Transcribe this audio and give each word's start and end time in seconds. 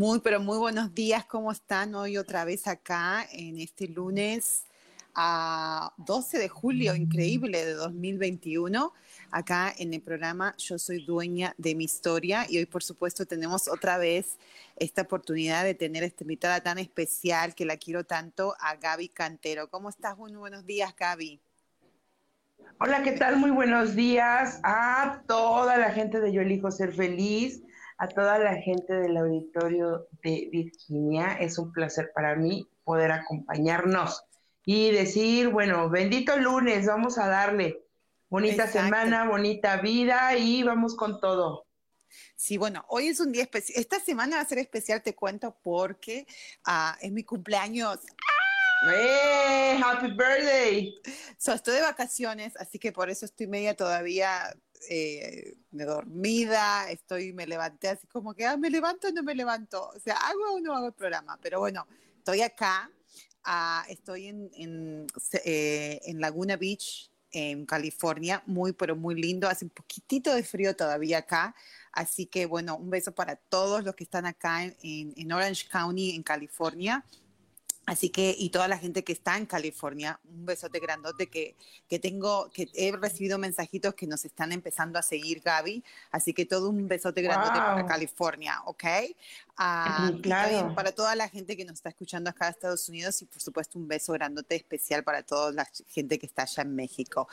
Muy, 0.00 0.20
pero 0.20 0.40
muy 0.40 0.56
buenos 0.56 0.94
días. 0.94 1.26
¿Cómo 1.26 1.52
están 1.52 1.94
hoy 1.94 2.16
otra 2.16 2.46
vez 2.46 2.66
acá 2.66 3.26
en 3.32 3.58
este 3.58 3.86
lunes 3.86 4.64
a 5.14 5.92
12 5.98 6.38
de 6.38 6.48
julio, 6.48 6.94
increíble, 6.94 7.66
de 7.66 7.74
2021? 7.74 8.94
Acá 9.30 9.74
en 9.76 9.92
el 9.92 10.00
programa 10.00 10.54
Yo 10.56 10.78
soy 10.78 11.04
dueña 11.04 11.54
de 11.58 11.74
mi 11.74 11.84
historia 11.84 12.46
y 12.48 12.56
hoy 12.56 12.64
por 12.64 12.82
supuesto 12.82 13.26
tenemos 13.26 13.68
otra 13.68 13.98
vez 13.98 14.38
esta 14.76 15.02
oportunidad 15.02 15.64
de 15.64 15.74
tener 15.74 16.02
esta 16.02 16.24
invitada 16.24 16.62
tan 16.62 16.78
especial 16.78 17.54
que 17.54 17.66
la 17.66 17.76
quiero 17.76 18.04
tanto, 18.04 18.54
a 18.58 18.76
Gaby 18.76 19.10
Cantero. 19.10 19.68
¿Cómo 19.68 19.90
estás? 19.90 20.16
Muy 20.16 20.32
buenos 20.32 20.64
días, 20.64 20.96
Gaby. 20.96 21.42
Hola, 22.78 23.02
¿qué 23.02 23.12
tal? 23.12 23.36
Muy 23.36 23.50
buenos 23.50 23.94
días 23.94 24.60
a 24.62 25.20
toda 25.26 25.76
la 25.76 25.90
gente 25.90 26.20
de 26.20 26.32
Yo 26.32 26.40
Elijo 26.40 26.70
Ser 26.70 26.94
Feliz 26.94 27.60
a 28.00 28.08
toda 28.08 28.38
la 28.38 28.56
gente 28.56 28.94
del 28.94 29.14
auditorio 29.18 30.08
de 30.22 30.48
Virginia. 30.50 31.36
Es 31.38 31.58
un 31.58 31.70
placer 31.70 32.12
para 32.14 32.34
mí 32.34 32.66
poder 32.82 33.12
acompañarnos 33.12 34.24
y 34.64 34.90
decir, 34.90 35.50
bueno, 35.50 35.90
bendito 35.90 36.38
lunes, 36.38 36.86
vamos 36.86 37.18
a 37.18 37.28
darle 37.28 37.84
bonita 38.30 38.66
semana, 38.66 39.28
bonita 39.28 39.76
vida 39.82 40.34
y 40.34 40.62
vamos 40.62 40.96
con 40.96 41.20
todo. 41.20 41.66
Sí, 42.34 42.56
bueno, 42.56 42.86
hoy 42.88 43.08
es 43.08 43.20
un 43.20 43.32
día 43.32 43.42
especial. 43.42 43.78
Esta 43.78 44.00
semana 44.00 44.36
va 44.36 44.42
a 44.42 44.46
ser 44.46 44.58
especial, 44.58 45.02
te 45.02 45.14
cuento, 45.14 45.58
porque 45.62 46.26
uh, 46.66 46.96
es 47.02 47.12
mi 47.12 47.22
cumpleaños. 47.22 47.98
¡Eh! 48.94 49.78
¡Happy 49.84 50.08
birthday! 50.12 50.94
So, 51.36 51.52
estoy 51.52 51.74
de 51.74 51.82
vacaciones, 51.82 52.56
así 52.56 52.78
que 52.78 52.92
por 52.92 53.10
eso 53.10 53.26
estoy 53.26 53.46
media 53.46 53.76
todavía 53.76 54.56
eh, 54.88 55.58
dormida, 55.70 56.90
estoy, 56.90 57.32
me 57.32 57.46
levanté 57.46 57.88
así 57.88 58.06
como 58.06 58.34
que, 58.34 58.44
ah, 58.44 58.56
me 58.56 58.70
levanto 58.70 59.08
o 59.08 59.12
no 59.12 59.22
me 59.22 59.34
levanto, 59.34 59.90
o 59.94 60.00
sea, 60.00 60.16
hago 60.16 60.54
o 60.54 60.60
no 60.60 60.74
hago 60.74 60.88
el 60.88 60.92
programa, 60.92 61.38
pero 61.40 61.60
bueno, 61.60 61.86
estoy 62.18 62.42
acá, 62.42 62.90
ah, 63.44 63.84
estoy 63.88 64.26
en, 64.26 64.50
en, 64.54 65.06
eh, 65.44 66.00
en, 66.04 66.20
Laguna 66.20 66.56
Beach, 66.56 67.10
en 67.32 67.64
California, 67.66 68.42
muy, 68.46 68.72
pero 68.72 68.96
muy 68.96 69.14
lindo, 69.14 69.48
hace 69.48 69.64
un 69.64 69.70
poquitito 69.70 70.34
de 70.34 70.42
frío 70.42 70.74
todavía 70.74 71.18
acá, 71.18 71.54
así 71.92 72.26
que 72.26 72.46
bueno, 72.46 72.76
un 72.76 72.90
beso 72.90 73.12
para 73.12 73.36
todos 73.36 73.84
los 73.84 73.94
que 73.94 74.04
están 74.04 74.26
acá 74.26 74.64
en, 74.64 74.74
en 74.82 75.32
Orange 75.32 75.68
County, 75.68 76.16
en 76.16 76.22
California, 76.22 77.04
Así 77.86 78.10
que, 78.10 78.36
y 78.38 78.50
toda 78.50 78.68
la 78.68 78.78
gente 78.78 79.02
que 79.02 79.12
está 79.12 79.36
en 79.36 79.46
California, 79.46 80.20
un 80.24 80.46
besote 80.46 80.78
grandote 80.78 81.28
que, 81.28 81.56
que 81.88 81.98
tengo, 81.98 82.48
que 82.52 82.68
he 82.74 82.92
recibido 82.92 83.36
mensajitos 83.38 83.94
que 83.94 84.06
nos 84.06 84.24
están 84.24 84.52
empezando 84.52 84.98
a 84.98 85.02
seguir, 85.02 85.40
Gaby. 85.40 85.82
Así 86.12 86.32
que 86.32 86.46
todo 86.46 86.68
un 86.70 86.86
besote 86.86 87.20
grandote 87.22 87.58
para 87.58 87.84
California, 87.86 88.62
¿ok? 88.66 88.84
Uh, 89.58 90.20
claro. 90.20 90.74
para 90.74 90.92
toda 90.92 91.14
la 91.16 91.28
gente 91.28 91.56
que 91.56 91.64
nos 91.64 91.74
está 91.74 91.88
escuchando 91.88 92.30
acá 92.30 92.46
en 92.46 92.52
Estados 92.52 92.88
Unidos 92.88 93.20
y 93.22 93.26
por 93.26 93.42
supuesto 93.42 93.78
un 93.78 93.88
beso 93.88 94.12
grandote 94.12 94.54
especial 94.54 95.02
para 95.04 95.22
toda 95.22 95.52
la 95.52 95.68
gente 95.88 96.18
que 96.18 96.26
está 96.26 96.42
allá 96.42 96.62
en 96.62 96.74
México. 96.74 97.28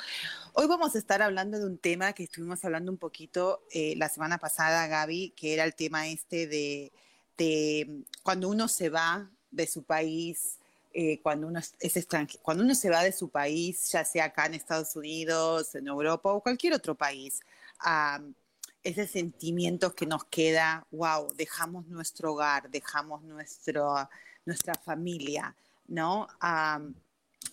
Hoy 0.54 0.68
vamos 0.68 0.96
a 0.96 0.98
estar 0.98 1.22
hablando 1.22 1.60
de 1.60 1.66
un 1.66 1.78
tema 1.78 2.14
que 2.14 2.24
estuvimos 2.24 2.66
hablando 2.66 2.92
un 2.92 2.98
poquito 2.98 3.64
eh, 3.72 3.94
la 3.98 4.10
semana 4.10 4.40
pasada, 4.40 4.88
Gaby, 4.88 5.34
que 5.38 5.54
era 5.54 5.64
el 5.64 5.76
tema 5.76 6.08
este 6.08 6.48
de, 6.48 6.92
de 7.38 8.04
cuando 8.24 8.50
uno 8.50 8.68
se 8.68 8.90
va 8.90 9.30
de 9.52 9.68
su 9.68 9.84
país, 9.84 10.58
eh, 10.94 11.20
cuando, 11.22 11.48
uno 11.48 11.60
es, 11.60 12.08
cuando 12.42 12.64
uno 12.64 12.74
se 12.74 12.90
va 12.90 13.04
de 13.04 13.12
su 13.12 13.30
país, 13.30 13.92
ya 13.92 14.04
sea 14.04 14.26
acá 14.26 14.46
en 14.46 14.56
Estados 14.56 14.96
Unidos, 14.96 15.76
en 15.76 15.88
Europa 15.88 16.32
o 16.32 16.42
cualquier 16.42 16.74
otro 16.74 16.96
país, 16.96 17.42
ese 18.84 19.08
sentimiento 19.08 19.94
que 19.94 20.06
nos 20.06 20.24
queda, 20.26 20.88
wow, 20.92 21.34
dejamos 21.36 21.88
nuestro 21.88 22.34
hogar, 22.34 22.70
dejamos 22.72 23.22
nuestro, 23.24 24.10
nuestra 24.46 24.74
familia, 24.74 25.56
¿no? 25.88 26.28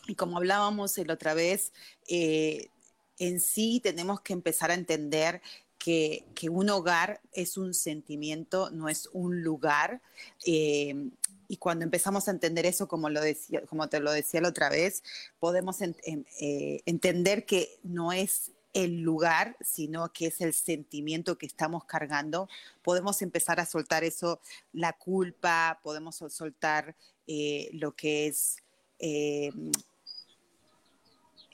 y 0.06 0.14
como 0.14 0.38
hablábamos 0.38 0.96
el 0.98 1.10
otra 1.10 1.34
vez, 1.34 1.72
eh, 2.08 2.68
en 3.18 3.40
sí 3.40 3.80
tenemos 3.82 4.20
que 4.20 4.32
empezar 4.32 4.70
a 4.70 4.74
entender 4.74 5.40
que, 5.84 6.48
un 6.50 6.70
hogar 6.70 7.20
es 7.32 7.58
un 7.58 7.74
sentimiento, 7.74 8.70
no 8.70 8.88
es 8.88 9.06
un 9.12 9.42
lugar. 9.42 10.00
Eh, 10.46 11.10
y 11.46 11.58
cuando 11.58 11.84
empezamos 11.84 12.26
a 12.26 12.30
entender 12.30 12.64
eso, 12.64 12.88
como, 12.88 13.10
lo 13.10 13.20
decía, 13.20 13.60
como 13.66 13.86
te 13.90 14.00
lo 14.00 14.10
decía 14.10 14.40
la 14.40 14.48
otra 14.48 14.70
vez, 14.70 15.02
podemos 15.38 15.82
eh, 15.82 16.82
entender 16.86 17.44
que 17.44 17.78
no 17.82 18.12
es 18.12 18.52
el 18.72 19.02
lugar, 19.02 19.58
sino 19.60 20.10
que 20.10 20.28
es 20.28 20.40
el 20.40 20.54
sentimiento 20.54 21.36
que 21.36 21.44
estamos 21.44 21.84
cargando. 21.84 22.48
Podemos 22.82 23.20
empezar 23.20 23.60
a 23.60 23.66
soltar 23.66 24.04
eso, 24.04 24.40
la 24.72 24.94
culpa, 24.94 25.80
podemos 25.82 26.16
soltar 26.16 26.96
eh, 27.26 27.68
lo 27.74 27.94
que 27.94 28.26
es 28.26 28.56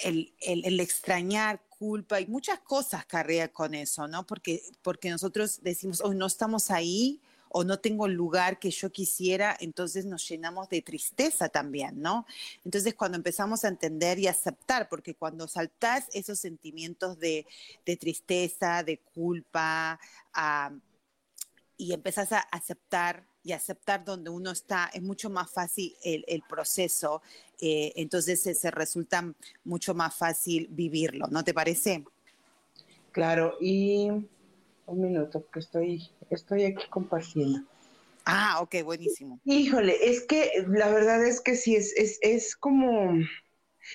el, 0.05 0.81
extrañar 0.81 1.61
culpa 1.81 2.21
y 2.21 2.27
muchas 2.27 2.61
cosas 2.61 3.07
carrea 3.07 3.49
con 3.49 3.75
eso, 3.75 4.07
¿no? 4.07 4.27
Porque, 4.27 4.63
porque 4.83 5.09
nosotros 5.09 5.61
decimos, 5.63 6.03
hoy 6.03 6.15
no 6.15 6.27
estamos 6.27 6.71
ahí, 6.71 7.23
o 7.53 7.65
no 7.65 7.81
tengo 7.81 8.07
el 8.07 8.13
lugar 8.13 8.61
que 8.61 8.71
yo 8.71 8.93
quisiera, 8.93 9.57
entonces 9.59 10.05
nos 10.07 10.29
llenamos 10.29 10.69
de 10.69 10.83
tristeza 10.83 11.49
también, 11.49 12.01
¿no? 12.01 12.25
Entonces 12.65 12.95
cuando 12.95 13.17
empezamos 13.17 13.65
a 13.65 13.69
entender 13.69 14.21
y 14.21 14.29
aceptar, 14.29 14.89
porque 14.89 15.15
cuando 15.17 15.49
saltás 15.49 16.07
esos 16.13 16.39
sentimientos 16.39 17.19
de, 17.19 17.47
tristeza, 17.99 18.85
de 18.85 18.99
culpa, 18.99 19.99
y 21.77 21.93
empezás 21.93 22.31
a 22.33 22.39
aceptar 22.39 23.27
y 23.43 23.53
aceptar 23.53 24.05
donde 24.05 24.31
uno 24.31 24.51
está, 24.51 24.91
es 24.93 25.03
mucho 25.03 25.31
más 25.31 25.51
fácil 25.51 25.97
el, 26.05 26.43
proceso, 26.49 27.23
eh, 27.61 27.93
entonces 27.97 28.43
se, 28.43 28.55
se, 28.55 28.71
resulta 28.71 29.33
mucho 29.65 29.95
más 29.95 30.15
fácil 30.15 30.69
vivirlo, 30.71 31.27
¿no 31.31 31.45
te 31.45 31.55
parece? 31.55 32.05
Claro, 33.13 33.57
y 33.61 34.09
un 34.91 35.01
minuto, 35.01 35.47
que 35.53 35.61
estoy, 35.61 36.03
estoy 36.31 36.65
aquí 36.65 36.85
compartiendo. 36.91 37.61
Ah, 38.25 38.59
ok, 38.61 38.83
buenísimo. 38.85 39.41
Híjole, 39.45 39.97
es 40.11 40.27
que 40.27 40.51
la 40.69 40.91
verdad 40.91 41.25
es 41.25 41.41
que 41.41 41.57
sí, 41.57 41.77
es, 41.77 41.93
es, 41.97 42.19
es 42.23 42.57
como, 42.57 43.15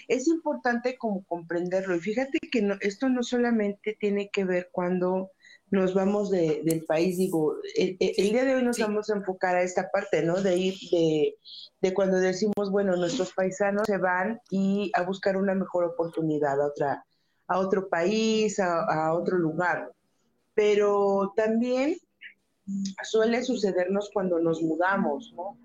es 0.08 0.28
importante 0.28 0.98
como 0.98 1.24
comprenderlo. 1.26 1.96
Y 1.96 2.00
fíjate 2.00 2.40
que 2.40 2.78
esto 2.82 3.10
no 3.10 3.24
solamente 3.24 3.96
tiene 4.00 4.30
que 4.30 4.46
ver 4.46 4.70
cuando 4.72 5.32
nos 5.72 5.94
vamos 5.94 6.30
de, 6.30 6.62
del 6.64 6.86
país, 6.86 7.18
digo, 7.18 7.56
el, 7.76 7.98
día 7.98 8.46
de 8.46 8.56
hoy 8.56 8.64
nos 8.64 8.78
vamos 8.78 9.10
a 9.10 9.16
enfocar 9.16 9.56
a 9.56 9.64
esta 9.64 9.90
parte, 9.92 10.24
¿no? 10.24 10.42
De 10.42 10.58
ir, 10.58 10.76
de, 10.92 11.38
de, 11.82 11.94
cuando 11.94 12.18
decimos, 12.20 12.72
bueno, 12.72 12.96
nuestros 12.96 13.34
paisanos 13.34 13.84
se 13.86 13.98
van 13.98 14.40
y 14.50 14.92
a 14.94 15.04
buscar 15.04 15.38
una 15.38 15.56
mejor 15.56 15.86
oportunidad 15.86 16.62
a 16.62 16.68
otra, 16.68 17.06
a 17.48 17.60
otro 17.60 17.90
país, 17.90 18.60
a, 18.60 18.84
a 18.84 19.14
otro 19.14 19.38
lugar 19.38 19.92
pero 20.56 21.34
también 21.36 21.98
suele 23.04 23.44
sucedernos 23.44 24.10
cuando 24.12 24.40
nos 24.40 24.64
mudamos, 24.64 25.32
¿no? 25.36 25.60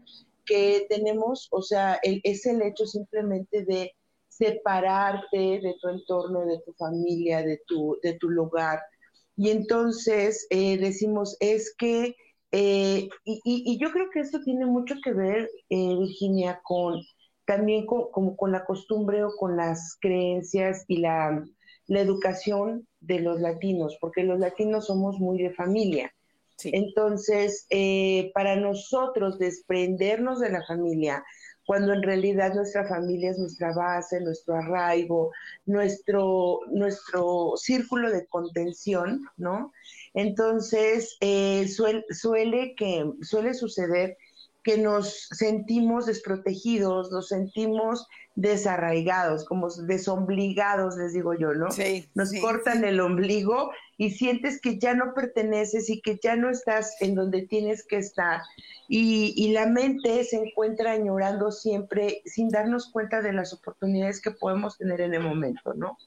Que 0.44 0.86
tenemos, 0.90 1.48
o 1.52 1.62
sea, 1.62 1.98
es 2.02 2.44
el 2.44 2.60
hecho 2.60 2.84
simplemente 2.84 3.64
de 3.64 3.92
separarte 4.28 5.60
de 5.62 5.74
tu 5.80 5.88
entorno, 5.88 6.44
de 6.44 6.60
tu 6.66 6.72
familia, 6.74 7.42
de 7.42 7.62
tu, 7.66 7.96
de 8.02 8.14
tu 8.14 8.28
lugar. 8.28 8.80
Y 9.40 9.50
entonces 9.50 10.46
eh, 10.50 10.76
decimos, 10.78 11.36
es 11.40 11.74
que 11.78 12.14
Eh, 12.52 13.08
y, 13.24 13.78
yo 13.80 13.90
creo 13.92 14.10
que 14.10 14.20
esto 14.20 14.40
tiene 14.42 14.66
mucho 14.66 14.96
que 15.04 15.12
ver, 15.12 15.48
eh, 15.70 15.94
Virginia, 15.98 16.60
con 16.64 17.00
también 17.46 17.86
con, 17.86 18.10
como 18.12 18.36
con 18.36 18.50
la 18.52 18.64
costumbre 18.64 19.22
o 19.24 19.30
con 19.38 19.56
las 19.56 19.96
creencias 20.00 20.84
y 20.88 20.98
la, 20.98 21.44
la 21.86 22.00
educación 22.00 22.86
de 23.00 23.20
los 23.20 23.40
latinos, 23.40 23.96
porque 24.00 24.24
los 24.24 24.38
latinos 24.40 24.86
somos 24.86 25.18
muy 25.20 25.38
de 25.42 25.52
familia. 25.54 26.12
Entonces, 26.64 27.66
eh, 27.70 28.30
para 28.34 28.56
nosotros 28.56 29.38
desprendernos 29.38 30.40
de 30.40 30.50
la 30.50 30.62
familia, 30.66 31.24
cuando 31.70 31.92
en 31.92 32.02
realidad 32.02 32.52
nuestra 32.52 32.84
familia 32.84 33.30
es 33.30 33.38
nuestra 33.38 33.72
base, 33.72 34.20
nuestro 34.20 34.56
arraigo, 34.56 35.30
nuestro, 35.66 36.62
nuestro 36.72 37.52
círculo 37.54 38.10
de 38.10 38.26
contención, 38.26 39.24
¿no? 39.36 39.72
Entonces, 40.12 41.16
eh, 41.20 41.68
suele, 41.68 42.04
suele 43.22 43.54
suceder 43.54 44.18
que 44.70 44.78
nos 44.78 45.26
sentimos 45.32 46.06
desprotegidos, 46.06 47.10
nos 47.10 47.26
sentimos 47.28 48.06
desarraigados, 48.36 49.44
como 49.44 49.68
desobligados, 49.68 50.96
les 50.96 51.12
digo 51.12 51.34
yo, 51.34 51.52
¿no? 51.54 51.72
Sí, 51.72 52.08
nos 52.14 52.32
cortan 52.40 52.84
el 52.84 53.00
ombligo 53.00 53.72
y 53.96 54.10
sientes 54.10 54.60
que 54.60 54.78
ya 54.78 54.94
no 54.94 55.12
perteneces 55.12 55.90
y 55.90 56.00
que 56.00 56.20
ya 56.22 56.36
no 56.36 56.50
estás 56.50 56.94
en 57.00 57.16
donde 57.16 57.48
tienes 57.48 57.84
que 57.84 57.96
estar. 57.96 58.42
Y, 58.88 59.34
y 59.36 59.50
la 59.52 59.66
mente 59.66 60.22
se 60.22 60.36
encuentra 60.36 60.92
añorando 60.92 61.50
siempre 61.50 62.22
sin 62.24 62.48
darnos 62.48 62.92
cuenta 62.92 63.22
de 63.22 63.32
las 63.32 63.52
oportunidades 63.52 64.20
que 64.20 64.30
podemos 64.30 64.78
tener 64.78 65.00
en 65.00 65.14
el 65.14 65.22
momento, 65.22 65.74
¿no? 65.74 65.98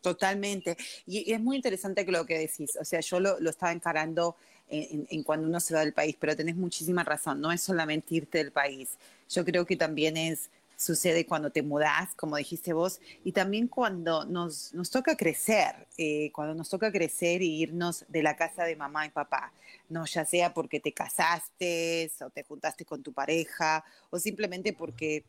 Totalmente. 0.00 0.78
Y, 1.04 1.30
es 1.30 1.40
muy 1.40 1.56
interesante 1.56 2.10
lo 2.10 2.24
que 2.24 2.38
decís. 2.38 2.78
O 2.80 2.84
sea, 2.86 3.00
yo 3.00 3.20
lo, 3.20 3.38
lo 3.40 3.50
estaba 3.50 3.72
encarando 3.72 4.36
en, 4.70 5.22
cuando 5.22 5.48
uno 5.48 5.60
se 5.60 5.74
va 5.74 5.80
del 5.80 5.92
país, 5.92 6.16
pero 6.18 6.36
tenés 6.36 6.56
muchísima 6.56 7.04
razón. 7.04 7.40
No 7.40 7.52
es 7.52 7.60
solamente 7.60 8.14
irte 8.14 8.38
del 8.38 8.52
país. 8.52 8.96
Yo 9.28 9.44
creo 9.44 9.66
que 9.66 9.76
también 9.76 10.16
es 10.16 10.50
sucede 10.76 11.26
cuando 11.26 11.50
te 11.50 11.62
mudás, 11.62 12.14
como 12.16 12.36
dijiste 12.36 12.72
vos, 12.72 13.00
y 13.22 13.32
también 13.32 13.68
cuando 13.68 14.24
nos, 14.24 14.72
nos 14.72 14.88
toca 14.88 15.14
crecer, 15.14 15.86
eh, 15.98 16.32
cuando 16.32 16.54
nos 16.54 16.70
toca 16.70 16.90
crecer 16.90 17.42
e 17.42 17.44
irnos 17.44 18.06
de 18.08 18.22
la 18.22 18.34
casa 18.34 18.64
de 18.64 18.76
mamá 18.76 19.04
y 19.04 19.10
papá, 19.10 19.52
no 19.90 20.06
ya 20.06 20.24
sea 20.24 20.54
porque 20.54 20.80
te 20.80 20.92
casaste 20.92 22.10
o 22.24 22.30
te 22.30 22.44
juntaste 22.44 22.86
con 22.86 23.02
tu 23.02 23.12
pareja 23.12 23.84
o 24.08 24.18
simplemente 24.18 24.72
porque 24.72 25.24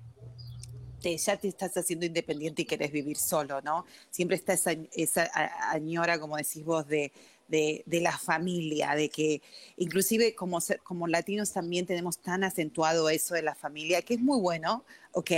ya 1.01 1.35
te 1.37 1.47
estás 1.47 1.75
haciendo 1.75 2.05
independiente 2.05 2.61
y 2.61 2.65
querés 2.65 2.91
vivir 2.91 3.17
solo, 3.17 3.61
¿no? 3.61 3.85
Siempre 4.09 4.37
está 4.37 4.53
esa, 4.53 4.71
esa 4.93 5.29
añora, 5.71 6.19
como 6.19 6.37
decís 6.37 6.63
vos, 6.63 6.87
de, 6.87 7.11
de, 7.51 7.83
la 8.01 8.17
familia, 8.17 8.95
de 8.95 9.09
que 9.09 9.41
inclusive 9.77 10.33
como, 10.33 10.59
como 10.83 11.07
latinos 11.07 11.51
también 11.51 11.85
tenemos 11.85 12.17
tan 12.17 12.43
acentuado 12.43 13.09
eso 13.09 13.35
de 13.35 13.43
la 13.43 13.55
familia, 13.55 14.01
que 14.01 14.15
es 14.15 14.19
muy 14.19 14.39
bueno, 14.39 14.85
¿ok? 15.11 15.31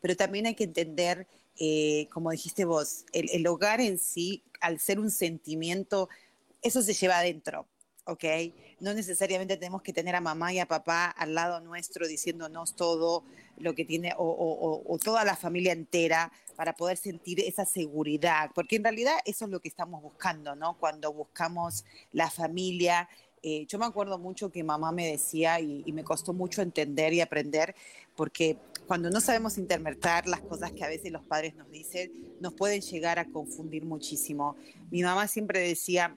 Pero 0.00 0.16
también 0.16 0.46
hay 0.46 0.54
que 0.54 0.64
entender, 0.64 1.26
eh, 1.58 2.08
como 2.12 2.32
dijiste 2.32 2.64
vos, 2.64 3.04
el, 3.12 3.30
el 3.32 3.46
hogar 3.46 3.80
en 3.80 3.98
sí, 3.98 4.42
al 4.60 4.80
ser 4.80 4.98
un 4.98 5.10
sentimiento, 5.10 6.08
eso 6.60 6.82
se 6.82 6.92
lleva 6.92 7.18
adentro, 7.18 7.66
¿ok? 8.06 8.24
No 8.80 8.94
necesariamente 8.94 9.56
tenemos 9.56 9.82
que 9.82 9.92
tener 9.92 10.14
a 10.14 10.20
mamá 10.20 10.52
y 10.52 10.58
a 10.58 10.66
papá 10.66 11.06
al 11.06 11.34
lado 11.34 11.60
nuestro 11.60 12.06
diciéndonos 12.06 12.74
todo 12.74 13.24
lo 13.58 13.74
que 13.74 13.84
tiene, 13.84 14.14
o, 14.16 14.98
toda 15.02 15.24
la 15.24 15.36
familia 15.36 15.72
entera, 15.72 16.32
para 16.56 16.74
poder 16.74 16.96
sentir 16.96 17.40
esa 17.40 17.64
seguridad, 17.64 18.50
porque 18.54 18.76
en 18.76 18.84
realidad 18.84 19.14
eso 19.24 19.46
es 19.46 19.50
lo 19.50 19.60
que 19.60 19.68
estamos 19.68 20.02
buscando, 20.02 20.54
¿no? 20.54 20.76
Cuando 20.78 21.12
buscamos 21.12 21.84
la 22.12 22.30
familia. 22.30 23.08
Eh, 23.42 23.64
yo 23.66 23.78
me 23.78 23.86
acuerdo 23.86 24.18
mucho 24.18 24.50
que 24.50 24.62
mamá 24.62 24.92
me 24.92 25.06
decía, 25.06 25.58
y, 25.60 25.82
y 25.86 25.92
me 25.92 26.04
costó 26.04 26.34
mucho 26.34 26.60
entender 26.60 27.14
y 27.14 27.22
aprender, 27.22 27.74
porque 28.14 28.58
cuando 28.86 29.08
no 29.08 29.20
sabemos 29.20 29.56
interpretar 29.56 30.26
las 30.26 30.40
cosas 30.40 30.72
que 30.72 30.84
a 30.84 30.88
veces 30.88 31.12
los 31.12 31.22
padres 31.22 31.54
nos 31.54 31.70
dicen, 31.70 32.12
nos 32.40 32.52
pueden 32.52 32.80
llegar 32.80 33.18
a 33.18 33.24
confundir 33.24 33.84
muchísimo. 33.84 34.56
Mi 34.90 35.02
mamá 35.02 35.28
siempre 35.28 35.60
decía, 35.60 36.16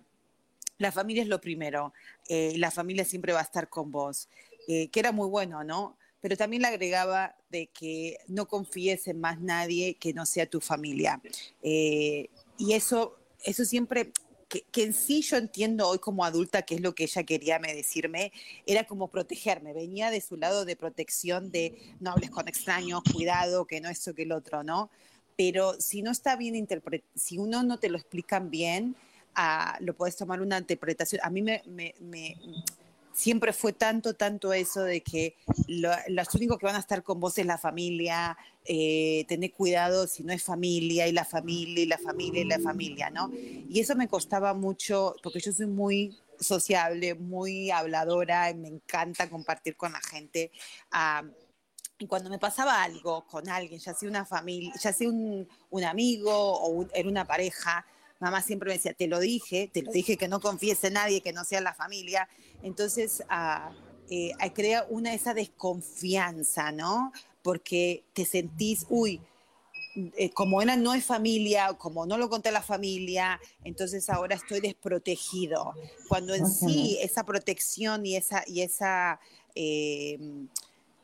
la 0.78 0.92
familia 0.92 1.24
es 1.24 1.30
lo 1.30 1.40
primero, 1.42 1.94
eh, 2.30 2.54
la 2.58 2.72
familia 2.72 3.06
siempre 3.06 3.34
va 3.34 3.40
a 3.40 3.44
estar 3.44 3.70
con 3.70 3.92
vos, 3.92 4.30
eh, 4.68 4.90
que 4.90 5.00
era 5.00 5.12
muy 5.12 5.28
bueno, 5.28 5.64
¿no? 5.64 5.98
Pero 6.22 6.38
también 6.38 6.62
le 6.62 6.70
agregaba 6.70 7.36
de 7.50 7.68
que 7.68 8.18
no 8.28 8.48
confíes 8.48 9.08
en 9.08 9.20
más 9.20 9.42
nadie 9.42 9.96
que 9.96 10.14
no 10.14 10.26
sea 10.26 10.46
tu 10.46 10.62
familia. 10.62 11.22
Eh, 11.62 12.30
y 12.58 12.74
eso, 12.74 13.18
eso 13.44 13.66
siempre, 13.66 14.14
que, 14.48 14.66
en 14.84 14.94
sí 14.94 15.22
yo 15.22 15.38
entiendo 15.38 15.88
hoy 15.88 16.00
como 16.00 16.24
adulta 16.24 16.62
qué 16.62 16.76
es 16.76 16.82
lo 16.82 16.96
que 16.96 17.04
ella 17.04 17.24
quería 17.24 17.60
me 17.60 17.76
decirme, 17.76 18.32
era 18.66 18.86
como 18.86 19.10
protegerme, 19.10 19.74
venía 19.74 20.12
de 20.12 20.22
su 20.22 20.38
lado 20.38 20.64
de 20.64 20.76
protección, 20.78 21.52
de 21.52 21.78
no 22.00 22.12
hables 22.12 22.30
con 22.30 22.48
extraños, 22.48 23.02
cuidado, 23.12 23.66
que 23.66 23.82
no 23.82 23.90
eso, 23.90 24.14
que 24.14 24.24
el 24.24 24.32
otro, 24.32 24.64
¿no? 24.64 24.90
Pero 25.36 25.80
si 25.82 26.02
no 26.04 26.12
está 26.12 26.36
bien 26.36 26.56
interpretado, 26.56 27.12
si 27.16 27.38
uno 27.38 27.64
no 27.64 27.80
te 27.80 27.90
lo 27.90 27.98
explican 27.98 28.50
bien, 28.50 28.96
lo 29.80 29.96
puedes 29.96 30.16
tomar 30.16 30.42
una 30.42 30.58
interpretación. 30.58 31.22
A 31.24 31.30
mí 31.30 31.42
me, 31.42 31.64
siempre 33.14 33.54
fue 33.54 33.74
tanto, 33.74 34.16
tanto 34.16 34.54
eso 34.54 34.82
de 34.82 35.02
que 35.02 35.36
los 35.68 36.34
únicos 36.34 36.58
que 36.58 36.66
van 36.66 36.76
a 36.76 36.80
estar 36.80 37.04
con 37.04 37.20
vos 37.20 37.38
es 37.38 37.46
la 37.46 37.58
familia, 37.58 38.38
eh, 38.66 39.26
tener 39.28 39.52
cuidado 39.52 40.08
si 40.08 40.24
no 40.24 40.34
es 40.34 40.42
familia 40.44 41.08
y 41.08 41.12
la 41.12 41.26
familia 41.26 41.84
y 41.84 41.86
la 41.86 41.98
familia 41.98 42.42
y 42.42 42.46
la 42.46 42.60
familia, 42.60 43.10
¿no? 43.10 43.32
Y 43.34 43.80
eso 43.80 43.96
me 43.96 44.08
costaba 44.08 44.54
mucho, 44.54 45.16
porque 45.22 45.40
yo 45.40 45.52
soy 45.52 45.68
muy 45.68 46.18
sociable, 46.40 47.16
muy 47.16 47.72
habladora, 47.72 48.50
y 48.50 48.56
me 48.56 48.68
encanta 48.68 49.30
compartir 49.30 49.76
con 49.76 49.94
la 49.94 50.02
gente. 50.02 50.52
y 52.00 52.08
cuando 52.08 52.30
me 52.30 52.40
pasaba 52.40 52.84
algo 52.84 53.26
con 53.28 53.48
alguien, 53.48 53.80
ya 53.80 53.94
sea 53.94 54.10
una 54.10 54.26
familia, 54.26 54.74
ya 54.80 54.92
sea 54.92 55.08
un, 55.10 55.48
amigo 55.86 56.32
o 56.34 56.86
era 56.94 57.08
una 57.08 57.26
pareja, 57.26 57.86
mamá 58.24 58.42
siempre 58.42 58.70
me 58.70 58.76
decía, 58.76 58.94
te 58.94 59.08
lo 59.08 59.20
dije, 59.20 59.70
te 59.72 59.82
lo 59.82 59.92
dije 59.92 60.18
que 60.18 60.28
no 60.28 60.40
confiese 60.40 60.90
nadie 60.92 61.22
que 61.22 61.34
no 61.34 61.44
sea 61.44 61.62
la 61.62 61.74
familia. 61.74 62.28
Entonces, 62.62 63.24
ah, 63.30 63.72
eh, 64.10 64.32
crea 64.54 64.86
una 64.90 65.14
esa 65.14 65.34
desconfianza, 65.34 66.72
¿no? 66.72 67.12
Porque 67.42 68.04
te 68.14 68.26
sentís, 68.26 68.86
uy, 68.90 69.22
eh, 69.96 70.32
como 70.32 70.62
era 70.62 70.76
no 70.76 70.94
es 70.94 71.06
familia, 71.06 71.74
como 71.74 72.06
no 72.06 72.18
lo 72.18 72.28
conté 72.28 72.50
a 72.50 72.52
la 72.52 72.64
familia, 72.64 73.40
entonces 73.64 74.10
ahora 74.10 74.36
estoy 74.36 74.60
desprotegido. 74.60 75.74
Cuando 76.08 76.34
en 76.34 76.48
sí 76.48 76.98
esa 77.02 77.24
protección 77.24 78.06
y 78.06 78.16
esa, 78.16 78.44
y 78.48 78.62
esa 78.62 79.20
eh, 79.54 80.18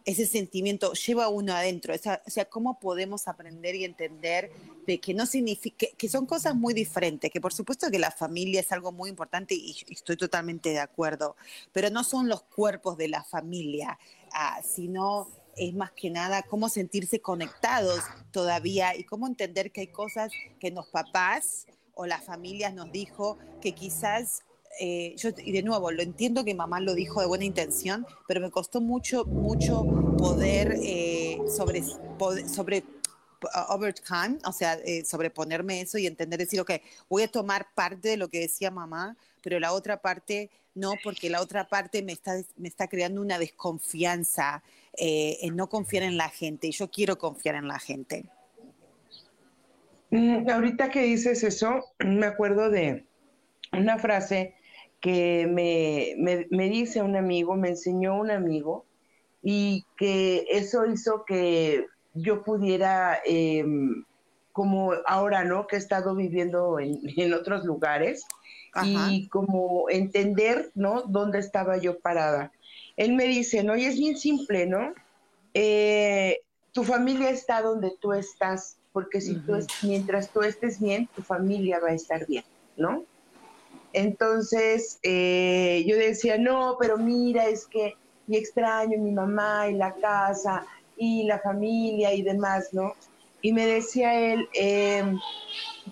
ese 0.10 0.26
sentimiento 0.26 0.94
lleva 0.94 1.30
uno 1.30 1.54
adentro. 1.54 1.94
o 1.94 2.30
sea, 2.30 2.46
¿cómo 2.46 2.80
podemos 2.80 3.28
aprender 3.28 3.76
y 3.76 3.86
entender 3.86 4.52
de 4.88 5.00
que 5.00 5.14
no 5.14 5.28
significa, 5.28 5.86
que 5.98 6.10
son 6.10 6.26
cosas 6.26 6.56
muy 6.56 6.74
diferentes, 6.74 7.30
que 7.30 7.40
por 7.40 7.54
supuesto 7.54 7.92
que 7.92 8.00
la 8.00 8.10
familia 8.10 8.62
es 8.62 8.72
algo 8.72 8.92
muy 8.92 9.10
importante 9.10 9.54
y, 9.54 9.76
estoy 9.90 10.18
totalmente 10.18 10.70
de 10.70 10.80
acuerdo, 10.80 11.36
pero 11.72 11.92
no 11.92 12.04
son 12.04 12.28
los 12.28 12.42
cuerpos 12.42 12.98
de 12.98 13.08
la 13.08 13.24
familia, 13.24 14.00
ah, 14.34 14.62
sino 14.64 15.28
es 15.56 15.76
más 15.76 15.92
que 15.92 16.10
nada 16.10 16.42
cómo 16.42 16.70
sentirse 16.70 17.22
conectados 17.22 18.02
todavía 18.32 18.96
y 18.96 19.04
cómo 19.04 19.28
entender 19.28 19.72
que 19.72 19.82
hay 19.82 19.88
cosas 19.88 20.32
que 20.60 20.72
los 20.72 20.88
papás 20.88 21.68
o 21.94 22.08
las 22.08 22.24
familias 22.24 22.74
nos 22.74 22.92
dijo 22.92 23.38
que 23.62 23.74
quizás 23.74 24.44
eh, 24.80 25.16
yo, 25.18 25.30
y 25.44 25.52
de 25.52 25.64
nuevo, 25.64 25.92
lo 25.92 26.02
entiendo 26.02 26.46
que 26.46 26.54
mamá 26.54 26.80
lo 26.80 26.94
dijo 26.94 27.20
de 27.22 27.28
buena 27.28 27.46
intención, 27.46 28.06
pero 28.28 28.40
me 28.40 28.52
costó 28.52 28.82
mucho, 28.82 29.26
mucho 29.26 29.84
poder 30.18 30.78
eh, 30.82 31.40
sobre, 31.48 31.84
sobre 31.84 32.84
uh, 33.44 33.74
overcome, 33.74 34.38
o 34.46 34.54
sea, 34.54 34.76
eh, 34.86 35.04
sobreponerme 35.06 35.82
eso 35.82 35.98
y 35.98 36.08
entender, 36.08 36.40
decir, 36.40 36.62
ok, 36.62 36.72
voy 37.10 37.24
a 37.24 37.28
tomar 37.28 37.68
parte 37.74 38.10
de 38.10 38.18
lo 38.18 38.30
que 38.30 38.40
decía 38.40 38.72
mamá, 38.72 39.18
pero 39.42 39.60
la 39.60 39.74
otra 39.74 40.02
parte 40.02 40.50
no, 40.76 40.94
porque 41.04 41.30
la 41.30 41.42
otra 41.42 41.68
parte 41.68 42.02
me 42.02 42.14
está, 42.14 42.36
me 42.56 42.70
está 42.70 42.88
creando 42.88 43.22
una 43.22 43.38
desconfianza 43.38 44.64
en 45.02 45.56
no 45.56 45.70
confiar 45.70 46.04
en 46.04 46.18
la 46.18 46.30
gente, 46.30 46.68
y 46.68 46.72
yo 46.72 46.90
quiero 46.90 47.18
confiar 47.18 47.56
en 47.56 47.68
la 47.68 47.80
gente. 47.80 48.26
Mm, 50.12 50.50
ahorita 50.50 50.90
que 50.90 51.04
dices 51.04 51.44
eso, 51.44 51.86
me 52.00 52.26
acuerdo 52.26 52.70
de 52.70 53.06
una 53.72 53.98
frase 54.00 54.56
que 55.02 55.48
me, 55.48 56.46
me, 56.50 56.70
dice 56.70 57.02
un 57.02 57.16
amigo, 57.16 57.56
me 57.56 57.70
enseñó 57.70 58.18
un 58.18 58.32
amigo, 58.32 58.86
y 59.42 59.86
que 59.98 60.46
eso 60.50 60.86
hizo 60.86 61.24
que 61.26 61.86
yo 62.14 62.44
pudiera, 62.44 63.20
em, 63.26 64.04
como 64.52 64.94
ahora, 65.06 65.46
¿no? 65.46 65.68
Que 65.68 65.78
he 65.78 65.80
estado 65.80 66.16
viviendo 66.16 66.80
en, 66.80 67.00
en 67.18 67.34
otros 67.34 67.66
lugares, 67.66 68.26
y 68.84 69.28
como 69.30 69.90
entender, 69.90 70.72
¿no? 70.76 71.02
Dónde 71.02 71.40
estaba 71.40 71.78
yo 71.78 72.00
parada. 72.00 72.52
Él 72.98 73.14
me 73.14 73.26
dice, 73.26 73.64
no, 73.64 73.76
y 73.76 73.86
es 73.86 73.98
bien 73.98 74.18
simple, 74.18 74.66
¿no? 74.66 74.94
Eh, 75.54 76.42
tu 76.72 76.84
familia 76.84 77.30
está 77.30 77.62
donde 77.62 77.94
tú 78.00 78.14
estás, 78.14 78.78
porque 78.94 79.22
si 79.22 79.36
tú, 79.36 79.58
mientras 79.82 80.30
tú 80.30 80.42
estés 80.42 80.80
bien, 80.80 81.10
tu 81.16 81.22
familia 81.22 81.80
va 81.80 81.90
a 81.90 81.94
estar 81.94 82.26
bien, 82.28 82.44
¿no? 82.78 83.06
Entonces 83.94 85.00
eh, 85.04 85.84
yo 85.88 85.96
decía, 85.96 86.38
no, 86.38 86.78
pero 86.80 86.98
mira, 86.98 87.48
es 87.48 87.68
que 87.68 87.94
y 88.30 88.38
extraño 88.38 89.00
mi 89.00 89.12
mamá 89.12 89.68
y 89.70 89.74
la 89.74 89.96
casa 90.00 90.66
y 90.96 91.26
la 91.26 91.40
familia 91.40 92.14
y 92.14 92.22
demás, 92.22 92.70
¿no? 92.74 92.94
Y 93.42 93.54
me 93.54 93.66
decía 93.66 94.34
él, 94.34 94.48
em, 94.54 95.18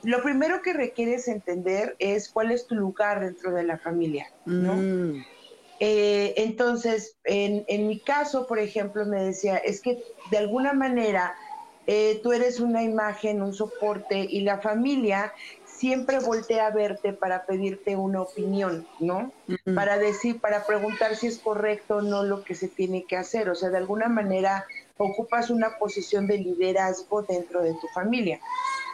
lo 0.03 0.21
primero 0.21 0.61
que 0.61 0.73
requieres 0.73 1.27
entender 1.27 1.95
es 1.97 2.29
cuál 2.31 2.51
es 2.51 2.67
tu 2.67 2.75
lugar 2.75 3.21
dentro 3.21 3.53
de 3.53 3.63
la 3.63 3.79
familia, 3.79 4.27
¿no? 4.45 4.75
Mm. 4.75 5.23
Eh, 5.79 6.33
entonces, 6.37 7.17
en, 7.23 7.63
en, 7.67 7.87
mi 7.87 7.99
caso, 8.01 8.45
por 8.47 8.59
ejemplo, 8.59 9.05
me 9.05 9.23
decía, 9.23 9.57
es 9.57 9.81
que 9.81 9.97
de 10.31 10.37
alguna 10.37 10.73
manera 10.73 11.35
eh, 11.87 12.19
tú 12.21 12.33
eres 12.33 12.59
una 12.59 12.83
imagen, 12.83 13.41
un 13.41 13.53
soporte 13.53 14.27
y 14.29 14.41
la 14.41 14.59
familia 14.59 15.33
siempre 15.77 16.19
voltea 16.19 16.67
a 16.67 16.71
verte 16.71 17.13
para 17.13 17.45
pedirte 17.45 17.95
una 17.95 18.21
opinión, 18.21 18.87
¿no? 18.99 19.31
Para 19.75 19.97
decir, 19.97 20.41
para 20.41 20.65
preguntar 20.65 21.15
si 21.15 21.27
es 21.27 21.37
correcto 21.37 21.97
o 21.97 22.01
no 22.01 22.23
lo 22.23 22.43
que 22.43 22.55
se 22.55 22.67
tiene 22.67 23.05
que 23.05 23.15
hacer. 23.15 23.49
O 23.49 23.55
sea, 23.55 23.69
de 23.69 23.77
alguna 23.77 24.07
manera 24.07 24.65
ocupas 24.97 25.51
una 25.51 25.77
posición 25.77 26.25
de 26.25 26.39
liderazgo 26.39 27.21
dentro 27.21 27.61
de 27.61 27.73
tu 27.75 27.87
familia. 27.93 28.39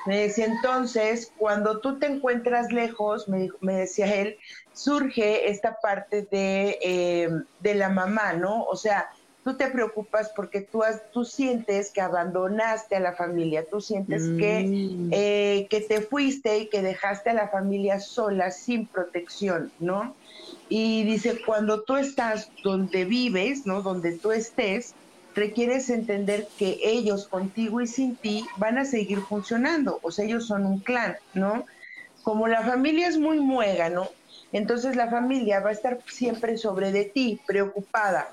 Me 0.05 0.19
decía 0.19 0.45
entonces, 0.45 1.31
cuando 1.37 1.79
tú 1.79 1.97
te 1.97 2.07
encuentras 2.07 2.73
lejos, 2.73 3.29
me, 3.29 3.49
me 3.61 3.73
decía 3.73 4.13
él, 4.15 4.37
surge 4.73 5.49
esta 5.49 5.79
parte 5.81 6.23
de, 6.23 6.77
eh, 6.81 7.29
de 7.61 7.75
la 7.75 7.87
mamá, 7.87 8.33
¿no? 8.33 8.65
O 8.65 8.75
sea, 8.75 9.09
tú 9.43 9.55
te 9.55 9.67
preocupas 9.67 10.31
porque 10.35 10.61
tú, 10.61 10.83
has, 10.83 11.01
tú 11.11 11.25
sientes 11.25 11.91
que 11.91 12.01
abandonaste 12.01 12.95
a 12.95 12.99
la 12.99 13.13
familia, 13.13 13.65
tú 13.69 13.81
sientes 13.81 14.23
que, 14.39 14.63
mm. 14.63 15.09
eh, 15.11 15.67
que 15.69 15.81
te 15.81 16.01
fuiste 16.01 16.59
y 16.59 16.69
que 16.69 16.81
dejaste 16.81 17.31
a 17.31 17.33
la 17.33 17.49
familia 17.49 17.99
sola, 17.99 18.51
sin 18.51 18.87
protección, 18.87 19.71
¿no? 19.79 20.15
Y 20.69 21.03
dice, 21.03 21.41
cuando 21.45 21.81
tú 21.81 21.97
estás 21.97 22.49
donde 22.63 23.05
vives, 23.05 23.65
¿no? 23.65 23.81
Donde 23.81 24.17
tú 24.17 24.31
estés, 24.31 24.95
requieres 25.35 25.89
entender 25.89 26.47
que 26.57 26.79
ellos 26.83 27.27
contigo 27.27 27.81
y 27.81 27.87
sin 27.87 28.15
ti 28.15 28.45
van 28.57 28.77
a 28.77 28.85
seguir 28.85 29.19
funcionando, 29.21 29.99
o 30.03 30.11
sea, 30.11 30.25
ellos 30.25 30.47
son 30.47 30.65
un 30.65 30.79
clan, 30.79 31.17
¿no? 31.33 31.65
Como 32.23 32.47
la 32.47 32.63
familia 32.63 33.07
es 33.07 33.17
muy 33.17 33.39
muega, 33.39 33.89
¿no? 33.89 34.07
Entonces 34.53 34.95
la 34.95 35.09
familia 35.09 35.59
va 35.59 35.69
a 35.69 35.73
estar 35.73 35.99
siempre 36.07 36.57
sobre 36.57 36.91
de 36.91 37.05
ti, 37.05 37.41
preocupada. 37.45 38.29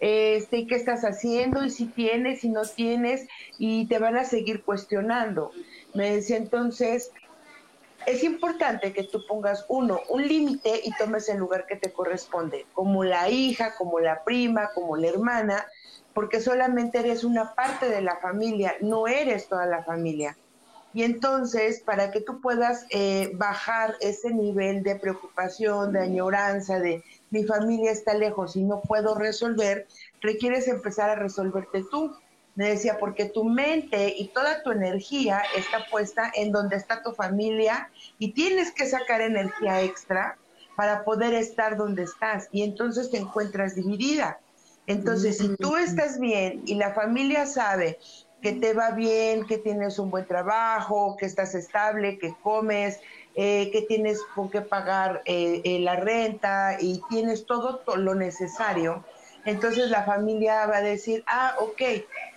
Este, 0.00 0.66
¿qué 0.66 0.74
estás 0.74 1.02
haciendo? 1.02 1.64
Y 1.64 1.70
si 1.70 1.86
tienes, 1.86 2.40
si 2.40 2.48
no 2.48 2.62
tienes, 2.62 3.26
y 3.58 3.86
te 3.86 3.98
van 3.98 4.16
a 4.16 4.24
seguir 4.24 4.62
cuestionando. 4.62 5.52
Me 5.94 6.16
decía 6.16 6.36
entonces, 6.36 7.12
es 8.06 8.22
importante 8.22 8.92
que 8.92 9.04
tú 9.04 9.24
pongas 9.26 9.64
uno, 9.68 10.00
un 10.08 10.26
límite 10.26 10.80
y 10.84 10.94
tomes 10.96 11.28
el 11.28 11.38
lugar 11.38 11.66
que 11.66 11.76
te 11.76 11.92
corresponde, 11.92 12.66
como 12.74 13.04
la 13.04 13.30
hija, 13.30 13.74
como 13.76 14.00
la 14.00 14.24
prima, 14.24 14.70
como 14.74 14.96
la 14.96 15.08
hermana, 15.08 15.66
porque 16.12 16.40
solamente 16.40 16.98
eres 16.98 17.24
una 17.24 17.54
parte 17.54 17.88
de 17.88 18.02
la 18.02 18.16
familia, 18.16 18.74
no 18.80 19.06
eres 19.06 19.48
toda 19.48 19.66
la 19.66 19.82
familia. 19.82 20.36
Y 20.92 21.02
entonces, 21.02 21.80
para 21.80 22.12
que 22.12 22.20
tú 22.20 22.40
puedas 22.40 22.86
eh, 22.90 23.32
bajar 23.34 23.96
ese 24.00 24.32
nivel 24.32 24.84
de 24.84 24.94
preocupación, 24.94 25.92
de 25.92 26.00
añoranza, 26.00 26.78
de 26.78 27.02
mi 27.30 27.44
familia 27.44 27.90
está 27.90 28.14
lejos 28.14 28.56
y 28.56 28.64
no 28.64 28.80
puedo 28.82 29.14
resolver, 29.14 29.86
requieres 30.20 30.68
empezar 30.68 31.10
a 31.10 31.16
resolverte 31.16 31.84
tú. 31.90 32.14
Me 32.54 32.68
decía, 32.68 32.98
porque 33.00 33.24
tu 33.24 33.44
mente 33.44 34.14
y 34.16 34.28
toda 34.28 34.62
tu 34.62 34.70
energía 34.70 35.42
está 35.56 35.86
puesta 35.90 36.30
en 36.34 36.52
donde 36.52 36.76
está 36.76 37.02
tu 37.02 37.12
familia 37.12 37.90
y 38.18 38.32
tienes 38.32 38.70
que 38.72 38.86
sacar 38.86 39.20
energía 39.20 39.82
extra 39.82 40.38
para 40.76 41.04
poder 41.04 41.34
estar 41.34 41.76
donde 41.76 42.04
estás 42.04 42.48
y 42.52 42.62
entonces 42.62 43.10
te 43.10 43.18
encuentras 43.18 43.74
dividida. 43.74 44.38
Entonces, 44.86 45.38
si 45.38 45.56
tú 45.56 45.76
estás 45.76 46.20
bien 46.20 46.62
y 46.66 46.74
la 46.74 46.92
familia 46.92 47.46
sabe 47.46 47.98
que 48.42 48.52
te 48.52 48.74
va 48.74 48.90
bien, 48.90 49.46
que 49.46 49.56
tienes 49.56 49.98
un 49.98 50.10
buen 50.10 50.26
trabajo, 50.26 51.16
que 51.18 51.24
estás 51.24 51.54
estable, 51.54 52.18
que 52.18 52.34
comes, 52.42 53.00
eh, 53.34 53.70
que 53.72 53.82
tienes 53.82 54.22
con 54.34 54.50
qué 54.50 54.60
pagar 54.60 55.22
eh, 55.24 55.60
eh, 55.64 55.80
la 55.80 55.96
renta 55.96 56.76
y 56.80 57.00
tienes 57.08 57.46
todo, 57.46 57.82
lo 57.96 58.14
necesario, 58.14 59.04
entonces 59.44 59.90
la 59.90 60.04
familia 60.04 60.66
va 60.66 60.78
a 60.78 60.82
decir, 60.82 61.22
ah, 61.26 61.54
ok, 61.58 61.82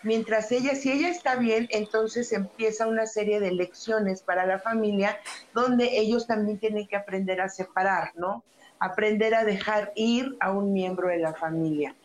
mientras 0.03 0.51
ella, 0.51 0.75
si 0.75 0.91
ella 0.91 1.09
está 1.09 1.35
bien, 1.35 1.67
entonces 1.71 2.33
empieza 2.33 2.87
una 2.87 3.05
serie 3.05 3.39
de 3.39 3.51
lecciones 3.51 4.21
para 4.21 4.45
la 4.45 4.59
familia 4.59 5.17
donde 5.53 5.99
ellos 5.99 6.27
también 6.27 6.59
tienen 6.59 6.87
que 6.87 6.97
aprender 6.97 7.39
a 7.39 7.49
separar, 7.49 8.11
¿no? 8.15 8.43
Aprender 8.79 9.35
a 9.35 9.45
dejar 9.45 9.93
ir 9.95 10.35
a 10.41 10.51
un 10.51 10.73
miembro 10.73 11.07
de 11.07 11.19
la 11.19 11.33
familia. 11.33 11.95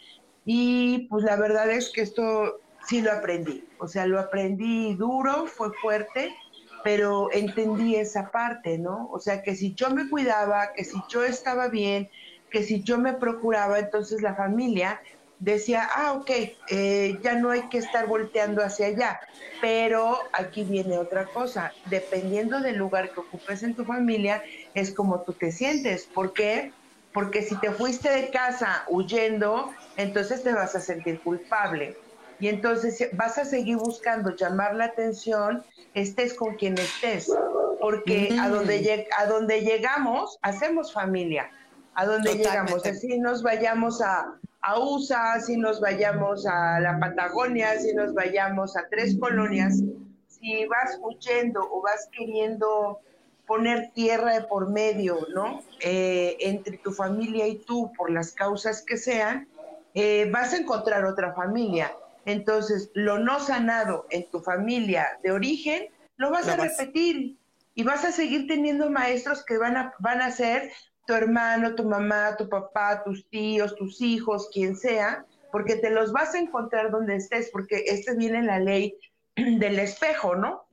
Y 0.44 1.08
pues 1.08 1.25
la 1.25 1.37
verdad 1.37 1.70
es 1.70 1.90
que 1.90 2.02
esto 2.02 2.61
sí 2.87 3.02
lo 3.02 3.12
aprendí. 3.12 3.64
O 3.78 3.88
sea, 3.88 4.06
lo 4.06 4.20
aprendí 4.20 4.94
duro, 4.94 5.46
fue 5.46 5.72
fuerte, 5.80 6.34
pero 6.82 7.28
entendí 7.32 7.96
esa 7.96 8.30
parte, 8.30 8.78
¿no? 8.78 9.08
O 9.12 9.18
sea, 9.20 9.42
que 9.42 9.54
si 9.56 9.74
yo 9.74 9.90
me 9.90 10.08
cuidaba, 10.08 10.70
que 10.74 10.84
si 10.84 11.04
yo 11.06 11.24
estaba 11.24 11.68
bien, 11.68 12.08
que 12.50 12.62
si 12.62 12.84
yo 12.84 12.98
me 12.98 13.14
procuraba, 13.14 13.78
entonces 13.78 14.20
la 14.22 14.34
familia 14.36 15.00
decía, 15.38 15.88
ah, 15.94 16.12
ok, 16.14 16.30
eh, 16.66 17.20
ya 17.22 17.34
no 17.38 17.50
hay 17.50 17.68
que 17.68 17.78
estar 17.78 18.06
volteando 18.08 18.62
hacia 18.62 18.86
allá. 18.88 19.20
Pero 19.60 20.18
aquí 20.32 20.64
viene 20.64 20.98
otra 20.98 21.30
cosa, 21.30 21.76
dependiendo 21.84 22.60
del 22.60 22.76
lugar 22.76 23.12
que 23.12 23.20
ocupes 23.20 23.62
en 23.62 23.76
tu 23.76 23.84
familia, 23.84 24.42
es 24.74 24.92
como 24.94 25.22
tú 25.24 25.36
te 25.38 25.52
sientes. 25.52 26.10
¿Por 26.12 26.32
qué? 26.34 26.74
Porque 27.12 27.42
si 27.42 27.60
te 27.60 27.70
fuiste 27.72 28.10
de 28.10 28.30
casa 28.30 28.84
huyendo, 28.88 29.78
entonces 29.96 30.42
te 30.42 30.52
vas 30.52 30.74
a 30.74 30.80
sentir 30.80 31.22
culpable 31.22 32.01
y 32.42 32.49
entonces 32.49 33.08
vas 33.12 33.38
a 33.38 33.44
seguir 33.44 33.76
buscando 33.76 34.34
llamar 34.34 34.75
la 34.75 34.87
atención, 34.87 35.62
estés 35.94 36.34
con 36.34 36.56
quien 36.56 36.76
estés, 36.76 37.32
porque 37.80 38.37
a, 38.40 38.49
donde, 38.49 39.06
a 39.16 39.26
donde 39.26 39.61
llegamos, 39.61 40.40
hacemos 40.42 40.92
familia, 40.92 41.52
a 41.94 42.04
donde 42.04 42.34
llegamos, 42.34 42.84
así 42.84 43.16
nos 43.20 43.44
vayamos 43.44 44.02
a, 44.02 44.34
a 44.61 44.80
USA, 44.80 45.38
si 45.38 45.56
nos 45.56 45.80
vayamos 45.80 46.44
a 46.44 46.80
la 46.80 46.99
Patagonia, 46.99 47.78
si 47.78 47.94
nos 47.94 48.12
vayamos 48.12 48.76
a 48.76 48.88
tres 48.90 49.16
colonias, 49.20 49.80
si 50.26 50.66
vas 50.66 50.99
huyendo 51.00 51.61
o 51.61 51.80
vas 51.80 52.08
queriendo 52.11 52.99
poner 53.46 53.92
tierra 53.92 54.34
de 54.34 54.42
por 54.42 54.68
medio, 54.68 55.28
¿no? 55.32 55.62
Eh, 55.78 56.37
entre 56.40 56.76
tu 56.78 56.90
familia 56.90 57.46
y 57.46 57.58
tú, 57.58 57.92
por 57.96 58.11
las 58.11 58.32
causas 58.32 58.82
que 58.84 58.96
sean, 58.96 59.46
eh, 59.94 60.28
vas 60.32 60.54
a 60.54 60.56
encontrar 60.56 61.04
otra 61.04 61.34
familia. 61.34 61.92
Entonces, 62.25 62.91
lo 62.95 63.19
no 63.19 63.41
sanado 63.41 64.07
en 64.11 64.31
tu 64.31 64.41
familia 64.41 65.19
de 65.23 65.33
origen, 65.33 65.88
lo 66.17 66.31
vas 66.31 66.49
a 66.49 66.57
repetir 66.57 67.37
y 67.75 67.83
vas 67.83 68.05
a 68.05 68.12
seguir 68.12 68.47
teniendo 68.47 68.91
maestros 68.91 69.45
que 69.45 69.59
van 69.59 69.76
a, 69.76 69.95
van 69.99 70.23
a 70.23 70.31
ser 70.31 70.71
tu 71.07 71.14
hermano, 71.14 71.75
tu 71.75 71.85
mamá, 71.85 72.37
tu 72.37 72.49
papá, 72.49 73.02
tus 73.05 73.29
tíos, 73.29 73.75
tus 73.76 74.00
hijos, 74.00 74.49
quien 74.52 74.76
sea, 74.76 75.26
porque 75.50 75.76
te 75.76 75.91
los 75.91 76.12
vas 76.12 76.35
a 76.35 76.38
encontrar 76.38 76.91
donde 76.91 77.17
estés, 77.17 77.50
porque 77.50 77.85
este 77.87 78.14
viene 78.14 78.43
la 78.43 78.61
ley 78.61 78.97
del 79.37 79.79
espejo, 79.79 80.37
¿no? 80.37 80.67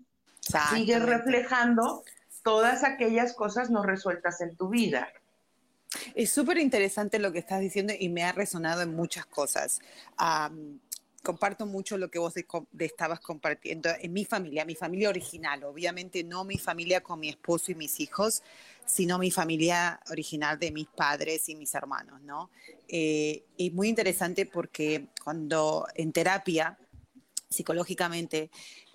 Sigue 0.73 0.97
reflejando 0.99 2.03
todas 2.43 2.83
aquellas 2.83 3.33
cosas 3.33 3.69
no 3.69 3.83
resueltas 3.83 4.41
en 4.41 4.55
tu 4.55 4.69
vida. 4.69 5.07
Es 6.15 6.31
súper 6.31 6.57
interesante 6.57 7.19
lo 7.19 7.31
que 7.31 7.39
estás 7.39 7.59
diciendo 7.59 7.93
y 7.97 8.09
me 8.09 8.23
ha 8.23 8.31
resonado 8.31 8.81
en 8.81 8.95
muchas 8.95 9.25
cosas 9.25 9.79
comparto 11.29 11.67
mucho 11.67 11.95
lo 11.95 12.09
que 12.09 12.17
vos 12.17 12.33
estabas 12.79 13.19
compartiendo 13.19 13.87
en 14.01 14.11
mi 14.13 14.25
familia, 14.25 14.65
mi 14.65 14.73
familia 14.73 15.09
original, 15.09 15.63
obviamente 15.63 16.23
no 16.23 16.43
mi 16.43 16.57
familia 16.57 17.01
con 17.01 17.19
mi 17.19 17.29
esposo 17.29 17.71
y 17.71 17.75
mis 17.75 17.99
hijos, 17.99 18.41
sino 18.83 19.19
mi 19.19 19.29
familia 19.29 19.99
original 20.09 20.57
de 20.57 20.71
mis 20.71 20.87
padres 20.87 21.47
y 21.47 21.55
mis 21.55 21.75
hermanos, 21.75 22.19
¿no? 22.23 22.49
Eh, 22.87 23.43
y 23.57 23.69
muy 23.69 23.89
interesante 23.89 24.47
porque 24.47 25.09
cuando 25.23 25.85
en 25.93 26.11
terapia, 26.11 26.79
psicológicamente, 27.47 28.49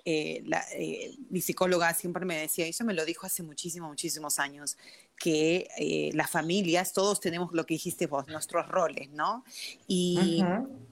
eh, 0.05 0.43
eh, 0.73 1.15
mi 1.31 1.41
psicóloga 1.41 1.95
siempre 1.95 2.25
me 2.25 2.37
decía, 2.37 2.67
eso 2.67 2.85
me 2.85 2.95
lo 2.95 3.05
dijo 3.05 3.27
hace 3.27 3.45
muchísimos, 3.45 3.91
muchísimos 3.91 4.41
años, 4.41 4.77
que 5.17 6.11
las 6.13 6.29
familias, 6.29 6.93
todos 6.93 7.21
tenemos 7.21 7.53
lo 7.53 7.65
que 7.65 7.75
dijiste 7.75 8.09
vos, 8.09 8.27
nuestros 8.27 8.67
roles, 8.67 9.09
¿no? 9.11 9.45
Y 9.87 10.43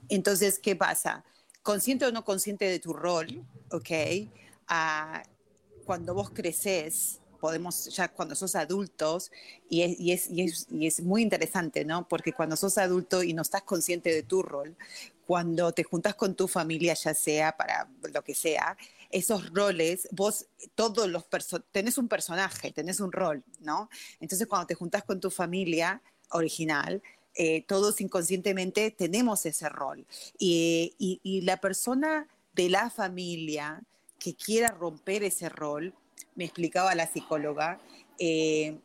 entonces, 0.08 0.60
¿qué 0.60 0.76
pasa? 0.76 1.24
Consciente 1.62 2.06
o 2.06 2.12
no 2.12 2.24
consciente 2.24 2.64
de 2.64 2.78
tu 2.78 2.92
rol, 2.92 3.44
¿ok? 3.70 3.90
Ah, 4.66 5.22
cuando 5.84 6.14
vos 6.14 6.30
creces, 6.30 7.20
podemos, 7.40 7.86
ya 7.94 8.08
cuando 8.08 8.34
sos 8.34 8.54
adultos, 8.54 9.30
y 9.68 9.82
es, 9.82 10.00
y, 10.00 10.12
es, 10.12 10.30
y, 10.30 10.42
es, 10.42 10.66
y 10.70 10.86
es, 10.86 11.00
muy 11.00 11.22
interesante, 11.22 11.84
¿no? 11.84 12.06
Porque 12.08 12.32
cuando 12.32 12.56
sos 12.56 12.78
adulto 12.78 13.22
y 13.22 13.32
no 13.32 13.42
estás 13.42 13.62
consciente 13.62 14.14
de 14.14 14.22
tu 14.22 14.42
rol, 14.42 14.76
cuando 15.26 15.72
te 15.72 15.82
juntas 15.82 16.14
con 16.14 16.34
tu 16.34 16.46
familia, 16.48 16.94
ya 16.94 17.14
sea 17.14 17.56
para 17.56 17.88
lo 18.12 18.22
que 18.22 18.34
sea, 18.34 18.76
esos 19.10 19.50
roles, 19.50 20.08
vos 20.10 20.46
todos 20.74 21.08
los 21.08 21.24
tenés 21.70 21.98
un 21.98 22.08
personaje, 22.08 22.72
tenés 22.72 23.00
un 23.00 23.12
rol, 23.12 23.44
¿no? 23.60 23.88
Entonces 24.20 24.46
cuando 24.46 24.66
te 24.66 24.74
juntas 24.74 25.04
con 25.04 25.20
tu 25.20 25.30
familia 25.30 26.02
original, 26.30 27.02
eh, 27.34 27.64
todos 27.66 28.00
inconscientemente 28.00 28.90
tenemos 28.90 29.46
ese 29.46 29.68
rol. 29.68 30.06
Y, 30.38 30.94
y, 30.98 31.40
la 31.42 31.58
persona 31.58 32.28
de 32.54 32.68
la 32.68 32.90
familia 32.90 33.82
que 34.18 34.34
quiera 34.34 34.68
romper 34.68 35.22
ese 35.24 35.48
rol, 35.48 35.94
me 36.34 36.44
explicaba 36.44 36.94
la 36.94 37.06
psicóloga, 37.06 37.80
eh, 38.18 38.78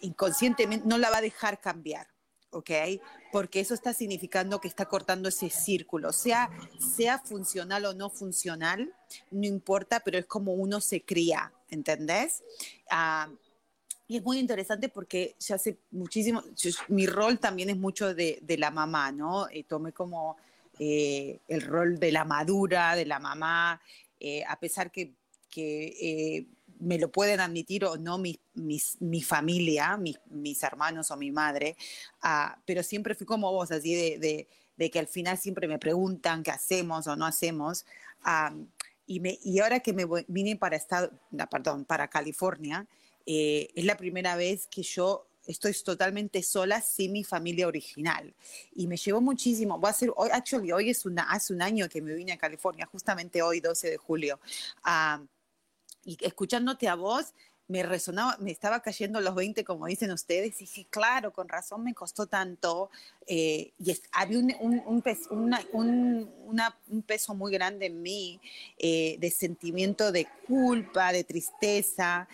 inconscientemente 0.00 0.86
no 0.86 0.98
la 0.98 1.10
va 1.10 1.18
a 1.18 1.22
dejar 1.22 1.60
cambiar. 1.60 2.06
¿ok? 2.50 2.70
Porque 3.30 3.60
eso 3.60 3.74
está 3.74 3.92
significando 3.92 4.60
que 4.60 4.68
está 4.68 4.86
cortando 4.86 5.28
ese 5.28 5.50
círculo, 5.50 6.12
sea, 6.12 6.50
sea 6.96 7.18
funcional 7.18 7.84
o 7.84 7.94
no 7.94 8.10
funcional, 8.10 8.94
no 9.30 9.46
importa, 9.46 10.00
pero 10.00 10.18
es 10.18 10.26
como 10.26 10.54
uno 10.54 10.80
se 10.80 11.02
cría, 11.02 11.52
¿entendés? 11.70 12.42
Ah, 12.90 13.28
y 14.08 14.16
es 14.16 14.24
muy 14.24 14.38
interesante 14.38 14.88
porque 14.88 15.36
ya 15.38 15.56
hace 15.56 15.78
muchísimo, 15.90 16.42
mi 16.88 17.06
rol 17.06 17.38
también 17.38 17.68
es 17.68 17.76
mucho 17.76 18.14
de, 18.14 18.38
de 18.40 18.56
la 18.56 18.70
mamá, 18.70 19.12
¿no? 19.12 19.48
Eh, 19.50 19.64
tomé 19.64 19.92
como 19.92 20.38
eh, 20.78 21.40
el 21.46 21.60
rol 21.60 22.00
de 22.00 22.10
la 22.10 22.24
madura, 22.24 22.96
de 22.96 23.04
la 23.04 23.18
mamá, 23.18 23.80
eh, 24.18 24.42
a 24.48 24.58
pesar 24.58 24.90
que, 24.90 25.12
que 25.50 26.46
me 26.80 26.98
lo 26.98 27.12
pueden 27.12 27.40
admitir 27.40 27.84
o 27.84 27.98
no 27.98 28.16
mi, 28.16 28.40
mi 28.54 29.22
familia, 29.22 29.98
mis, 29.98 30.62
hermanos 30.62 31.10
o 31.10 31.16
mi 31.18 31.30
madre, 31.30 31.76
ah, 32.22 32.58
pero 32.64 32.82
siempre 32.82 33.14
fui 33.14 33.26
como 33.26 33.52
vos, 33.52 33.70
así 33.70 33.94
de, 33.94 34.48
de, 34.76 34.90
que 34.90 34.98
al 34.98 35.08
final 35.08 35.36
siempre 35.36 35.68
me 35.68 35.78
preguntan 35.78 36.42
qué 36.42 36.50
hacemos 36.50 37.06
o 37.08 37.16
no 37.16 37.26
hacemos. 37.26 37.84
Ah, 38.22 38.54
y, 39.06 39.20
me, 39.20 39.38
y 39.42 39.58
ahora 39.58 39.80
que 39.80 39.92
me 39.92 40.06
vine 40.28 40.56
para, 40.56 40.76
estado, 40.76 41.10
perdón, 41.50 41.84
para 41.84 42.08
California, 42.08 42.86
eh, 43.30 43.68
es 43.74 43.84
la 43.84 43.98
primera 43.98 44.36
vez 44.36 44.66
que 44.68 44.82
yo 44.82 45.28
estoy 45.46 45.74
totalmente 45.84 46.42
sola 46.42 46.80
sin 46.80 47.12
mi 47.12 47.24
familia 47.24 47.66
original. 47.66 48.34
Y 48.74 48.86
me 48.86 48.96
llevó 48.96 49.20
muchísimo. 49.20 49.78
Voy 49.78 49.88
a 49.88 49.90
hacer, 49.90 50.10
hoy, 50.16 50.30
actually, 50.32 50.72
hoy 50.72 50.88
es 50.88 51.04
una, 51.04 51.24
hace 51.24 51.52
un 51.52 51.60
año 51.60 51.90
que 51.90 52.00
me 52.00 52.14
vine 52.14 52.32
a 52.32 52.38
California, 52.38 52.86
justamente 52.86 53.42
hoy, 53.42 53.60
12 53.60 53.90
de 53.90 53.96
julio. 53.98 54.40
Uh, 54.82 55.26
y 56.06 56.16
escuchándote 56.22 56.88
a 56.88 56.94
vos, 56.94 57.34
me 57.68 57.82
resonaba, 57.82 58.38
me 58.40 58.50
estaba 58.50 58.80
cayendo 58.80 59.20
los 59.20 59.34
20, 59.34 59.62
como 59.62 59.86
dicen 59.86 60.10
ustedes, 60.10 60.56
y 60.56 60.64
dije, 60.64 60.86
claro, 60.88 61.34
con 61.34 61.48
razón 61.48 61.84
me 61.84 61.92
costó 61.92 62.26
tanto. 62.26 62.90
Eh, 63.26 63.72
y 63.78 63.94
había 64.12 64.38
un, 64.38 64.54
un, 64.60 64.82
un, 64.86 65.02
peso, 65.02 65.28
un, 65.30 67.02
peso 67.06 67.34
muy 67.34 67.52
grande 67.52 67.86
en 67.86 68.00
mí 68.00 68.40
eh, 68.78 69.16
de 69.20 69.30
sentimiento 69.30 70.12
de 70.12 70.26
culpa, 70.46 71.12
de 71.12 71.24
tristeza. 71.24 72.26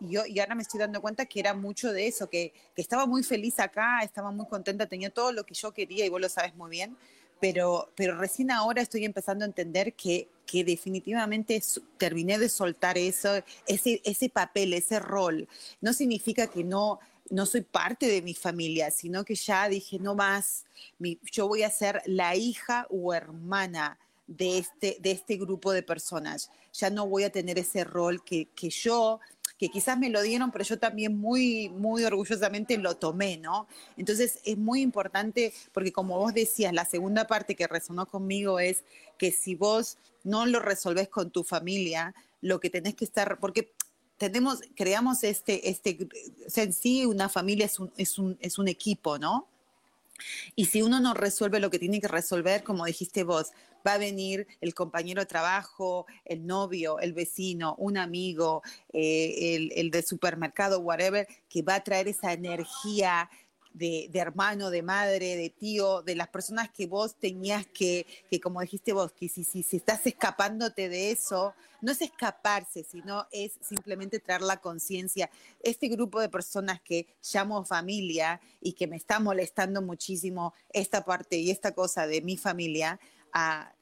Y, 0.00 0.12
yo, 0.12 0.26
y 0.26 0.38
ahora 0.40 0.54
me 0.54 0.62
estoy 0.62 0.80
dando 0.80 1.00
cuenta 1.00 1.26
que 1.26 1.40
era 1.40 1.54
mucho 1.54 1.92
de 1.92 2.06
eso, 2.06 2.28
que, 2.28 2.52
que 2.74 2.82
estaba 2.82 3.06
muy 3.06 3.22
feliz 3.22 3.58
acá, 3.58 4.00
estaba 4.02 4.30
muy 4.30 4.46
contenta, 4.46 4.86
tenía 4.86 5.10
todo 5.10 5.32
lo 5.32 5.44
que 5.44 5.54
yo 5.54 5.72
quería 5.72 6.04
y 6.04 6.08
vos 6.08 6.20
lo 6.20 6.28
sabes 6.28 6.54
muy 6.54 6.70
bien, 6.70 6.96
pero, 7.40 7.90
pero 7.96 8.18
recién 8.18 8.50
ahora 8.50 8.82
estoy 8.82 9.04
empezando 9.04 9.44
a 9.44 9.48
entender 9.48 9.94
que, 9.94 10.28
que 10.46 10.62
definitivamente 10.62 11.60
terminé 11.96 12.38
de 12.38 12.48
soltar 12.48 12.98
eso, 12.98 13.42
ese, 13.66 14.00
ese 14.04 14.28
papel, 14.28 14.74
ese 14.74 15.00
rol. 15.00 15.48
No 15.80 15.92
significa 15.92 16.46
que 16.46 16.62
no, 16.62 17.00
no 17.30 17.46
soy 17.46 17.62
parte 17.62 18.06
de 18.06 18.20
mi 18.20 18.34
familia, 18.34 18.90
sino 18.90 19.24
que 19.24 19.34
ya 19.34 19.68
dije, 19.68 19.98
no 19.98 20.14
más, 20.14 20.66
mi, 20.98 21.18
yo 21.32 21.48
voy 21.48 21.62
a 21.62 21.70
ser 21.70 22.02
la 22.04 22.36
hija 22.36 22.86
o 22.90 23.14
hermana 23.14 23.98
de 24.26 24.58
este, 24.58 24.98
de 25.00 25.10
este 25.10 25.36
grupo 25.36 25.72
de 25.72 25.82
personas. 25.82 26.50
Ya 26.74 26.90
no 26.90 27.06
voy 27.06 27.24
a 27.24 27.30
tener 27.30 27.58
ese 27.58 27.84
rol 27.84 28.22
que, 28.22 28.48
que 28.54 28.70
yo 28.70 29.18
que 29.60 29.68
quizás 29.68 29.98
me 29.98 30.08
lo 30.08 30.22
dieron, 30.22 30.50
pero 30.50 30.64
yo 30.64 30.78
también 30.78 31.18
muy, 31.18 31.68
muy 31.68 32.02
orgullosamente 32.02 32.78
lo 32.78 32.96
tomé, 32.96 33.36
¿no? 33.36 33.68
Entonces 33.98 34.38
es 34.44 34.56
muy 34.56 34.80
importante, 34.80 35.52
porque 35.72 35.92
como 35.92 36.18
vos 36.18 36.32
decías, 36.32 36.72
la 36.72 36.86
segunda 36.86 37.26
parte 37.26 37.54
que 37.54 37.66
resonó 37.66 38.06
conmigo 38.06 38.58
es 38.58 38.84
que 39.18 39.30
si 39.30 39.54
vos 39.54 39.98
no 40.24 40.46
lo 40.46 40.60
resolvés 40.60 41.08
con 41.08 41.30
tu 41.30 41.44
familia, 41.44 42.14
lo 42.40 42.58
que 42.58 42.70
tenés 42.70 42.94
que 42.94 43.04
estar, 43.04 43.38
porque 43.38 43.70
tenemos, 44.16 44.60
creamos 44.74 45.24
este, 45.24 45.68
este, 45.68 46.08
en 46.56 46.72
sí 46.72 47.04
una 47.04 47.28
familia 47.28 47.66
es 47.66 47.78
un, 47.78 47.92
es 47.98 48.18
un, 48.18 48.38
es 48.40 48.58
un 48.58 48.66
equipo, 48.66 49.18
¿no? 49.18 49.46
Y 50.56 50.66
si 50.66 50.80
uno 50.80 51.00
no 51.00 51.12
resuelve 51.12 51.60
lo 51.60 51.70
que 51.70 51.78
tiene 51.78 52.00
que 52.00 52.08
resolver, 52.08 52.64
como 52.64 52.86
dijiste 52.86 53.24
vos, 53.24 53.52
va 53.86 53.94
a 53.94 53.98
venir 53.98 54.46
el 54.60 54.74
compañero 54.74 55.20
de 55.20 55.26
trabajo, 55.26 56.06
el 56.24 56.46
novio, 56.46 56.98
el 56.98 57.12
vecino, 57.12 57.74
un 57.78 57.96
amigo, 57.96 58.62
eh, 58.92 59.70
el, 59.74 59.90
de 59.90 60.02
supermercado, 60.02 60.80
whatever, 60.80 61.26
que 61.48 61.62
va 61.62 61.76
a 61.76 61.84
traer 61.84 62.08
esa 62.08 62.32
energía 62.32 63.28
de, 63.72 64.10
hermano, 64.14 64.70
de 64.70 64.82
madre, 64.82 65.36
de 65.36 65.50
tío, 65.50 66.02
de 66.02 66.16
las 66.16 66.28
personas 66.28 66.70
que 66.70 66.86
vos 66.86 67.14
tenías 67.14 67.66
que, 67.66 68.06
que 68.28 68.40
como 68.40 68.60
dijiste 68.60 68.92
vos, 68.92 69.12
que 69.12 69.28
si, 69.28 69.44
si, 69.44 69.62
si, 69.62 69.76
estás 69.76 70.06
escapándote 70.06 70.88
de 70.88 71.12
eso, 71.12 71.54
no 71.80 71.92
es 71.92 72.02
escaparse, 72.02 72.84
sino 72.84 73.26
es 73.30 73.52
simplemente 73.60 74.18
traer 74.18 74.42
la 74.42 74.60
conciencia. 74.60 75.30
Este 75.62 75.88
grupo 75.88 76.20
de 76.20 76.28
personas 76.28 76.80
que 76.80 77.06
llamo 77.32 77.64
familia 77.64 78.40
y 78.60 78.72
que 78.72 78.86
me 78.86 78.96
está 78.96 79.20
molestando 79.20 79.82
muchísimo 79.82 80.52
esta 80.72 81.04
parte 81.04 81.36
y 81.36 81.50
esta 81.50 81.72
cosa 81.72 82.06
de 82.06 82.20
mi 82.22 82.36
familia, 82.36 82.98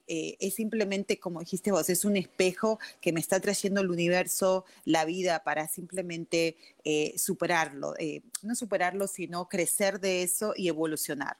eh, 0.08 0.37
es 0.40 0.54
simplemente, 0.54 1.20
como 1.20 1.40
dijiste 1.40 1.70
vos, 1.70 1.88
es 1.90 2.04
un 2.04 2.16
espejo 2.16 2.78
que 3.00 3.12
me 3.12 3.20
está 3.20 3.40
trayendo 3.40 3.82
el 3.82 3.90
universo, 3.90 4.64
la 4.84 5.04
vida, 5.04 5.44
para 5.44 5.68
simplemente 5.68 6.56
eh, 6.82 7.14
superarlo. 7.18 7.94
Eh, 7.98 8.22
no 8.42 8.54
superarlo, 8.54 9.06
sino 9.06 9.48
crecer 9.48 10.00
de 10.00 10.22
eso 10.22 10.54
y 10.56 10.68
evolucionar. 10.68 11.37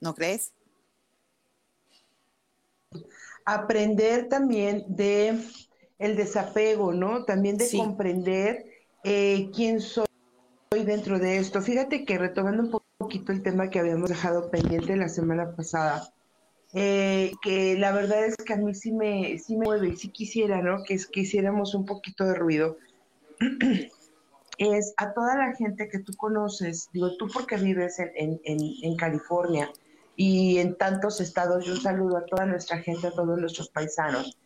¿No 0.00 0.14
crees? 0.14 0.52
Aprender 3.46 4.28
también 4.28 4.84
de 4.88 5.40
el 5.98 6.16
desapego, 6.16 6.92
¿no? 6.92 7.24
También 7.24 7.56
de 7.56 7.70
comprender 7.70 8.66
quién 9.02 9.80
soy 9.80 10.06
dentro 10.70 11.18
de 11.18 11.38
esto. 11.38 11.62
Fíjate 11.62 12.04
que 12.04 12.18
retomando 12.18 12.64
un 12.64 12.82
poquito 12.98 13.32
el 13.32 13.42
tema 13.42 13.70
que 13.70 13.78
habíamos 13.78 14.10
dejado 14.10 14.50
pendiente 14.50 14.96
la 14.96 15.08
semana 15.08 15.54
pasada, 15.56 16.12
eh, 16.74 17.32
que 17.42 17.76
la 17.78 17.92
verdad 17.92 18.24
es 18.24 18.36
que 18.36 18.52
a 18.52 18.56
mí 18.56 18.74
sí 18.74 18.92
me, 18.92 19.38
sí 19.38 19.56
me 19.56 19.64
mueve 19.64 19.96
sí 19.96 20.08
quisiera, 20.10 20.60
¿no? 20.62 20.82
Que, 20.84 20.98
que 21.12 21.20
hiciéramos 21.20 21.74
un 21.74 21.86
poquito 21.86 22.24
de 22.24 22.34
ruido. 22.34 22.76
es 24.58 24.94
a 24.96 25.12
toda 25.12 25.36
la 25.36 25.54
gente 25.54 25.88
que 25.88 25.98
tú 25.98 26.12
conoces, 26.16 26.88
digo 26.92 27.16
tú 27.16 27.28
porque 27.32 27.56
vives 27.56 27.98
en, 27.98 28.40
en, 28.44 28.60
en, 28.82 28.96
California 28.96 29.70
y 30.16 30.58
en 30.58 30.76
tantos 30.76 31.20
estados, 31.20 31.64
yo 31.66 31.76
saludo 31.76 32.16
a 32.16 32.24
toda 32.24 32.46
nuestra 32.46 32.78
gente, 32.78 33.06
a 33.06 33.10
todos 33.10 33.38
nuestros 33.38 33.68
paisanos. 33.68 34.36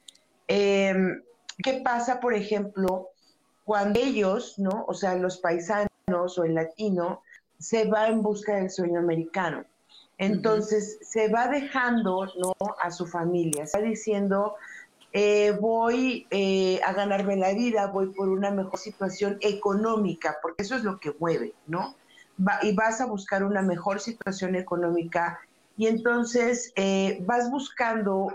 Em, 0.49 1.23
¿Qué 1.63 1.81
pasa, 1.85 2.19
por 2.19 2.35
ejemplo, 2.35 3.11
cuando 3.65 4.01
ellos, 4.01 4.59
¿no? 4.59 4.85
O 4.89 4.95
sea, 4.95 5.15
los 5.15 5.39
paisanos 5.39 6.39
o 6.39 6.45
el 6.45 6.55
latino, 6.55 7.23
se 7.59 7.85
va 7.85 8.09
en 8.09 8.23
busca 8.23 8.57
del 8.57 8.71
sueño 8.71 8.99
americano? 8.99 9.65
Entonces 10.21 10.99
se 11.01 11.29
va 11.29 11.49
dejando 11.49 12.27
¿no? 12.39 12.55
a 12.79 12.91
su 12.91 13.07
familia, 13.07 13.65
está 13.65 13.81
diciendo, 13.81 14.55
eh, 15.15 15.57
voy 15.59 16.27
eh, 16.31 16.79
a 16.85 16.93
ganarme 16.93 17.37
la 17.37 17.55
vida, 17.55 17.87
voy 17.87 18.09
por 18.09 18.29
una 18.29 18.51
mejor 18.51 18.79
situación 18.79 19.39
económica, 19.41 20.37
porque 20.43 20.63
eso 20.63 20.77
es 20.77 20.85
lo 20.85 21.01
que 21.01 21.15
mueve, 21.19 21.55
¿no? 21.67 21.97
y 22.63 22.75
vas 22.75 23.01
a 23.01 23.07
buscar 23.07 23.45
una 23.45 23.63
mejor 23.63 23.99
situación 24.01 24.57
económica 24.57 25.41
y 25.77 25.87
entonces 25.87 26.73
eh, 26.77 27.19
vas 27.27 27.51
buscando 27.51 28.29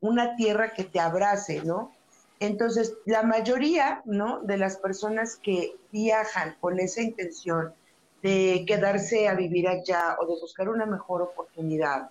una 0.00 0.34
tierra 0.34 0.72
que 0.72 0.82
te 0.82 0.98
abrace, 0.98 1.62
¿no? 1.62 1.92
Entonces, 2.40 2.94
la 3.04 3.22
mayoría, 3.22 4.02
¿no? 4.04 4.40
De 4.40 4.56
las 4.56 4.78
personas 4.78 5.36
que 5.36 5.76
viajan 5.92 6.56
con 6.60 6.80
esa 6.80 7.02
intención 7.02 7.72
de 8.22 8.64
quedarse 8.66 9.28
a 9.28 9.34
vivir 9.34 9.68
allá 9.68 10.16
o 10.20 10.26
de 10.26 10.40
buscar 10.40 10.68
una 10.68 10.86
mejor 10.86 11.22
oportunidad. 11.22 12.10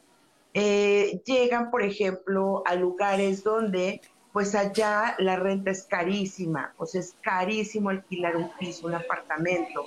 Eh, 0.54 1.22
llegan, 1.26 1.70
por 1.70 1.84
ejemplo, 1.84 2.64
a 2.66 2.76
lugares 2.76 3.44
donde 3.44 4.02
pues 4.38 4.54
allá 4.54 5.16
la 5.18 5.36
renta 5.36 5.72
es 5.72 5.84
carísima, 5.84 6.72
o 6.78 6.86
sea, 6.86 7.02
es 7.02 7.16
carísimo 7.22 7.90
alquilar 7.90 8.38
un 8.38 8.52
piso, 8.60 8.86
un 8.86 8.94
apartamento. 8.94 9.84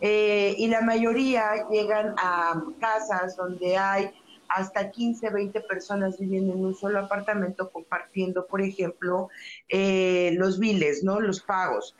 Eh, 0.00 0.54
y 0.58 0.66
la 0.66 0.80
mayoría 0.80 1.68
llegan 1.70 2.14
a 2.18 2.60
casas 2.80 3.36
donde 3.36 3.76
hay 3.76 4.10
hasta 4.48 4.90
15, 4.90 5.30
20 5.30 5.60
personas 5.60 6.18
viviendo 6.18 6.54
en 6.54 6.64
un 6.64 6.74
solo 6.74 6.98
apartamento 6.98 7.70
compartiendo, 7.70 8.46
por 8.46 8.62
ejemplo, 8.62 9.28
eh, 9.68 10.32
los 10.38 10.58
biles, 10.58 11.04
¿no? 11.04 11.20
Los 11.20 11.40
pagos. 11.40 11.94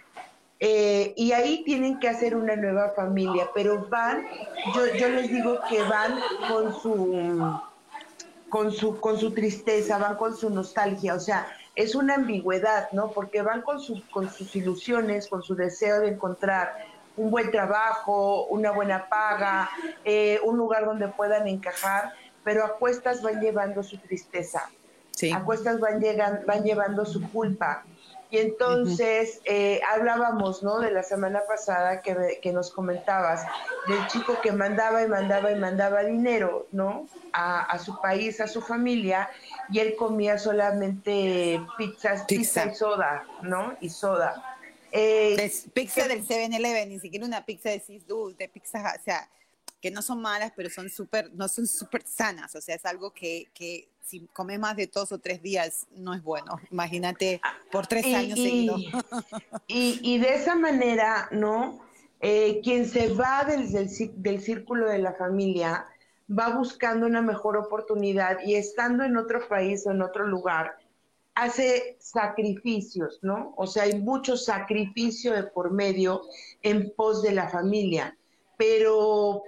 Eh, 0.60 1.12
y 1.16 1.32
ahí 1.32 1.64
tienen 1.64 1.98
que 1.98 2.08
hacer 2.08 2.36
una 2.36 2.56
nueva 2.56 2.90
familia, 2.90 3.50
pero 3.54 3.86
van, 3.88 4.24
yo, 4.74 4.86
yo 4.94 5.08
les 5.08 5.28
digo 5.28 5.58
que 5.68 5.82
van 5.82 6.18
con 6.48 6.80
su, 6.80 7.60
con 8.48 8.72
su, 8.72 9.00
con 9.00 9.18
su 9.18 9.32
tristeza, 9.32 9.98
van 9.98 10.16
con 10.16 10.36
su 10.36 10.48
nostalgia, 10.50 11.14
o 11.14 11.20
sea, 11.20 11.46
es 11.74 11.94
una 11.94 12.14
ambigüedad, 12.14 12.90
¿no? 12.92 13.10
Porque 13.10 13.42
van 13.42 13.62
con, 13.62 13.78
con 14.10 14.30
sus 14.30 14.54
ilusiones, 14.54 15.26
con 15.26 15.42
su 15.42 15.56
deseo 15.56 16.00
de 16.00 16.08
encontrar 16.08 16.72
un 17.16 17.30
buen 17.30 17.50
trabajo, 17.50 18.46
una 18.46 18.70
buena 18.70 19.08
paga, 19.08 19.70
eh, 20.04 20.40
un 20.44 20.56
lugar 20.56 20.84
donde 20.84 21.08
puedan 21.08 21.48
encajar, 21.48 22.12
pero 22.42 22.64
a 22.64 22.76
cuestas 22.76 23.22
van 23.22 23.40
llevando 23.40 23.82
su 23.82 23.98
tristeza, 23.98 24.70
sí. 25.10 25.32
a 25.32 25.42
cuestas 25.42 25.80
van, 25.80 26.00
llegan, 26.00 26.42
van 26.46 26.62
llevando 26.62 27.04
su 27.04 27.28
culpa. 27.30 27.84
Y 28.34 28.38
entonces 28.38 29.40
eh, 29.44 29.80
hablábamos, 29.88 30.64
¿no? 30.64 30.80
De 30.80 30.90
la 30.90 31.04
semana 31.04 31.42
pasada 31.46 32.02
que, 32.02 32.40
que, 32.42 32.52
nos 32.52 32.72
comentabas 32.72 33.46
del 33.86 34.04
chico 34.08 34.40
que 34.42 34.50
mandaba 34.50 35.04
y 35.04 35.08
mandaba 35.08 35.52
y 35.52 35.54
mandaba 35.54 36.02
dinero, 36.02 36.66
¿no? 36.72 37.06
A, 37.32 37.60
a 37.60 37.78
su 37.78 38.00
país, 38.00 38.40
a 38.40 38.48
su 38.48 38.60
familia, 38.60 39.30
y 39.70 39.78
él 39.78 39.94
comía 39.94 40.36
solamente 40.36 41.64
pizzas, 41.78 42.24
pizza, 42.24 42.66
y 42.66 42.74
soda, 42.74 43.24
¿no? 43.42 43.76
Y 43.80 43.88
soda. 43.88 44.58
Eh, 44.90 45.52
pizza 45.72 46.08
del 46.08 46.26
7-Eleven, 46.26 46.88
ni 46.88 46.98
siquiera 46.98 47.24
una 47.26 47.46
pizza 47.46 47.70
de 47.70 47.78
Cisdu, 47.78 48.34
de 48.36 48.48
pizza, 48.48 48.96
o 48.98 49.04
sea, 49.04 49.30
que 49.80 49.92
no 49.92 50.02
son 50.02 50.20
malas, 50.20 50.52
pero 50.56 50.70
son 50.70 50.90
súper, 50.90 51.32
no 51.34 51.46
son 51.46 51.68
súper 51.68 52.02
sanas, 52.04 52.52
o 52.56 52.60
sea, 52.60 52.74
es 52.74 52.84
algo 52.84 53.12
que, 53.12 53.46
que 53.54 53.93
si 54.04 54.26
come 54.32 54.58
más 54.58 54.76
de 54.76 54.86
dos 54.86 55.12
o 55.12 55.18
tres 55.18 55.42
días 55.42 55.86
no 55.96 56.14
es 56.14 56.22
bueno. 56.22 56.60
Imagínate 56.70 57.40
por 57.72 57.86
tres 57.86 58.04
años 58.14 58.38
seguidos. 58.38 58.80
Y, 59.66 59.98
y, 60.02 60.18
de 60.18 60.34
esa 60.34 60.54
manera, 60.54 61.28
¿no? 61.32 61.80
Eh, 62.20 62.60
quien 62.62 62.86
se 62.86 63.12
va 63.14 63.44
del, 63.44 63.72
del, 63.72 63.88
del, 64.16 64.40
círculo 64.40 64.88
de 64.88 64.98
la 64.98 65.14
familia 65.14 65.86
va 66.30 66.56
buscando 66.56 67.06
una 67.06 67.22
mejor 67.22 67.56
oportunidad 67.56 68.38
y 68.44 68.54
estando 68.54 69.04
en 69.04 69.16
otro 69.16 69.46
país 69.48 69.86
o 69.86 69.90
en 69.90 70.02
otro 70.02 70.26
lugar, 70.26 70.76
hace 71.34 71.96
sacrificios, 71.98 73.18
¿no? 73.22 73.54
O 73.56 73.66
sea, 73.66 73.84
hay 73.84 74.00
mucho 74.00 74.36
sacrificio 74.36 75.32
de 75.32 75.44
por 75.44 75.70
medio 75.70 76.22
en 76.62 76.92
pos 76.94 77.22
de 77.22 77.32
la 77.32 77.48
familia. 77.48 78.16
Pero 78.56 79.42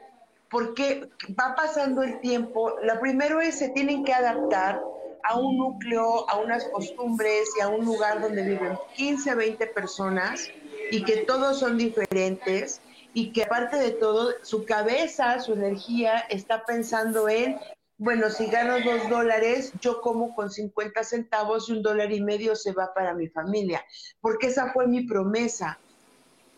porque 0.51 1.09
va 1.39 1.55
pasando 1.57 2.03
el 2.03 2.21
tiempo. 2.21 2.77
Lo 2.83 2.99
primero 3.01 3.41
es 3.41 3.59
se 3.59 3.71
tienen 3.71 4.05
que 4.05 4.13
adaptar 4.13 4.81
a 5.25 5.39
un 5.39 5.57
núcleo, 5.57 6.29
a 6.31 6.39
unas 6.39 6.65
costumbres 6.67 7.49
y 7.59 7.61
a 7.61 7.69
un 7.69 7.85
lugar 7.85 8.21
donde 8.21 8.43
viven 8.43 8.79
15, 8.95 9.35
20 9.35 9.67
personas 9.69 10.49
y 10.91 11.03
que 11.03 11.19
todos 11.19 11.59
son 11.59 11.77
diferentes 11.77 12.81
y 13.13 13.33
que 13.33 13.45
aparte 13.45 13.79
de 13.79 13.93
todo, 13.93 14.35
su 14.43 14.65
cabeza, 14.67 15.41
su 15.41 15.55
energía 15.55 16.19
está 16.29 16.65
pensando 16.65 17.29
en, 17.29 17.59
bueno, 17.97 18.29
si 18.29 18.47
gano 18.47 18.75
dos 18.85 19.09
dólares, 19.09 19.73
yo 19.81 20.03
como 20.03 20.35
con 20.35 20.51
50 20.51 21.03
centavos 21.03 21.69
y 21.69 21.73
un 21.73 21.83
dólar 21.83 22.13
y 22.13 22.21
medio 22.21 22.55
se 22.55 22.73
va 22.73 22.93
para 22.95 23.15
mi 23.15 23.29
familia, 23.29 23.83
porque 24.21 24.49
esa 24.49 24.71
fue 24.73 24.87
mi 24.87 25.07
promesa, 25.07 25.79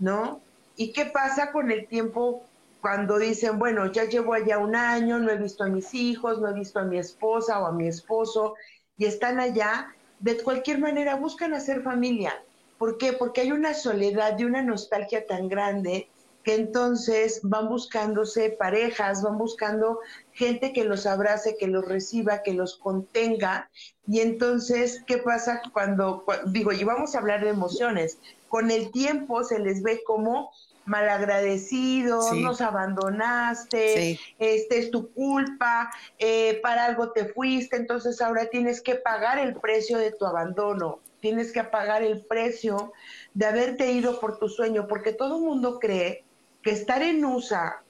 ¿no? 0.01 0.41
¿Y 0.77 0.93
qué 0.93 1.07
pasa 1.07 1.53
con 1.53 1.71
el 1.71 1.87
tiempo 1.87 2.48
cuando 2.81 3.19
dicen, 3.19 3.59
bueno, 3.59 3.91
ya 3.91 4.05
llevo 4.05 4.35
allá 4.35 4.59
un 4.59 4.77
año, 4.77 5.19
no 5.19 5.31
he 5.31 5.37
visto 5.37 5.65
a 5.65 5.69
mis 5.69 5.95
hijos, 5.95 6.41
no 6.41 6.49
he 6.49 6.55
visto 6.55 6.79
a 6.79 6.85
mi 6.85 6.99
esposa 6.99 7.61
o 7.61 7.67
a 7.67 7.73
mi 7.73 7.89
esposo, 7.89 8.55
y 8.97 9.07
están 9.07 9.41
allá, 9.41 9.95
de 10.21 10.37
cualquier 10.39 10.79
manera 10.79 11.17
buscan 11.17 11.55
hacer 11.55 11.83
familia. 11.83 12.35
¿Por 12.79 12.99
qué? 12.99 13.13
Porque 13.13 13.41
hay 13.41 13.53
una 13.53 13.75
soledad 13.75 14.39
y 14.39 14.45
una 14.45 14.63
nostalgia 14.63 15.27
tan 15.27 15.49
grande 15.49 16.09
que 16.45 16.55
entonces 16.55 17.41
van 17.43 17.69
buscándose 17.69 18.51
parejas, 18.51 19.23
van 19.23 19.37
buscando 19.37 19.99
gente 20.33 20.73
que 20.73 20.85
los 20.85 21.05
abrace, 21.05 21.57
que 21.59 21.67
los 21.67 21.85
reciba, 21.85 22.43
que 22.43 22.55
los 22.55 22.77
contenga. 22.79 23.69
Y 24.07 24.21
entonces, 24.21 25.03
¿qué 25.07 25.19
pasa 25.19 25.61
cuando, 25.73 26.25
digo, 26.47 26.73
y 26.73 26.85
vamos 26.85 27.15
a 27.15 27.19
hablar 27.19 27.43
de 27.43 27.51
emociones? 27.51 28.19
Con 28.49 28.71
el 28.71 28.91
tiempo 28.93 29.45
se 29.45 29.59
les 29.59 29.83
ve 29.83 30.01
como 30.07 30.51
malagradecidos, 30.89 32.33
nos 32.33 32.61
abandonaste, 32.61 34.19
este 34.39 34.79
es 34.79 34.91
tu 34.91 35.13
culpa, 35.13 35.91
eh, 36.19 36.59
para 36.63 36.87
algo 36.87 37.13
te 37.13 37.27
fuiste, 37.27 37.77
entonces 37.77 38.21
ahora 38.21 38.47
tienes 38.47 38.81
que 38.81 38.95
pagar 38.95 39.39
el 39.39 39.55
precio 39.55 39.99
de 39.99 40.13
tu 40.13 40.27
abandono, 40.27 41.01
tienes 41.21 41.53
que 41.53 41.65
pagar 41.65 42.03
el 42.03 42.25
precio 42.25 42.93
de 43.35 43.47
haberte 43.47 43.93
ido 43.93 44.19
por 44.19 44.39
tu 44.39 44.49
sueño, 44.49 44.89
porque 44.89 45.13
todo 45.13 45.37
el 45.37 45.45
mundo 45.45 45.79
cree 45.79 46.25
que 46.63 46.71
estar 46.71 47.03
en 47.03 47.25
USA 47.25 47.83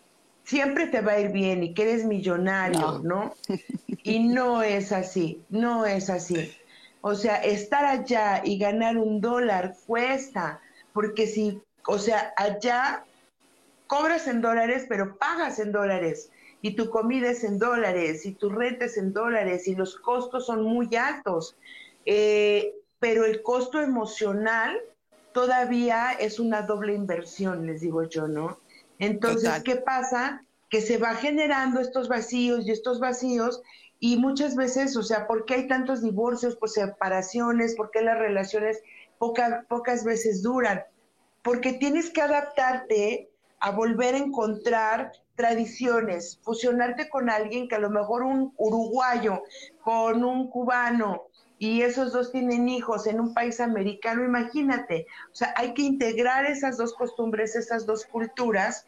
siempre 0.45 0.87
te 0.87 1.01
va 1.01 1.13
a 1.13 1.21
ir 1.21 1.31
bien 1.31 1.63
y 1.63 1.75
que 1.75 1.83
eres 1.83 2.05
millonario, 2.05 3.01
¿no? 3.05 3.35
Y 4.03 4.21
no 4.21 4.63
es 4.63 4.93
así, 4.93 5.43
no 5.51 5.85
es 5.85 6.09
así. 6.09 6.53
O 7.03 7.15
sea, 7.15 7.37
estar 7.37 7.85
allá 7.85 8.43
y 8.45 8.59
ganar 8.59 8.97
un 8.97 9.21
dólar 9.21 9.77
cuesta, 9.87 10.61
porque 10.93 11.27
si 11.27 11.61
o 11.88 11.98
sea, 11.98 12.35
allá 12.37 13.03
cobras 13.87 14.29
en 14.29 14.42
dólares, 14.42 14.85
pero 14.90 15.16
pagas 15.16 15.59
en 15.59 15.72
dólares. 15.72 16.31
Y 16.61 16.77
tu 16.77 16.90
comida 16.90 17.31
es 17.31 17.44
en 17.44 17.59
dólares, 17.59 18.27
y 18.27 18.33
tu 18.33 18.51
renta 18.51 18.85
es 18.85 18.98
en 18.98 19.14
dólares, 19.14 19.66
y 19.66 19.74
los 19.74 19.96
costos 19.96 20.46
son 20.46 20.64
muy 20.64 20.94
altos. 20.96 21.57
Eh, 22.05 22.74
pero 22.98 23.24
el 23.24 23.42
costo 23.42 23.81
emocional 23.81 24.79
todavía 25.33 26.12
es 26.12 26.38
una 26.38 26.61
doble 26.61 26.92
inversión, 26.92 27.66
les 27.66 27.81
digo 27.81 28.03
yo, 28.03 28.29
¿no? 28.29 28.61
Entonces, 28.98 29.62
¿qué 29.64 29.77
pasa? 29.77 30.44
Que 30.68 30.83
se 30.83 30.98
va 30.98 31.14
generando 31.14 31.81
estos 31.81 32.09
vacíos 32.09 32.66
y 32.66 32.70
estos 32.70 33.01
vacíos 33.01 33.62
y 33.98 34.18
muchas 34.18 34.57
veces, 34.57 34.94
o 34.96 35.03
sea, 35.03 35.27
¿por 35.27 35.46
qué 35.46 35.55
hay 35.55 35.68
tantos 35.68 36.03
divorcios, 36.03 36.57
pues 36.57 36.74
separaciones? 36.74 37.77
¿Por 37.77 37.90
qué 37.90 38.03
las 38.03 38.18
relaciones 38.18 38.83
pocas 39.18 40.05
veces 40.05 40.42
duran? 40.42 40.83
Porque 41.49 41.73
tienes 41.73 42.11
que 42.11 42.21
adaptarte 42.21 43.31
a 43.59 43.71
volver 43.71 44.15
a 44.15 44.19
encontrar 44.19 45.13
tradiciones, 45.35 46.39
fusionarte 46.43 47.09
con 47.09 47.31
alguien 47.31 47.69
que 47.69 47.77
a 47.77 47.79
lo 47.79 47.89
mejor 47.89 48.23
un 48.23 48.53
uruguayo 48.59 49.43
con 49.83 50.25
un 50.25 50.51
cubano 50.51 51.23
y 51.59 51.81
esos 51.81 52.13
dos 52.13 52.33
tienen 52.33 52.69
hijos 52.69 53.07
en 53.07 53.19
un 53.19 53.33
país 53.33 53.61
americano, 53.61 54.27
imagínate, 54.27 55.07
o 55.33 55.35
sea, 55.35 55.55
hay 55.57 55.73
que 55.73 55.81
integrar 55.81 56.45
esas 56.45 56.77
dos 56.77 56.93
costumbres, 56.93 57.57
esas 57.57 57.87
dos 57.87 58.05
culturas 58.05 58.85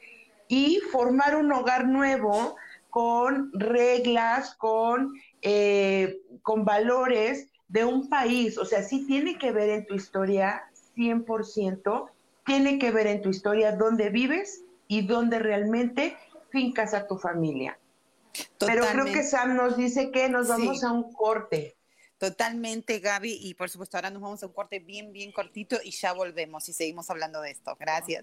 y 0.46 0.80
formar 0.92 1.36
un 1.36 1.50
hogar 1.52 1.88
nuevo 1.88 2.56
con 2.90 3.52
reglas, 3.54 4.54
con, 4.56 5.14
eh, 5.40 6.18
con 6.42 6.66
valores 6.66 7.48
de 7.68 7.86
un 7.86 8.10
país, 8.10 8.58
o 8.58 8.66
sea, 8.66 8.82
sí 8.82 9.06
tiene 9.06 9.38
que 9.38 9.50
ver 9.50 9.70
en 9.70 9.86
tu 9.86 9.94
historia 9.94 10.64
100%, 10.94 12.10
tiene 12.44 12.78
que 12.78 12.90
ver 12.90 13.06
en 13.06 13.22
tu 13.22 13.30
historia 13.30 13.72
dónde 13.72 14.10
vives 14.10 14.62
y 14.88 15.06
dónde 15.06 15.38
realmente 15.38 16.16
fincas 16.50 16.94
a 16.94 17.06
tu 17.06 17.16
familia. 17.16 17.78
Pero 18.58 18.84
creo 18.86 19.04
que 19.06 19.22
Sam 19.22 19.56
nos 19.56 19.76
dice 19.76 20.10
que 20.10 20.28
nos 20.28 20.48
vamos 20.48 20.84
a 20.84 20.92
un 20.92 21.12
corte. 21.12 21.76
Totalmente, 22.18 22.98
Gaby, 22.98 23.38
y 23.40 23.54
por 23.54 23.70
supuesto 23.70 23.96
ahora 23.96 24.10
nos 24.10 24.20
vamos 24.20 24.42
a 24.42 24.46
un 24.46 24.52
corte 24.52 24.78
bien, 24.78 25.12
bien 25.12 25.32
cortito 25.32 25.78
y 25.82 25.90
ya 25.90 26.12
volvemos 26.12 26.68
y 26.68 26.72
seguimos 26.74 27.08
hablando 27.08 27.40
de 27.40 27.50
esto. 27.50 27.76
Gracias. 27.80 28.22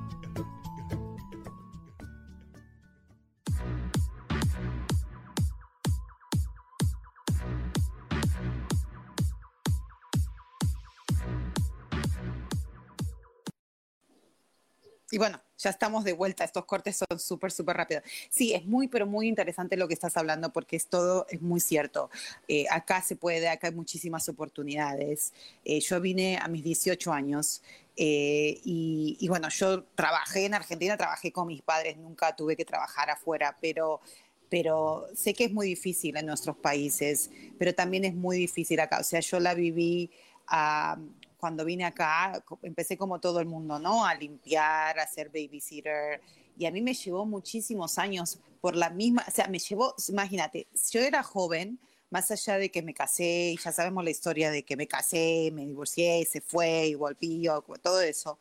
Y 15.11 15.17
bueno, 15.17 15.41
ya 15.57 15.69
estamos 15.69 16.05
de 16.05 16.13
vuelta, 16.13 16.45
estos 16.45 16.65
cortes 16.65 16.97
son 16.97 17.19
súper, 17.19 17.51
súper 17.51 17.75
rápidos. 17.75 18.03
Sí, 18.29 18.53
es 18.53 18.65
muy, 18.65 18.87
pero 18.87 19.05
muy 19.05 19.27
interesante 19.27 19.75
lo 19.75 19.87
que 19.87 19.93
estás 19.93 20.15
hablando 20.15 20.53
porque 20.53 20.77
es 20.77 20.87
todo, 20.87 21.27
es 21.29 21.41
muy 21.41 21.59
cierto. 21.59 22.09
Eh, 22.47 22.65
acá 22.71 23.01
se 23.01 23.17
puede, 23.17 23.49
acá 23.49 23.67
hay 23.67 23.73
muchísimas 23.73 24.27
oportunidades. 24.29 25.33
Eh, 25.65 25.81
yo 25.81 25.99
vine 25.99 26.37
a 26.41 26.47
mis 26.47 26.63
18 26.63 27.11
años 27.11 27.61
eh, 27.97 28.61
y, 28.63 29.27
bueno, 29.27 29.49
yo 29.49 29.83
trabajé 29.83 30.45
en 30.45 30.53
Argentina, 30.53 30.95
trabajé 30.95 31.31
con 31.31 31.47
mis 31.47 31.61
padres, 31.61 31.97
nunca 31.97 32.35
tuve 32.35 32.55
que 32.55 32.65
trabajar 32.65 33.09
afuera, 33.09 33.57
pero 33.61 34.01
pero 34.49 35.07
sé 35.15 35.33
que 35.33 35.45
es 35.45 35.53
muy 35.53 35.65
difícil 35.65 36.17
en 36.17 36.25
nuestros 36.25 36.57
países, 36.57 37.31
pero 37.57 37.73
también 37.73 38.03
es 38.03 38.13
muy 38.13 38.35
difícil 38.37 38.81
acá. 38.81 38.99
O 38.99 39.03
sea, 39.05 39.21
yo 39.21 39.39
la 39.39 39.53
viví 39.53 40.11
a 40.45 40.97
cuando 41.41 41.65
vine 41.65 41.85
acá, 41.85 42.43
empecé 42.61 42.95
como 42.95 43.19
todo 43.19 43.39
el 43.39 43.47
mundo, 43.47 43.79
¿no? 43.79 44.05
A 44.05 44.13
limpiar, 44.13 44.99
a 44.99 45.07
ser 45.07 45.29
babysitter. 45.29 46.21
Y 46.55 46.67
a 46.67 46.71
mí 46.71 46.81
me 46.81 46.93
llevó 46.93 47.25
muchísimos 47.25 47.97
años 47.97 48.39
por 48.61 48.75
la 48.75 48.91
misma, 48.91 49.25
o 49.27 49.31
sea, 49.31 49.47
me 49.47 49.57
llevó, 49.57 49.95
imagínate, 50.07 50.67
yo 50.91 50.99
era 50.99 51.23
joven, 51.23 51.79
más 52.11 52.29
allá 52.29 52.59
de 52.59 52.69
que 52.69 52.83
me 52.83 52.93
casé, 52.93 53.53
y 53.53 53.57
ya 53.57 53.71
sabemos 53.71 54.03
la 54.03 54.11
historia 54.11 54.51
de 54.51 54.63
que 54.63 54.77
me 54.77 54.87
casé, 54.87 55.49
me 55.51 55.65
divorcié, 55.65 56.23
se 56.25 56.41
fue 56.41 56.87
y 56.87 56.95
volví, 56.95 57.47
todo 57.81 58.01
eso. 58.01 58.37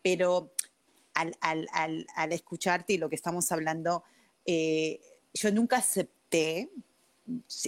Pero 0.00 0.52
al, 1.14 1.36
al, 1.40 1.66
al, 1.72 2.06
al 2.14 2.32
escucharte 2.32 2.92
y 2.92 2.98
lo 2.98 3.08
que 3.08 3.16
estamos 3.16 3.50
hablando, 3.50 4.04
eh, 4.44 5.00
yo 5.34 5.50
nunca 5.50 5.78
acepté 5.78 6.70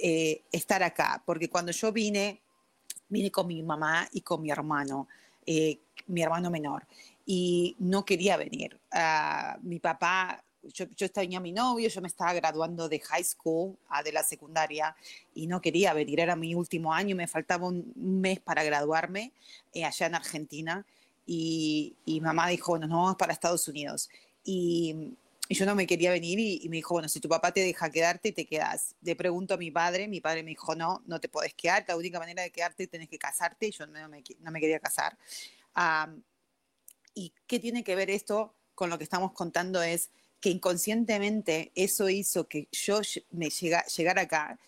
eh, 0.00 0.44
estar 0.52 0.84
acá, 0.84 1.20
porque 1.26 1.50
cuando 1.50 1.72
yo 1.72 1.90
vine, 1.90 2.42
vine 3.08 3.30
con 3.30 3.46
mi 3.46 3.62
mamá 3.62 4.08
y 4.12 4.20
con 4.20 4.42
mi 4.42 4.50
hermano, 4.50 5.08
eh, 5.46 5.78
mi 6.06 6.22
hermano 6.22 6.50
menor, 6.50 6.86
y 7.26 7.76
no 7.78 8.04
quería 8.04 8.36
venir. 8.36 8.78
Uh, 8.92 9.60
mi 9.62 9.78
papá, 9.78 10.42
yo, 10.62 10.86
yo 10.96 11.10
tenía 11.10 11.40
mi 11.40 11.52
novio, 11.52 11.88
yo 11.88 12.00
me 12.00 12.08
estaba 12.08 12.32
graduando 12.32 12.88
de 12.88 13.00
high 13.00 13.24
school, 13.24 13.76
uh, 13.90 14.02
de 14.04 14.12
la 14.12 14.22
secundaria, 14.22 14.94
y 15.34 15.46
no 15.46 15.60
quería 15.60 15.92
venir, 15.92 16.20
era 16.20 16.36
mi 16.36 16.54
último 16.54 16.92
año, 16.92 17.16
me 17.16 17.26
faltaba 17.26 17.66
un, 17.66 17.92
mes 17.96 18.40
para 18.40 18.62
graduarme 18.64 19.32
eh, 19.72 19.84
allá 19.84 20.06
en 20.06 20.14
Argentina, 20.14 20.86
y, 21.26 21.94
y 22.06 22.20
mamá 22.20 22.48
dijo, 22.48 22.78
nos 22.78 22.88
vamos 22.88 23.16
para 23.16 23.34
Estados 23.34 23.68
Unidos. 23.68 24.08
Y 24.44 25.12
y 25.48 25.54
yo 25.54 25.64
no 25.64 25.74
me 25.74 25.87
quería 25.87 26.11
venir 26.11 26.38
y, 26.38 26.68
me 26.68 26.76
dijo, 26.76 26.94
bueno, 26.94 27.08
si 27.08 27.20
tu 27.20 27.28
papá 27.28 27.52
te 27.52 27.61
deja 27.61 27.90
quedarte, 27.90 28.32
te 28.32 28.46
quedas. 28.46 28.94
Le 29.00 29.16
pregunto 29.16 29.54
a 29.54 29.56
mi 29.56 29.70
padre, 29.70 30.06
mi 30.06 30.20
padre 30.20 30.42
me 30.42 30.50
dijo, 30.50 30.74
no, 30.74 31.02
no 31.06 31.20
te 31.20 31.30
puedes 31.30 31.54
quedar, 31.54 31.87
la 31.88 31.96
única 31.96 32.18
manera 32.18 32.42
de 32.42 32.50
quedarte 32.50 32.87
tenés 32.87 33.08
que 33.08 33.18
casarte, 33.18 33.68
y 33.68 33.70
yo 33.70 33.87
no 33.87 34.08
me, 34.11 34.22
no 34.40 34.50
me 34.50 34.61
quería 34.61 34.78
casar. 34.78 35.16
¿Y 37.14 37.32
qué 37.46 37.58
tiene 37.58 37.82
que 37.82 37.96
ver 37.96 38.11
esto 38.11 38.54
con 38.74 38.90
lo 38.90 38.98
que 38.98 39.04
estamos 39.04 39.32
contando? 39.32 39.82
Es 39.82 40.11
que 40.38 40.50
inconscientemente 40.50 41.72
eso 41.74 42.11
hizo 42.11 42.46
que 42.46 42.68
yo 42.70 43.00
me 43.30 43.48
llega, 43.48 43.84
llegara 43.87 44.22
acá 44.22 44.58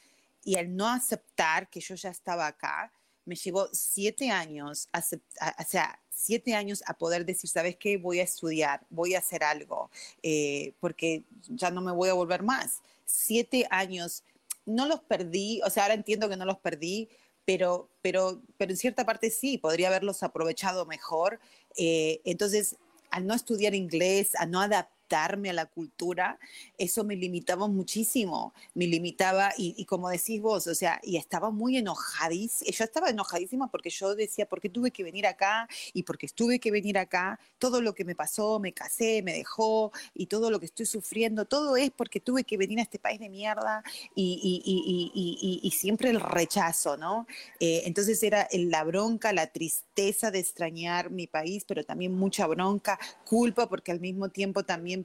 y 0.42 0.56
al 0.56 0.74
no 0.74 0.88
aceptar 0.88 1.68
que 1.68 1.80
yo 1.80 1.94
ya 1.94 2.08
estaba 2.08 2.46
acá, 2.46 2.90
me 3.30 3.36
llevó 3.36 3.68
siete 3.70 4.28
años, 4.28 4.88
o 4.92 5.64
sea, 5.64 6.00
siete 6.12 6.52
años 6.56 6.82
a 6.84 6.94
poder 6.98 7.24
decir, 7.24 7.48
¿sabes 7.48 7.76
qué? 7.76 7.96
Voy 7.96 8.18
a 8.18 8.24
estudiar, 8.24 8.84
voy 8.90 9.14
a 9.14 9.20
hacer 9.20 9.44
algo, 9.44 9.88
eh, 10.20 10.74
porque 10.80 11.22
ya 11.46 11.70
no 11.70 11.80
me 11.80 11.92
voy 11.92 12.08
a 12.08 12.14
volver 12.14 12.42
más. 12.42 12.82
Siete 13.04 13.68
años, 13.70 14.24
no 14.66 14.84
los 14.88 14.98
perdí, 15.02 15.60
o 15.64 15.70
sea, 15.70 15.84
ahora 15.84 15.94
entiendo 15.94 16.28
que 16.28 16.36
no 16.36 16.44
los 16.44 16.58
perdí, 16.58 17.08
pero, 17.44 17.88
pero, 18.02 18.42
pero 18.58 18.72
en 18.72 18.76
cierta 18.76 19.06
parte 19.06 19.30
sí, 19.30 19.58
podría 19.58 19.86
haberlos 19.86 20.24
aprovechado 20.24 20.84
mejor. 20.86 21.38
Eh, 21.76 22.20
entonces, 22.24 22.74
al 23.12 23.28
no 23.28 23.34
estudiar 23.34 23.76
inglés, 23.76 24.34
a 24.34 24.44
no 24.44 24.60
adaptar, 24.60 24.99
a 25.10 25.52
la 25.52 25.66
cultura, 25.66 26.38
eso 26.78 27.04
me 27.04 27.16
limitaba 27.16 27.66
muchísimo, 27.68 28.54
me 28.74 28.86
limitaba 28.86 29.52
y, 29.56 29.84
como 29.84 30.08
decís 30.08 30.40
vos, 30.40 30.66
o 30.66 30.74
sea, 30.74 31.00
y 31.02 31.16
estaba 31.16 31.50
muy 31.50 31.76
enojadísima, 31.76 32.70
yo 32.70 32.84
estaba 32.84 33.10
enojadísima 33.10 33.70
porque 33.70 33.90
yo 33.90 34.14
decía, 34.14 34.46
¿por 34.46 34.60
qué 34.60 34.68
tuve 34.68 34.90
que 34.90 35.02
venir 35.02 35.26
acá? 35.26 35.68
Y 35.92 36.04
porque 36.04 36.28
tuve 36.28 36.60
que 36.60 36.70
venir 36.70 36.98
acá, 36.98 37.38
todo 37.58 37.80
lo 37.80 37.94
que 37.94 38.04
me 38.04 38.14
pasó, 38.14 38.60
me 38.60 38.72
casé, 38.72 39.22
me 39.22 39.32
dejó 39.32 39.92
y 40.14 40.26
todo 40.26 40.50
lo 40.50 40.60
que 40.60 40.66
estoy 40.66 40.86
sufriendo, 40.86 41.44
todo 41.44 41.76
es 41.76 41.90
porque 41.90 42.20
tuve 42.20 42.44
que 42.44 42.56
venir 42.56 42.78
a 42.78 42.82
este 42.82 42.98
país 42.98 43.18
de 43.18 43.28
mierda 43.28 43.82
y, 44.14 44.62
y, 44.64 45.60
y 45.62 45.70
siempre 45.72 46.10
el 46.10 46.20
rechazo, 46.20 46.96
¿no? 46.96 47.26
Eh, 47.58 47.82
entonces 47.84 48.22
era 48.22 48.48
la 48.52 48.84
bronca, 48.84 49.32
la 49.32 49.48
tristeza 49.48 50.30
de 50.30 50.38
extrañar 50.38 51.10
mi 51.10 51.26
país, 51.26 51.64
pero 51.66 51.84
también 51.84 52.14
mucha 52.14 52.46
bronca, 52.46 52.98
culpa 53.24 53.68
porque 53.68 53.92
al 53.92 54.00
mismo 54.00 54.28
tiempo 54.28 54.64
también 54.64 54.99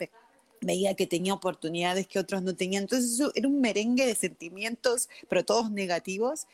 veía 0.62 0.96
que 0.96 1.08
tenía 1.08 1.34
oportunidades 1.34 2.08
que 2.08 2.20
otros 2.20 2.42
no 2.42 2.56
tenían. 2.56 2.84
Entonces 2.84 3.20
era 3.36 3.48
un 3.48 3.62
merengue 3.62 4.06
de 4.06 4.16
sentimientos, 4.16 5.10
pero 5.30 5.46
todos 5.46 5.72
negativos. 5.72 6.48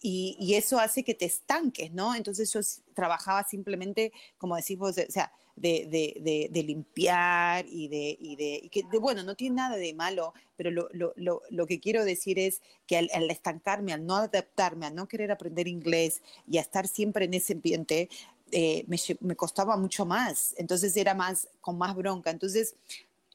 y, 0.00 0.54
eso 0.54 0.78
hace 0.78 1.04
que 1.04 1.14
te 1.14 1.24
estanques, 1.26 1.92
¿no? 1.92 2.14
Entonces 2.14 2.52
yo 2.52 2.60
trabajaba 2.94 3.44
simplemente, 3.44 4.12
como 4.38 4.56
decimos, 4.56 4.98
o 4.98 5.10
sea, 5.10 5.32
de, 5.56 6.48
de, 6.50 6.62
limpiar 6.62 7.66
y 7.68 7.88
de, 7.88 8.16
y 8.18 8.36
de, 8.36 8.68
que, 8.70 8.82
bueno, 8.98 9.22
no 9.22 9.34
tiene 9.34 9.56
nada 9.56 9.76
de 9.76 9.94
malo, 9.94 10.32
pero 10.56 10.70
lo, 10.70 10.88
lo, 10.92 11.12
lo, 11.16 11.42
lo 11.50 11.66
que 11.66 11.78
quiero 11.78 12.04
decir 12.04 12.38
es 12.38 12.62
que 12.86 12.96
al, 12.96 13.10
al, 13.12 13.30
estancarme, 13.30 13.92
al 13.92 14.06
no 14.06 14.16
adaptarme, 14.16 14.86
al 14.86 14.94
no 14.94 15.08
querer 15.08 15.30
aprender 15.30 15.68
inglés 15.68 16.22
y 16.50 16.58
a 16.58 16.62
estar 16.62 16.88
siempre 16.88 17.26
en 17.26 17.34
ese 17.34 17.52
ambiente, 17.52 18.08
eh, 18.52 18.84
me, 18.86 19.34
costaba 19.34 19.76
mucho 19.78 20.04
más, 20.04 20.54
entonces 20.58 20.96
era 20.96 21.14
más 21.14 21.48
con 21.60 21.78
más 21.78 21.96
bronca. 21.96 22.30
Entonces, 22.30 22.76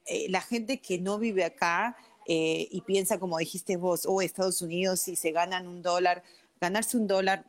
eh, 0.06 0.28
la 0.30 0.40
gente 0.40 0.80
que 0.80 0.98
no 0.98 1.18
vive 1.18 1.44
acá 1.44 1.96
eh, 2.26 2.68
y 2.70 2.80
piensa, 2.82 3.18
como 3.18 3.36
dijiste 3.38 3.76
vos, 3.76 4.06
oh, 4.06 4.22
Estados 4.22 4.62
Unidos, 4.62 5.00
si 5.00 5.16
se 5.16 5.32
ganan 5.32 5.66
un 5.66 5.82
dólar, 5.82 6.22
ganarse 6.60 6.96
un 6.96 7.08
dólar 7.08 7.44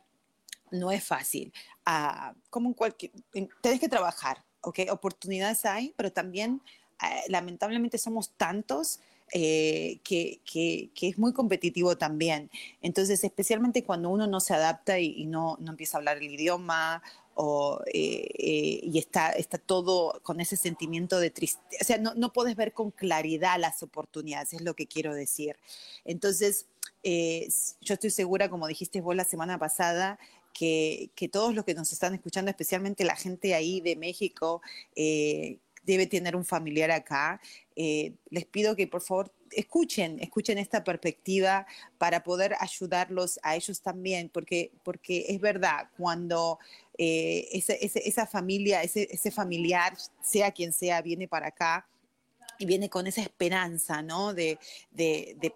no 0.72 0.90
es 0.90 1.04
fácil. 1.04 1.52
Ah, 1.86 2.34
como 2.50 2.68
en 2.68 2.74
cualquier, 2.74 3.12
tienes 3.62 3.80
que 3.80 3.88
trabajar, 3.88 4.44
¿ok? 4.62 4.80
Oportunidades 4.90 5.64
hay, 5.64 5.94
pero 5.96 6.12
también 6.12 6.60
lamentablemente 7.28 7.96
somos 7.96 8.30
tantos 8.36 9.00
eh, 9.32 10.00
que, 10.02 10.40
es 11.00 11.18
muy 11.18 11.32
competitivo 11.32 11.96
también. 11.96 12.50
Entonces, 12.82 13.22
especialmente 13.22 13.84
cuando 13.84 14.10
uno 14.10 14.26
no 14.26 14.40
se 14.40 14.54
adapta 14.54 14.98
y, 14.98 15.24
no, 15.26 15.56
no, 15.60 15.70
empieza 15.70 15.96
a 15.96 15.98
hablar 15.98 16.16
el 16.16 16.24
idioma 16.24 17.02
o, 17.34 17.80
eh, 17.86 18.28
eh, 18.38 18.80
y 18.82 18.98
está, 18.98 19.30
está 19.32 19.58
todo 19.58 20.20
con 20.22 20.40
ese 20.40 20.56
sentimiento 20.56 21.20
de 21.20 21.30
tristeza, 21.30 21.78
o 21.80 21.84
sea, 21.84 21.98
no, 21.98 22.14
no 22.14 22.32
puedes 22.32 22.56
ver 22.56 22.72
con 22.72 22.90
claridad 22.90 23.58
las 23.58 23.82
oportunidades, 23.82 24.52
es 24.52 24.62
lo 24.62 24.74
que 24.74 24.86
quiero 24.86 25.14
decir. 25.14 25.56
Entonces, 26.04 26.66
yo 27.02 27.94
estoy 27.94 28.10
segura, 28.10 28.50
como 28.50 28.66
dijiste 28.66 29.00
vos 29.00 29.16
la 29.16 29.24
semana 29.24 29.58
pasada, 29.58 30.18
que, 30.52 31.10
que, 31.14 31.28
todos 31.28 31.54
los 31.54 31.64
que 31.64 31.74
nos 31.74 31.92
están 31.92 32.14
escuchando, 32.14 32.50
especialmente 32.50 33.04
la 33.04 33.16
gente 33.16 33.54
ahí 33.54 33.80
de 33.80 33.96
México, 33.96 34.60
debe 35.84 36.06
tener 36.06 36.36
un 36.36 36.44
familiar 36.44 36.90
acá. 36.90 37.40
Eh, 37.76 38.14
les 38.30 38.44
pido 38.44 38.76
que 38.76 38.86
por 38.86 39.00
favor 39.00 39.32
escuchen, 39.50 40.18
escuchen 40.20 40.58
esta 40.58 40.84
perspectiva 40.84 41.66
para 41.98 42.22
poder 42.22 42.54
ayudarlos 42.60 43.40
a 43.42 43.56
ellos 43.56 43.80
también, 43.80 44.28
porque, 44.28 44.72
porque 44.84 45.26
es 45.28 45.40
verdad, 45.40 45.88
cuando 45.96 46.58
eh, 47.02 47.48
esa, 48.04 48.26
familia, 48.26 48.82
ese, 48.82 49.30
familiar, 49.30 49.96
sea 50.22 50.50
quien 50.50 50.70
sea, 50.70 51.00
viene 51.00 51.26
para 51.26 51.48
acá, 51.48 51.86
y 52.58 52.66
viene 52.66 52.90
con 52.90 53.06
esa 53.06 53.22
esperanza, 53.22 54.02
¿no? 54.02 54.34
De, 54.34 54.58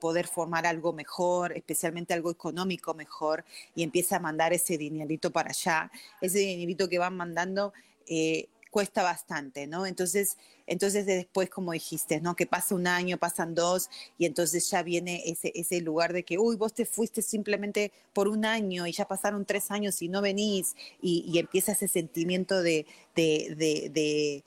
poder 0.00 0.26
formar 0.26 0.66
algo 0.66 0.94
mejor, 0.94 1.52
especialmente 1.54 2.14
algo 2.14 2.30
económico 2.30 2.94
mejor, 2.94 3.44
y 3.74 3.82
empieza 3.82 4.16
a 4.16 4.20
mandar 4.20 4.54
ese 4.54 4.78
dinerito 4.78 5.30
para 5.30 5.50
allá. 5.50 5.90
Ese 6.22 6.38
dinerito 6.38 6.88
que 6.88 6.98
van 6.98 7.14
mandando 7.14 7.74
eh, 8.06 8.48
cuesta 8.70 9.02
bastante, 9.02 9.66
¿no? 9.66 9.84
Entonces, 9.84 10.38
entonces 10.66 11.06
después, 11.06 11.50
como 11.50 11.72
dijiste, 11.72 12.20
¿no? 12.20 12.36
Que 12.36 12.46
pasa 12.46 12.74
un 12.74 12.86
año, 12.86 13.18
pasan 13.18 13.54
dos, 13.54 13.90
y 14.18 14.26
entonces 14.26 14.70
ya 14.70 14.82
viene 14.82 15.22
ese, 15.26 15.80
lugar 15.80 16.12
de 16.12 16.24
que, 16.24 16.38
uy, 16.38 16.56
vos 16.56 16.72
te 16.72 16.86
fuiste 16.86 17.22
simplemente 17.22 17.92
por 18.12 18.28
un 18.28 18.44
año 18.44 18.86
y 18.86 18.92
ya 18.92 19.06
pasaron 19.06 19.44
tres 19.44 19.70
años 19.70 20.00
y 20.02 20.08
no 20.08 20.22
venís, 20.22 20.74
y, 21.00 21.38
empieza 21.38 21.72
ese 21.72 21.88
sentimiento 21.88 22.62
de, 22.62 22.86
de 23.14 23.90
de 23.92 24.44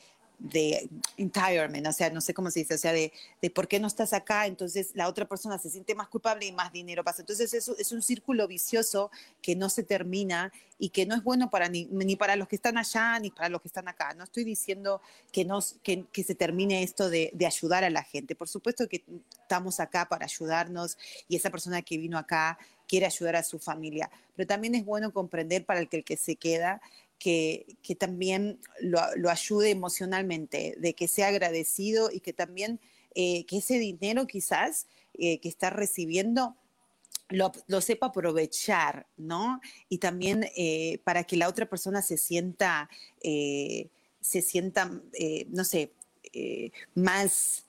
entirement, 1.17 1.87
o 1.87 1.91
sea, 1.91 2.09
no 2.11 2.21
sé 2.21 2.33
cómo 2.33 2.51
se 2.51 2.59
dice, 2.59 2.75
o 2.75 2.77
sea, 2.77 2.93
de, 2.93 3.11
de, 3.41 3.49
por 3.49 3.67
qué 3.67 3.79
no 3.79 3.87
estás 3.87 4.13
acá, 4.13 4.45
entonces 4.45 4.91
la 4.93 5.07
otra 5.07 5.27
persona 5.27 5.57
se 5.57 5.69
siente 5.69 5.95
más 5.95 6.07
culpable 6.09 6.45
y 6.45 6.51
más 6.51 6.71
dinero 6.71 7.03
pasa. 7.03 7.23
Entonces 7.23 7.53
eso 7.53 7.75
es 7.77 7.91
un 7.91 8.01
círculo 8.01 8.47
vicioso 8.47 9.09
que 9.41 9.55
no 9.55 9.69
se 9.69 9.83
termina 9.83 10.51
y 10.79 10.89
que 10.89 11.05
no 11.05 11.15
es 11.15 11.23
bueno 11.23 11.49
para 11.49 11.69
ni, 11.69 11.85
ni, 11.85 12.15
para 12.15 12.35
los 12.35 12.47
que 12.47 12.55
están 12.55 12.77
allá 12.77 13.17
ni 13.19 13.31
para 13.31 13.49
los 13.49 13.61
que 13.61 13.67
están 13.67 13.87
acá. 13.87 14.13
No 14.13 14.23
estoy 14.23 14.43
diciendo 14.43 15.01
que, 15.31 15.43
nos, 15.43 15.77
que, 15.81 16.05
que 16.11 16.23
se 16.23 16.35
termine 16.35 16.83
esto 16.83 17.09
de, 17.09 17.31
de, 17.33 17.45
ayudar 17.47 17.83
a 17.83 17.89
la 17.89 18.03
gente. 18.03 18.35
Por 18.35 18.47
supuesto 18.47 18.87
que 18.87 19.03
estamos 19.41 19.79
acá 19.79 20.07
para 20.07 20.25
ayudarnos 20.25 20.97
y 21.27 21.35
esa 21.35 21.49
persona 21.49 21.81
que 21.81 21.97
vino 21.97 22.17
acá 22.17 22.59
quiere 22.87 23.05
ayudar 23.05 23.35
a 23.35 23.43
su 23.43 23.59
familia, 23.59 24.09
pero 24.35 24.47
también 24.47 24.75
es 24.75 24.85
bueno 24.85 25.11
comprender 25.11 25.65
para 25.65 25.81
el 25.81 25.89
que, 25.89 25.97
el 25.97 26.03
que 26.03 26.15
se 26.15 26.37
queda 26.37 26.81
que, 27.19 27.65
también 27.99 28.59
lo, 28.79 29.29
ayude 29.29 29.71
emocionalmente, 29.71 30.75
de 30.77 30.93
que 30.93 31.07
sea 31.07 31.27
agradecido 31.27 32.09
y 32.11 32.19
que 32.19 32.33
también 32.33 32.79
eh, 33.15 33.45
que 33.45 33.57
ese 33.57 33.79
dinero 33.79 34.27
quizás 34.27 34.87
eh, 35.15 35.39
que 35.39 35.49
está 35.49 35.69
recibiendo 35.69 36.55
lo, 37.29 37.51
sepa 37.81 38.07
aprovechar, 38.07 39.07
¿no? 39.17 39.59
Y 39.89 39.97
también 39.97 40.47
eh, 40.55 40.99
para 41.03 41.25
que 41.25 41.35
la 41.35 41.49
otra 41.49 41.65
persona 41.65 42.01
se 42.01 42.17
sienta, 42.17 42.89
se 43.21 44.41
sienta, 44.41 44.89
no 45.49 45.63
sé, 45.65 45.91
más, 46.95 47.65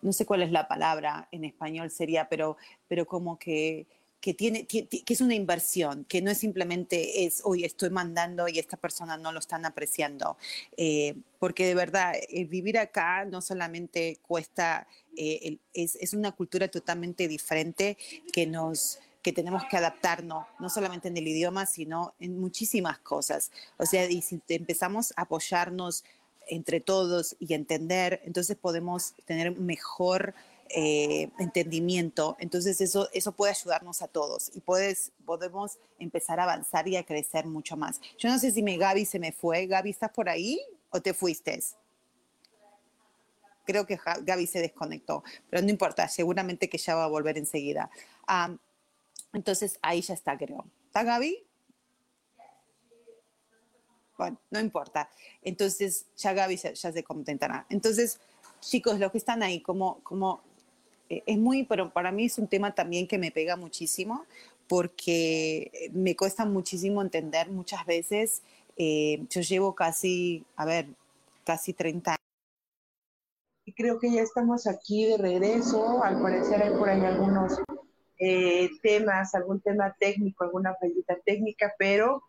no 0.00 0.12
sé 0.14 0.24
cuál 0.24 0.42
es 0.42 0.50
la 0.50 0.66
palabra 0.66 1.28
en 1.30 1.44
español 1.44 1.90
sería, 1.90 2.30
pero, 2.30 2.56
pero 2.88 3.06
como 3.06 3.38
que 3.38 3.86
que, 4.22 4.34
tiene, 4.34 4.66
que 4.66 4.88
es 5.04 5.20
una 5.20 5.34
inversión, 5.34 6.04
que 6.04 6.22
no 6.22 6.30
es 6.30 6.38
simplemente 6.38 7.24
es, 7.24 7.40
hoy 7.44 7.64
estoy 7.64 7.90
mandando 7.90 8.46
y 8.46 8.60
esta 8.60 8.76
persona 8.76 9.16
no 9.16 9.32
lo 9.32 9.40
están 9.40 9.66
apreciando. 9.66 10.38
Eh, 10.76 11.16
porque 11.40 11.66
de 11.66 11.74
verdad, 11.74 12.14
vivir 12.48 12.78
acá 12.78 13.24
no 13.24 13.42
solamente 13.42 14.20
cuesta, 14.22 14.86
eh, 15.16 15.58
es, 15.74 15.96
es, 15.96 16.14
una 16.14 16.30
cultura 16.30 16.68
totalmente 16.68 17.26
diferente 17.26 17.98
que 18.32 18.46
nos 18.46 19.00
que 19.22 19.32
tenemos 19.32 19.62
que 19.70 19.76
adaptarnos, 19.76 20.46
no 20.58 20.68
solamente 20.68 21.06
en 21.06 21.16
el 21.16 21.28
idioma, 21.28 21.64
sino 21.66 22.14
en 22.18 22.40
muchísimas 22.40 22.98
cosas. 22.98 23.52
O 23.76 23.86
sea, 23.86 24.08
y 24.10 24.20
si 24.20 24.40
empezamos 24.48 25.12
a 25.16 25.22
apoyarnos 25.22 26.02
entre 26.48 26.80
todos 26.80 27.36
y 27.38 27.54
entender, 27.54 28.20
entonces 28.24 28.56
podemos 28.56 29.14
tener 29.24 29.56
mejor 29.58 30.34
eh, 30.68 31.30
entendimiento. 31.38 32.36
Entonces 32.38 32.80
eso, 32.80 33.08
eso 33.12 33.32
puede 33.32 33.52
ayudarnos 33.52 34.02
a 34.02 34.08
todos 34.08 34.50
y 34.54 34.60
puedes, 34.60 35.12
podemos 35.24 35.78
empezar 35.98 36.40
a 36.40 36.44
avanzar 36.44 36.88
y 36.88 36.96
a 36.96 37.04
crecer 37.04 37.46
mucho 37.46 37.76
más. 37.76 38.00
Yo 38.18 38.28
no 38.28 38.38
sé 38.38 38.50
si 38.50 38.62
mi 38.62 38.76
Gaby 38.76 39.04
se 39.04 39.18
me 39.18 39.32
fue. 39.32 39.66
Gaby, 39.66 39.90
¿estás 39.90 40.10
por 40.10 40.28
ahí 40.28 40.60
o 40.90 41.00
te 41.00 41.14
fuiste? 41.14 41.62
Creo 43.64 43.86
que 43.86 43.98
Gaby 44.22 44.46
se 44.46 44.60
desconectó, 44.60 45.22
pero 45.48 45.62
no 45.62 45.70
importa, 45.70 46.08
seguramente 46.08 46.68
que 46.68 46.78
ya 46.78 46.94
va 46.94 47.04
a 47.04 47.08
volver 47.08 47.38
enseguida. 47.38 47.90
entonces 49.32 49.78
ahí 49.82 50.00
ya 50.00 50.14
está, 50.14 50.36
creo. 50.36 50.64
¿Está 50.86 51.04
Gaby? 51.04 51.46
Bueno, 54.18 54.38
no 54.50 54.60
importa. 54.60 55.08
Entonces 55.42 56.06
ya 56.16 56.32
Gaby 56.32 56.56
ya, 56.56 56.74
se 56.74 57.02
contentará. 57.02 57.66
Entonces, 57.70 58.20
chicos, 58.60 58.98
los 58.98 59.10
que 59.10 59.18
están 59.18 59.42
ahí, 59.42 59.60
como, 59.60 60.00
como 60.02 60.42
es 61.26 61.38
muy, 61.38 61.64
pero 61.64 61.92
para 61.92 62.12
mí 62.12 62.26
es 62.26 62.38
un 62.38 62.46
tema 62.46 62.74
también 62.74 63.06
que 63.06 63.18
me 63.18 63.30
pega 63.30 63.56
muchísimo 63.56 64.24
porque 64.68 65.90
me 65.92 66.16
cuesta 66.16 66.46
muchísimo 66.46 67.02
entender 67.02 67.50
muchas 67.50 67.84
veces. 67.84 68.42
Eh, 68.76 69.24
yo 69.28 69.42
llevo 69.42 69.74
casi, 69.74 70.44
a 70.56 70.64
ver, 70.64 70.86
casi 71.44 71.74
30 71.74 72.12
años. 72.12 72.18
Y 73.64 73.72
creo 73.74 73.98
que 73.98 74.10
ya 74.10 74.22
estamos 74.22 74.66
aquí 74.66 75.04
de 75.04 75.18
regreso. 75.18 76.02
Al 76.02 76.22
parecer 76.22 76.62
hay 76.62 76.70
por 76.70 76.88
ahí 76.88 77.02
algunos 77.02 77.60
eh, 78.18 78.70
temas, 78.82 79.34
algún 79.34 79.60
tema 79.60 79.94
técnico, 79.98 80.44
alguna 80.44 80.74
fallita 80.80 81.18
técnica, 81.24 81.74
pero 81.78 82.22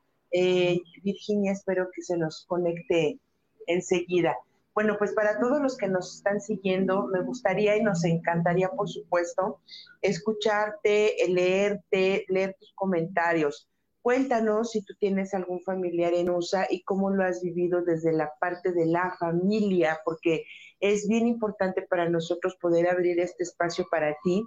Virginia 1.03 1.51
espero 1.51 1.89
que 1.93 2.01
se 2.01 2.17
nos 2.17 2.43
conecte 2.45 3.19
enseguida. 3.67 4.35
Bueno, 4.73 4.95
pues 4.97 5.13
para 5.13 5.39
todos 5.39 5.61
los 5.61 5.77
que 5.77 5.87
nos 5.87 6.15
están 6.15 6.41
siguiendo, 6.41 7.05
me 7.05 7.21
gustaría 7.21 7.77
y 7.77 7.83
nos 7.83 8.03
encantaría, 8.05 8.69
por 8.69 8.89
supuesto, 8.89 9.61
escucharte, 10.01 11.15
leerte, 11.27 12.25
leer 12.27 12.55
tus 12.59 12.73
comentarios. 12.73 13.69
Cuéntanos 14.01 14.71
si 14.71 14.83
tú 14.83 14.95
tienes 14.99 15.35
algún 15.35 15.61
familiar 15.61 16.13
en 16.15 16.31
USA 16.31 16.65
y 16.69 16.83
cómo 16.83 17.11
lo 17.11 17.23
has 17.23 17.41
vivido 17.43 17.83
desde 17.83 18.13
la 18.13 18.33
parte 18.39 18.71
de 18.71 18.87
la 18.87 19.15
familia, 19.19 19.99
porque 20.03 20.43
es 20.79 21.07
bien 21.07 21.27
importante 21.27 21.83
para 21.83 22.09
nosotros 22.09 22.57
poder 22.59 22.89
abrir 22.89 23.19
este 23.19 23.43
espacio 23.43 23.85
para 23.91 24.17
ti, 24.23 24.43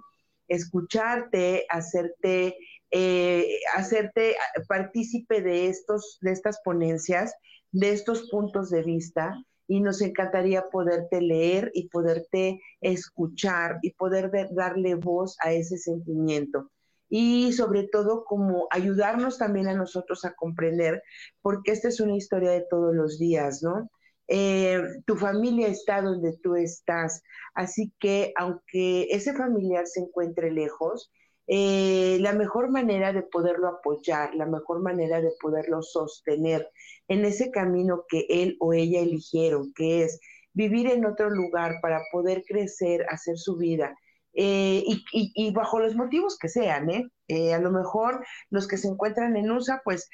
escucharte, 0.49 1.65
hacerte, 1.69 2.57
eh, 2.91 3.59
hacerte 3.75 4.35
partícipe 4.67 5.41
de 5.41 5.69
estos, 5.69 6.17
de 6.21 6.33
estas 6.33 6.59
ponencias, 6.65 7.33
de 7.71 7.93
estos 7.93 8.29
puntos 8.29 8.69
de 8.69 8.83
vista 8.83 9.41
y 9.67 9.81
nos 9.81 10.01
encantaría 10.01 10.69
poderte 10.69 11.21
leer 11.21 11.71
y 11.73 11.89
poderte 11.89 12.61
escuchar 12.81 13.79
y 13.81 13.91
poder 13.93 14.31
darle 14.51 14.95
voz 14.95 15.37
a 15.41 15.51
ese 15.51 15.77
sentimiento. 15.77 16.71
Y 17.09 17.53
sobre 17.53 17.87
todo 17.87 18.25
como 18.25 18.67
ayudarnos 18.71 19.37
también 19.37 19.67
a 19.67 19.75
nosotros 19.75 20.25
a 20.25 20.33
comprender, 20.33 21.03
porque 21.41 21.71
esta 21.71 21.87
es 21.89 21.99
una 21.99 22.15
historia 22.15 22.51
de 22.51 22.65
todos 22.69 22.95
los 22.95 23.17
días, 23.19 23.61
¿no? 23.63 23.89
Eh, 24.29 24.81
tu 25.05 25.15
familia 25.15 25.67
está 25.67 26.01
donde 26.01 26.37
tú 26.43 26.55
estás, 26.55 27.23
así 27.53 27.93
que 27.97 28.33
aunque 28.35 29.07
ese 29.09 29.33
familiar 29.33 29.87
se 29.87 30.01
encuentre 30.01 30.51
lejos, 30.51 31.11
eh, 31.47 32.17
la 32.19 32.33
mejor 32.33 32.69
manera 32.69 33.13
de 33.13 33.23
poderlo 33.23 33.69
apoyar, 33.69 34.35
la 34.35 34.45
mejor 34.45 34.81
manera 34.81 35.21
de 35.21 35.31
poderlo 35.41 35.81
sostener 35.81 36.69
en 37.07 37.23
ese 37.25 37.51
camino 37.51 38.03
que 38.07 38.25
él 38.29 38.57
o 38.59 38.73
ella 38.73 38.99
eligieron, 38.99 39.73
que 39.73 40.03
es 40.03 40.19
vivir 40.53 40.87
en 40.87 41.05
otro 41.05 41.29
lugar 41.29 41.75
para 41.81 42.01
poder 42.11 42.43
crecer, 42.45 43.05
hacer 43.09 43.37
su 43.37 43.55
vida. 43.55 43.95
Eh, 44.39 44.83
y, 45.13 45.51
bajo 45.51 45.79
los 45.79 45.95
motivos 45.95 46.37
que 46.37 46.47
sean, 46.47 46.91
¿eh? 46.91 47.09
¿eh? 47.27 47.55
A 47.55 47.59
lo 47.59 47.71
mejor 47.71 48.23
los 48.51 48.67
que 48.67 48.77
se 48.77 48.87
encuentran 48.87 49.35
en 49.35 49.49
USA, 49.49 49.81
pues 49.83 50.09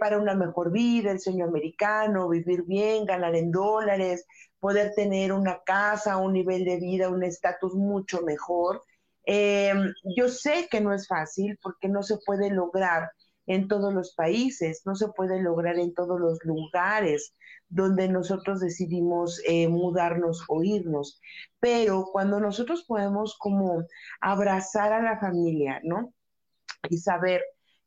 para 0.00 0.18
una 0.18 0.34
mejor 0.34 0.70
vida, 0.70 1.10
el 1.10 1.20
sueño 1.20 1.46
americano, 1.46 2.28
vivir 2.28 2.64
bien, 2.64 3.06
ganar 3.06 3.34
en 3.34 3.50
dólares, 3.50 4.26
poder 4.60 4.92
tener 4.94 5.32
una 5.32 5.62
casa, 5.64 6.18
un 6.18 6.34
nivel 6.34 6.64
de 6.64 6.76
vida, 6.78 7.08
un 7.08 7.22
estatus 7.22 7.74
mucho 7.74 8.20
mejor. 8.22 8.82
Yo 9.26 10.28
sé 10.28 10.68
que 10.70 10.80
no 10.80 10.92
es 10.92 11.08
fácil 11.08 11.58
porque 11.62 11.88
no 11.88 12.02
se 12.02 12.18
puede 12.18 12.50
lograr 12.50 13.10
en 13.46 13.68
todos 13.68 13.92
los 13.92 14.14
países, 14.14 14.82
no 14.84 14.94
se 14.94 15.08
puede 15.08 15.42
lograr 15.42 15.78
en 15.78 15.94
todos 15.94 16.18
los 16.18 16.38
lugares 16.44 17.34
donde 17.68 18.08
nosotros 18.08 18.60
decidimos 18.60 19.40
eh, 19.46 19.68
mudarnos 19.68 20.44
o 20.48 20.62
irnos. 20.62 21.20
Pero 21.60 22.08
cuando 22.12 22.40
nosotros 22.40 22.84
podemos 22.84 23.36
como 23.38 23.84
abrazar 24.20 24.92
a 24.92 25.02
la 25.02 25.18
familia, 25.18 25.80
¿no? 25.82 26.12
Y 26.88 26.98
saber 26.98 27.42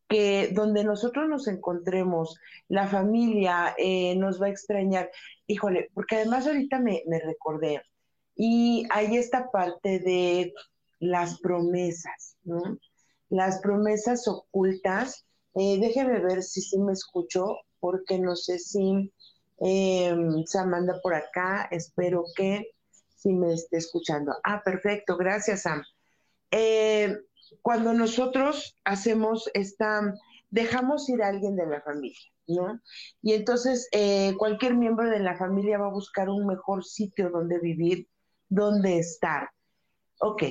que 0.09 0.49
donde 0.53 0.83
nosotros 0.83 1.27
nos 1.27 1.47
encontremos, 1.47 2.39
la 2.67 2.87
familia 2.87 3.75
eh, 3.77 4.15
nos 4.15 4.41
va 4.41 4.47
a 4.47 4.49
extrañar. 4.49 5.09
Híjole, 5.47 5.89
porque 5.93 6.17
además 6.17 6.47
ahorita 6.47 6.79
me, 6.79 7.03
me 7.07 7.19
recordé, 7.19 7.81
y 8.35 8.85
hay 8.91 9.17
esta 9.17 9.49
parte 9.51 9.99
de 9.99 10.53
las 10.99 11.39
promesas, 11.39 12.37
¿no? 12.43 12.61
Las 13.29 13.59
promesas 13.59 14.27
ocultas. 14.27 15.25
Eh, 15.55 15.79
déjeme 15.79 16.19
ver 16.19 16.43
si 16.43 16.61
sí 16.61 16.77
me 16.79 16.93
escucho, 16.93 17.57
porque 17.79 18.19
no 18.19 18.35
sé 18.35 18.59
si 18.59 19.11
eh, 19.59 20.15
por 21.03 21.15
acá. 21.15 21.67
Espero 21.71 22.25
que 22.35 22.71
sí 23.15 23.33
me 23.33 23.53
esté 23.53 23.77
escuchando. 23.77 24.33
Ah, 24.43 24.61
perfecto. 24.63 25.17
Gracias, 25.17 25.63
Sam. 25.63 25.83
Eh, 26.51 27.17
cuando 27.61 27.93
nosotros 27.93 28.75
hacemos 28.83 29.49
esta, 29.53 30.13
dejamos 30.49 31.09
ir 31.09 31.21
a 31.23 31.27
alguien 31.27 31.55
de 31.55 31.65
la 31.65 31.81
familia, 31.81 32.19
¿no? 32.47 32.79
Y 33.21 33.33
entonces 33.33 33.87
eh, 33.91 34.33
cualquier 34.37 34.75
miembro 34.75 35.09
de 35.09 35.19
la 35.19 35.37
familia 35.37 35.77
va 35.77 35.87
a 35.87 35.91
buscar 35.93 36.29
un 36.29 36.45
mejor 36.45 36.85
sitio 36.85 37.29
donde 37.29 37.59
vivir, 37.59 38.07
donde 38.49 38.99
estar. 38.99 39.49
Ok, 40.19 40.43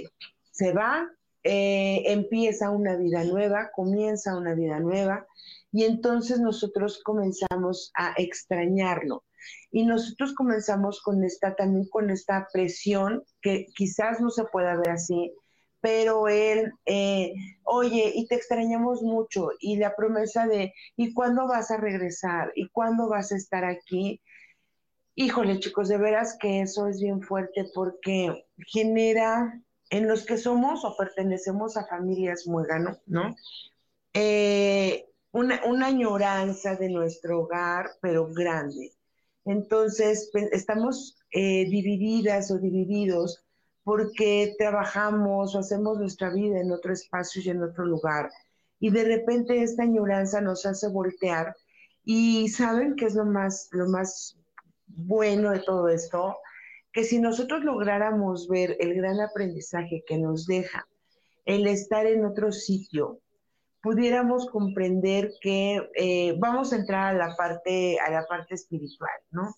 se 0.57 0.73
va, 0.73 1.07
eh, 1.43 2.03
empieza 2.07 2.71
una 2.71 2.97
vida 2.97 3.25
nueva, 3.25 3.71
comienza 3.75 4.37
una 4.37 4.55
vida 4.55 4.81
nueva, 4.81 5.27
y 5.71 5.85
entonces 5.85 6.41
nosotros 6.41 7.03
comenzamos 7.05 7.93
a 7.95 8.15
extrañarlo. 8.17 9.25
Y 9.71 9.85
nosotros 9.85 10.35
comenzamos 10.35 11.03
con 11.03 11.23
esta, 11.25 11.55
también 11.55 11.87
con 11.89 12.11
esta 12.11 12.49
presión, 12.53 13.23
que 13.43 13.67
quizás 13.77 14.19
no 14.21 14.31
se 14.31 14.45
pueda 14.45 14.77
ver 14.77 14.91
así, 14.91 15.33
pero 15.81 16.27
él, 16.29 16.73
eh, 16.87 17.35
oye, 17.65 18.13
y 18.15 18.27
te 18.27 18.35
extrañamos 18.35 19.03
mucho, 19.03 19.51
y 19.61 19.77
la 19.77 19.95
promesa 19.95 20.47
de, 20.47 20.73
¿y 20.97 21.13
cuándo 21.13 21.47
vas 21.47 21.71
a 21.71 21.77
regresar? 21.77 22.51
¿Y 22.55 22.71
cuándo 22.71 23.11
vas 23.11 23.31
a 23.31 23.37
estar 23.37 23.65
aquí? 23.67 24.23
Híjole, 25.15 25.61
chicos, 25.61 25.89
de 25.89 25.99
veras 25.99 26.39
que 26.41 26.63
eso 26.63 26.89
es 26.89 27.01
bien 27.01 27.21
fuerte 27.21 27.67
porque 27.75 28.47
genera 28.67 29.63
en 29.91 30.09
los 30.09 30.25
que 30.25 30.37
somos 30.37 30.85
o 30.85 30.97
pertenecemos 30.97 31.77
a 31.77 31.87
familias 31.87 32.47
muégano, 32.47 32.99
¿no? 33.07 33.37
Eh, 34.13 35.07
una, 35.33 35.61
una 35.67 35.87
añoranza 35.87 36.77
de 36.77 36.89
nuestro 36.89 37.43
hogar, 37.43 37.91
pero 38.01 38.29
grande. 38.33 38.93
Entonces, 39.45 40.31
estamos 40.53 41.19
eh, 41.31 41.67
divididas 41.69 42.51
o 42.51 42.59
divididos 42.59 43.45
porque 43.85 44.57
trabajamos 44.59 45.55
o 45.55 45.59
hacemos 45.61 45.99
nuestra 45.99 46.31
vida 46.31 46.61
en 46.61 46.73
otro 46.73 46.93
espacio 46.93 47.41
y 47.41 47.51
en 47.51 47.63
otro 47.63 47.85
lugar. 47.85 48.31
Y 48.81 48.91
de 48.91 49.05
repente 49.05 49.63
esta 49.63 49.85
añoranza 49.85 50.41
nos 50.41 50.67
hace 50.67 50.89
voltear. 50.89 51.55
Y 52.05 52.49
saben 52.49 52.97
que 52.97 53.05
es 53.05 53.15
lo 53.15 53.25
más, 53.25 53.69
lo 53.71 53.89
más 53.89 54.37
bueno 54.87 55.51
de 55.51 55.61
todo 55.61 55.89
esto, 55.89 56.37
que 56.97 57.05
si 57.05 57.21
nosotros 57.21 57.63
lográramos 57.63 58.49
ver 58.49 58.75
el 58.81 58.95
gran 58.95 59.21
aprendizaje 59.21 60.03
que 60.07 60.17
nos 60.17 60.47
deja 60.47 60.89
el 61.45 61.67
estar 61.67 62.07
en 62.07 62.25
otro 62.25 62.53
sitio, 62.53 63.21
pudiéramos 63.83 64.49
comprender 64.49 65.35
que 65.43 65.91
eh, 65.95 66.35
vamos 66.39 66.73
a 66.73 66.77
entrar 66.77 67.15
a 67.15 67.19
la 67.19 67.37
parte 67.37 67.99
a 68.01 68.11
la 68.11 68.27
parte 68.27 68.55
espiritual, 68.55 69.13
¿no? 69.31 69.55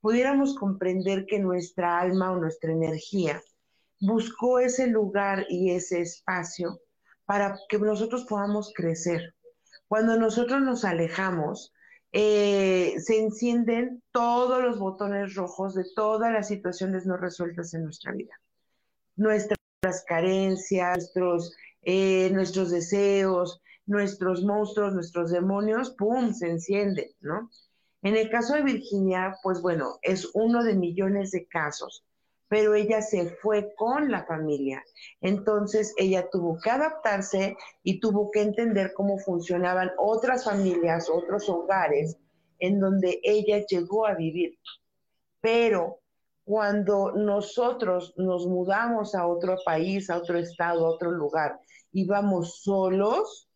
Pudiéramos 0.00 0.56
comprender 0.56 1.26
que 1.26 1.38
nuestra 1.38 2.00
alma 2.00 2.32
o 2.32 2.36
nuestra 2.36 2.72
energía 2.72 3.42
buscó 4.00 4.58
ese 4.58 4.86
lugar 4.86 5.44
y 5.50 5.72
ese 5.72 6.00
espacio 6.00 6.80
para 7.26 7.58
que 7.68 7.78
nosotros 7.78 8.24
podamos 8.24 8.72
crecer. 8.74 9.34
Cuando 9.88 10.16
nosotros 10.16 10.62
nos 10.62 10.86
alejamos, 10.86 11.70
eh, 12.12 12.94
se 12.98 13.18
encienden 13.20 14.02
todos 14.12 14.62
los 14.62 14.78
botones 14.78 15.34
rojos 15.34 15.74
de 15.74 15.84
todas 15.94 16.32
las 16.32 16.48
situaciones 16.48 17.06
no 17.06 17.16
resueltas 17.16 17.74
en 17.74 17.84
nuestra 17.84 18.12
vida. 18.12 18.40
Nuestras 19.16 19.58
carencias, 20.06 20.96
nuestros, 20.96 21.56
eh, 21.82 22.30
nuestros 22.32 22.70
deseos, 22.70 23.60
nuestros 23.86 24.44
monstruos, 24.44 24.94
nuestros 24.94 25.30
demonios, 25.30 25.90
¡pum!, 25.90 26.32
se 26.32 26.50
encienden, 26.50 27.10
¿no? 27.20 27.50
En 28.02 28.16
el 28.16 28.30
caso 28.30 28.54
de 28.54 28.62
Virginia, 28.62 29.36
pues 29.42 29.60
bueno, 29.60 29.98
es 30.02 30.30
uno 30.34 30.62
de 30.62 30.74
millones 30.74 31.32
de 31.32 31.46
casos 31.46 32.04
pero 32.48 32.74
ella 32.74 33.02
se 33.02 33.30
fue 33.36 33.74
con 33.76 34.10
la 34.10 34.24
familia. 34.24 34.82
Entonces 35.20 35.94
ella 35.98 36.28
tuvo 36.30 36.58
que 36.58 36.70
adaptarse 36.70 37.56
y 37.82 38.00
tuvo 38.00 38.30
que 38.30 38.42
entender 38.42 38.92
cómo 38.94 39.18
funcionaban 39.18 39.90
otras 39.98 40.44
familias, 40.44 41.10
otros 41.10 41.48
hogares 41.48 42.16
en 42.58 42.80
donde 42.80 43.20
ella 43.22 43.64
llegó 43.66 44.06
a 44.06 44.14
vivir. 44.14 44.58
Pero 45.40 46.00
cuando 46.44 47.12
nosotros 47.12 48.14
nos 48.16 48.46
mudamos 48.46 49.14
a 49.14 49.26
otro 49.26 49.56
país, 49.64 50.08
a 50.08 50.16
otro 50.16 50.38
estado, 50.38 50.86
a 50.86 50.90
otro 50.90 51.10
lugar 51.10 51.60
y 51.92 52.06
vamos 52.06 52.62
solos, 52.62 53.48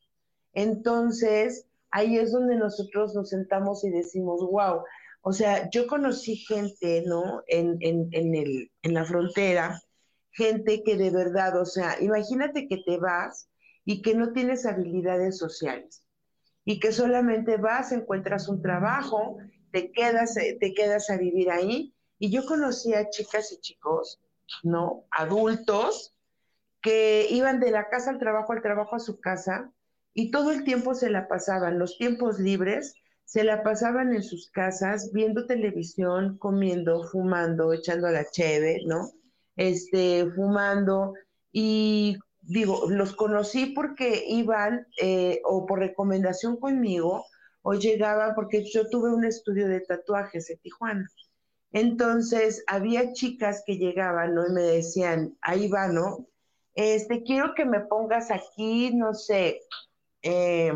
entonces 0.52 1.66
ahí 1.90 2.18
es 2.18 2.32
donde 2.32 2.56
nosotros 2.56 3.14
nos 3.14 3.30
sentamos 3.30 3.84
y 3.84 3.90
decimos, 3.90 4.40
wow, 4.42 4.82
o 5.22 5.32
sea, 5.32 5.70
yo 5.70 5.86
conocí 5.86 6.36
gente, 6.36 7.04
¿no? 7.06 7.42
En, 7.46 7.76
en, 7.80 8.08
en, 8.12 8.34
el, 8.34 8.70
en 8.82 8.94
la 8.94 9.04
frontera, 9.04 9.80
gente 10.30 10.82
que 10.84 10.96
de 10.96 11.10
verdad, 11.10 11.60
o 11.60 11.64
sea, 11.64 11.96
imagínate 12.00 12.66
que 12.68 12.78
te 12.78 12.98
vas 12.98 13.48
y 13.84 14.02
que 14.02 14.14
no 14.14 14.32
tienes 14.32 14.66
habilidades 14.66 15.38
sociales 15.38 16.04
y 16.64 16.80
que 16.80 16.92
solamente 16.92 17.56
vas, 17.56 17.92
encuentras 17.92 18.48
un 18.48 18.62
trabajo, 18.62 19.38
te 19.70 19.92
quedas, 19.92 20.36
eh, 20.36 20.56
te 20.60 20.74
quedas 20.74 21.10
a 21.10 21.16
vivir 21.16 21.50
ahí. 21.50 21.94
Y 22.18 22.30
yo 22.30 22.44
conocí 22.46 22.94
a 22.94 23.08
chicas 23.10 23.52
y 23.52 23.60
chicos, 23.60 24.20
¿no? 24.62 25.06
Adultos 25.10 26.14
que 26.80 27.26
iban 27.30 27.60
de 27.60 27.70
la 27.70 27.88
casa 27.88 28.10
al 28.10 28.18
trabajo, 28.18 28.52
al 28.52 28.62
trabajo 28.62 28.96
a 28.96 29.00
su 29.00 29.20
casa 29.20 29.72
y 30.14 30.30
todo 30.30 30.50
el 30.50 30.64
tiempo 30.64 30.94
se 30.94 31.10
la 31.10 31.28
pasaban, 31.28 31.78
los 31.78 31.96
tiempos 31.96 32.38
libres, 32.38 32.94
se 33.24 33.44
la 33.44 33.62
pasaban 33.62 34.14
en 34.14 34.22
sus 34.22 34.50
casas 34.50 35.10
viendo 35.12 35.46
televisión, 35.46 36.36
comiendo, 36.38 37.04
fumando, 37.04 37.72
echando 37.72 38.10
la 38.10 38.24
cheve, 38.30 38.82
¿no? 38.86 39.10
Este, 39.56 40.30
fumando 40.34 41.14
y 41.50 42.18
digo, 42.42 42.90
los 42.90 43.14
conocí 43.14 43.66
porque 43.66 44.24
iban 44.26 44.86
eh, 45.00 45.40
o 45.44 45.64
por 45.66 45.78
recomendación 45.78 46.58
conmigo 46.58 47.24
o 47.62 47.74
llegaban 47.74 48.34
porque 48.34 48.64
yo 48.64 48.88
tuve 48.88 49.14
un 49.14 49.24
estudio 49.24 49.68
de 49.68 49.80
tatuajes 49.80 50.50
en 50.50 50.58
Tijuana. 50.58 51.08
Entonces, 51.70 52.64
había 52.66 53.12
chicas 53.12 53.62
que 53.64 53.78
llegaban, 53.78 54.34
¿no? 54.34 54.46
Y 54.46 54.52
me 54.52 54.62
decían, 54.62 55.38
ahí 55.40 55.68
va, 55.68 55.88
¿no? 55.88 56.26
Este, 56.74 57.22
quiero 57.22 57.54
que 57.54 57.64
me 57.64 57.80
pongas 57.80 58.30
aquí, 58.30 58.94
no 58.94 59.14
sé, 59.14 59.60
eh, 60.22 60.72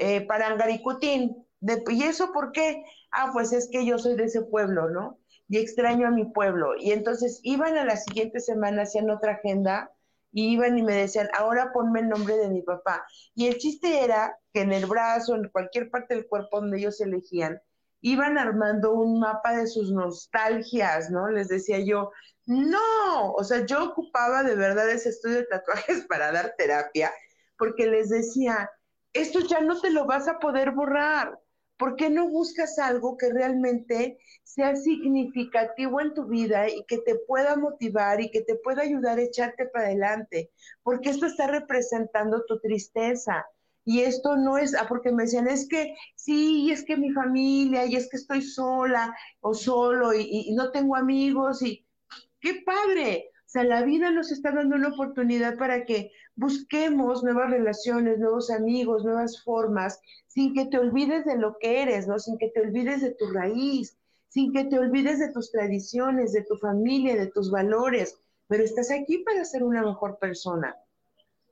eh, 0.00 0.26
Parangaricutín. 0.26 1.46
¿Y 1.88 2.02
eso 2.02 2.32
por 2.32 2.52
qué? 2.52 2.82
Ah, 3.12 3.30
pues 3.32 3.52
es 3.52 3.68
que 3.70 3.84
yo 3.84 3.98
soy 3.98 4.16
de 4.16 4.24
ese 4.24 4.42
pueblo, 4.42 4.88
¿no? 4.88 5.18
Y 5.48 5.58
extraño 5.58 6.08
a 6.08 6.10
mi 6.10 6.24
pueblo. 6.24 6.74
Y 6.78 6.92
entonces 6.92 7.40
iban 7.42 7.76
a 7.76 7.84
la 7.84 7.96
siguiente 7.96 8.40
semana, 8.40 8.82
hacían 8.82 9.10
otra 9.10 9.32
agenda, 9.32 9.92
y 10.32 10.52
iban 10.52 10.78
y 10.78 10.82
me 10.82 10.94
decían, 10.94 11.28
ahora 11.36 11.72
ponme 11.72 12.00
el 12.00 12.08
nombre 12.08 12.36
de 12.36 12.48
mi 12.48 12.62
papá. 12.62 13.04
Y 13.34 13.48
el 13.48 13.58
chiste 13.58 14.04
era 14.04 14.38
que 14.52 14.62
en 14.62 14.72
el 14.72 14.86
brazo, 14.86 15.34
en 15.34 15.48
cualquier 15.48 15.90
parte 15.90 16.14
del 16.14 16.26
cuerpo 16.26 16.60
donde 16.60 16.78
ellos 16.78 17.00
elegían, 17.00 17.60
iban 18.00 18.38
armando 18.38 18.92
un 18.94 19.20
mapa 19.20 19.56
de 19.56 19.66
sus 19.66 19.92
nostalgias, 19.92 21.10
¿no? 21.10 21.28
Les 21.28 21.48
decía 21.48 21.80
yo, 21.80 22.10
no, 22.46 23.32
o 23.32 23.44
sea, 23.44 23.66
yo 23.66 23.84
ocupaba 23.84 24.42
de 24.42 24.54
verdad 24.54 24.88
ese 24.88 25.10
estudio 25.10 25.38
de 25.38 25.46
tatuajes 25.46 26.04
para 26.08 26.32
dar 26.32 26.54
terapia, 26.56 27.12
porque 27.58 27.86
les 27.86 28.08
decía, 28.08 28.70
esto 29.12 29.40
ya 29.40 29.60
no 29.60 29.80
te 29.80 29.90
lo 29.90 30.06
vas 30.06 30.28
a 30.28 30.38
poder 30.38 30.72
borrar. 30.72 31.38
¿Por 31.76 31.96
qué 31.96 32.10
no 32.10 32.28
buscas 32.28 32.78
algo 32.78 33.16
que 33.16 33.32
realmente 33.32 34.18
sea 34.42 34.76
significativo 34.76 36.00
en 36.00 36.12
tu 36.12 36.26
vida 36.26 36.68
y 36.68 36.84
que 36.84 36.98
te 36.98 37.14
pueda 37.26 37.56
motivar 37.56 38.20
y 38.20 38.30
que 38.30 38.42
te 38.42 38.56
pueda 38.56 38.82
ayudar 38.82 39.18
a 39.18 39.22
echarte 39.22 39.66
para 39.66 39.86
adelante? 39.86 40.50
Porque 40.82 41.08
esto 41.08 41.26
está 41.26 41.46
representando 41.46 42.44
tu 42.46 42.60
tristeza. 42.60 43.46
Y 43.86 44.00
esto 44.00 44.36
no 44.36 44.58
es, 44.58 44.74
ah, 44.74 44.86
porque 44.88 45.10
me 45.10 45.22
decían, 45.22 45.48
es 45.48 45.66
que 45.66 45.94
sí, 46.14 46.70
es 46.70 46.84
que 46.84 46.98
mi 46.98 47.12
familia, 47.12 47.86
y 47.86 47.96
es 47.96 48.10
que 48.10 48.18
estoy 48.18 48.42
sola 48.42 49.16
o 49.40 49.54
solo 49.54 50.12
y, 50.12 50.20
y 50.28 50.52
no 50.54 50.70
tengo 50.70 50.96
amigos 50.96 51.62
y 51.62 51.86
qué 52.40 52.62
padre. 52.64 53.30
O 53.46 53.48
sea, 53.48 53.64
la 53.64 53.82
vida 53.82 54.10
nos 54.10 54.30
está 54.30 54.52
dando 54.52 54.76
una 54.76 54.88
oportunidad 54.88 55.56
para 55.56 55.84
que 55.84 56.12
busquemos 56.40 57.22
nuevas 57.22 57.50
relaciones, 57.50 58.18
nuevos 58.18 58.50
amigos, 58.50 59.04
nuevas 59.04 59.42
formas, 59.44 60.00
sin 60.26 60.54
que 60.54 60.64
te 60.64 60.78
olvides 60.78 61.26
de 61.26 61.36
lo 61.36 61.58
que 61.58 61.82
eres, 61.82 62.08
¿no? 62.08 62.18
Sin 62.18 62.38
que 62.38 62.48
te 62.48 62.62
olvides 62.62 63.02
de 63.02 63.10
tu 63.10 63.30
raíz, 63.30 63.98
sin 64.28 64.50
que 64.50 64.64
te 64.64 64.78
olvides 64.78 65.18
de 65.18 65.30
tus 65.32 65.52
tradiciones, 65.52 66.32
de 66.32 66.42
tu 66.42 66.56
familia, 66.56 67.14
de 67.14 67.26
tus 67.26 67.50
valores, 67.50 68.16
pero 68.48 68.64
estás 68.64 68.90
aquí 68.90 69.18
para 69.18 69.44
ser 69.44 69.62
una 69.62 69.82
mejor 69.82 70.18
persona. 70.18 70.74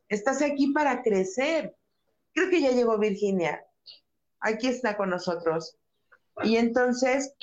Estás 0.09 0.41
aquí 0.41 0.73
para 0.73 1.03
crecer. 1.03 1.77
Creo 2.33 2.49
que 2.49 2.63
ya 2.63 2.71
llegó 2.71 2.97
Virginia. 2.97 3.63
Aquí 4.41 4.69
está 4.69 4.97
con 4.97 5.11
nosotros. 5.11 5.77
Y 6.45 6.57
entonces, 6.57 7.35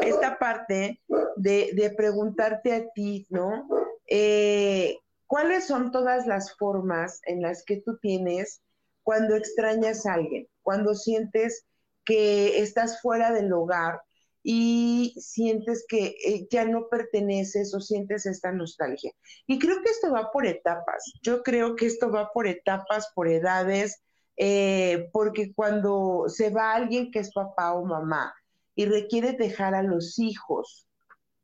esta 0.00 0.40
parte 0.40 1.00
de, 1.36 1.94
preguntarte 1.96 2.74
a 2.74 2.88
ti, 2.90 3.28
¿no? 3.30 3.68
Eh, 4.08 4.98
¿Cuáles 5.32 5.66
son 5.66 5.92
todas 5.92 6.26
las 6.26 6.54
formas 6.58 7.22
en 7.24 7.40
las 7.40 7.64
que 7.64 7.80
tú 7.80 7.96
tienes 8.02 8.60
cuando 9.02 9.34
extrañas 9.34 10.04
a 10.04 10.12
alguien, 10.12 10.46
cuando 10.60 10.94
sientes 10.94 11.64
que 12.04 12.58
estás 12.60 13.00
fuera 13.00 13.32
del 13.32 13.50
hogar 13.50 14.02
y 14.42 15.14
sientes 15.18 15.86
que 15.88 16.16
eh, 16.22 16.46
ya 16.50 16.66
no 16.66 16.86
perteneces 16.90 17.74
o 17.74 17.80
sientes 17.80 18.26
esta 18.26 18.52
nostalgia? 18.52 19.10
Y 19.46 19.58
creo 19.58 19.82
que 19.82 19.90
esto 19.90 20.12
va 20.12 20.30
por 20.30 20.44
etapas. 20.44 21.02
Yo 21.22 21.42
creo 21.42 21.76
que 21.76 21.86
esto 21.86 22.12
va 22.12 22.30
por 22.30 22.46
etapas, 22.46 23.10
por 23.14 23.26
edades, 23.26 24.02
eh, 24.36 25.08
porque 25.14 25.54
cuando 25.54 26.24
se 26.26 26.50
va 26.50 26.74
alguien 26.74 27.10
que 27.10 27.20
es 27.20 27.32
papá 27.32 27.72
o 27.72 27.86
mamá 27.86 28.34
y 28.74 28.84
requiere 28.84 29.32
dejar 29.32 29.74
a 29.74 29.82
los 29.82 30.18
hijos 30.18 30.86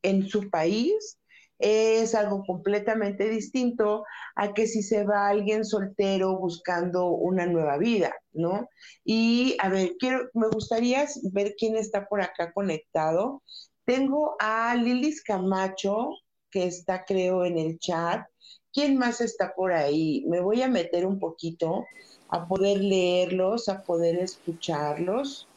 en 0.03 0.29
su 0.29 0.51
país, 0.51 1.18
es 1.59 2.15
algo 2.15 2.45
completamente 2.45 3.29
distinto 3.29 4.05
a 4.37 4.55
que 4.55 4.67
si 4.67 4.83
se 4.83 5.05
va 5.05 5.29
alguien 5.29 5.65
soltero 5.65 6.39
buscando 6.39 7.09
una 7.09 7.47
nueva 7.47 7.79
vida, 7.79 8.15
¿no? 8.33 8.69
Y 9.05 9.57
a 9.61 9.69
ver, 9.69 9.93
quiero, 9.99 10.29
me 10.35 10.49
gustaría 10.49 11.07
ver 11.33 11.55
quién 11.59 11.77
está 11.77 12.07
por 12.07 12.21
acá 12.21 12.53
conectado. 12.53 13.43
Tengo 13.85 14.37
a 14.39 14.75
Lilis 14.77 15.23
Camacho, 15.23 16.11
que 16.51 16.67
está 16.67 17.05
creo 17.05 17.45
en 17.45 17.59
el 17.59 17.79
chat. 17.79 18.27
¿Quién 18.73 18.99
más 18.99 19.21
está 19.21 19.55
por 19.55 19.73
ahí? 19.73 20.25
Me 20.29 20.41
voy 20.41 20.63
a 20.63 20.69
meter 20.69 21.07
un 21.07 21.19
poquito 21.19 21.85
a 22.29 22.47
poder 22.47 22.79
leerlos, 22.79 23.69
a 23.69 23.83
poder 23.83 24.19
escucharlos. 24.19 25.48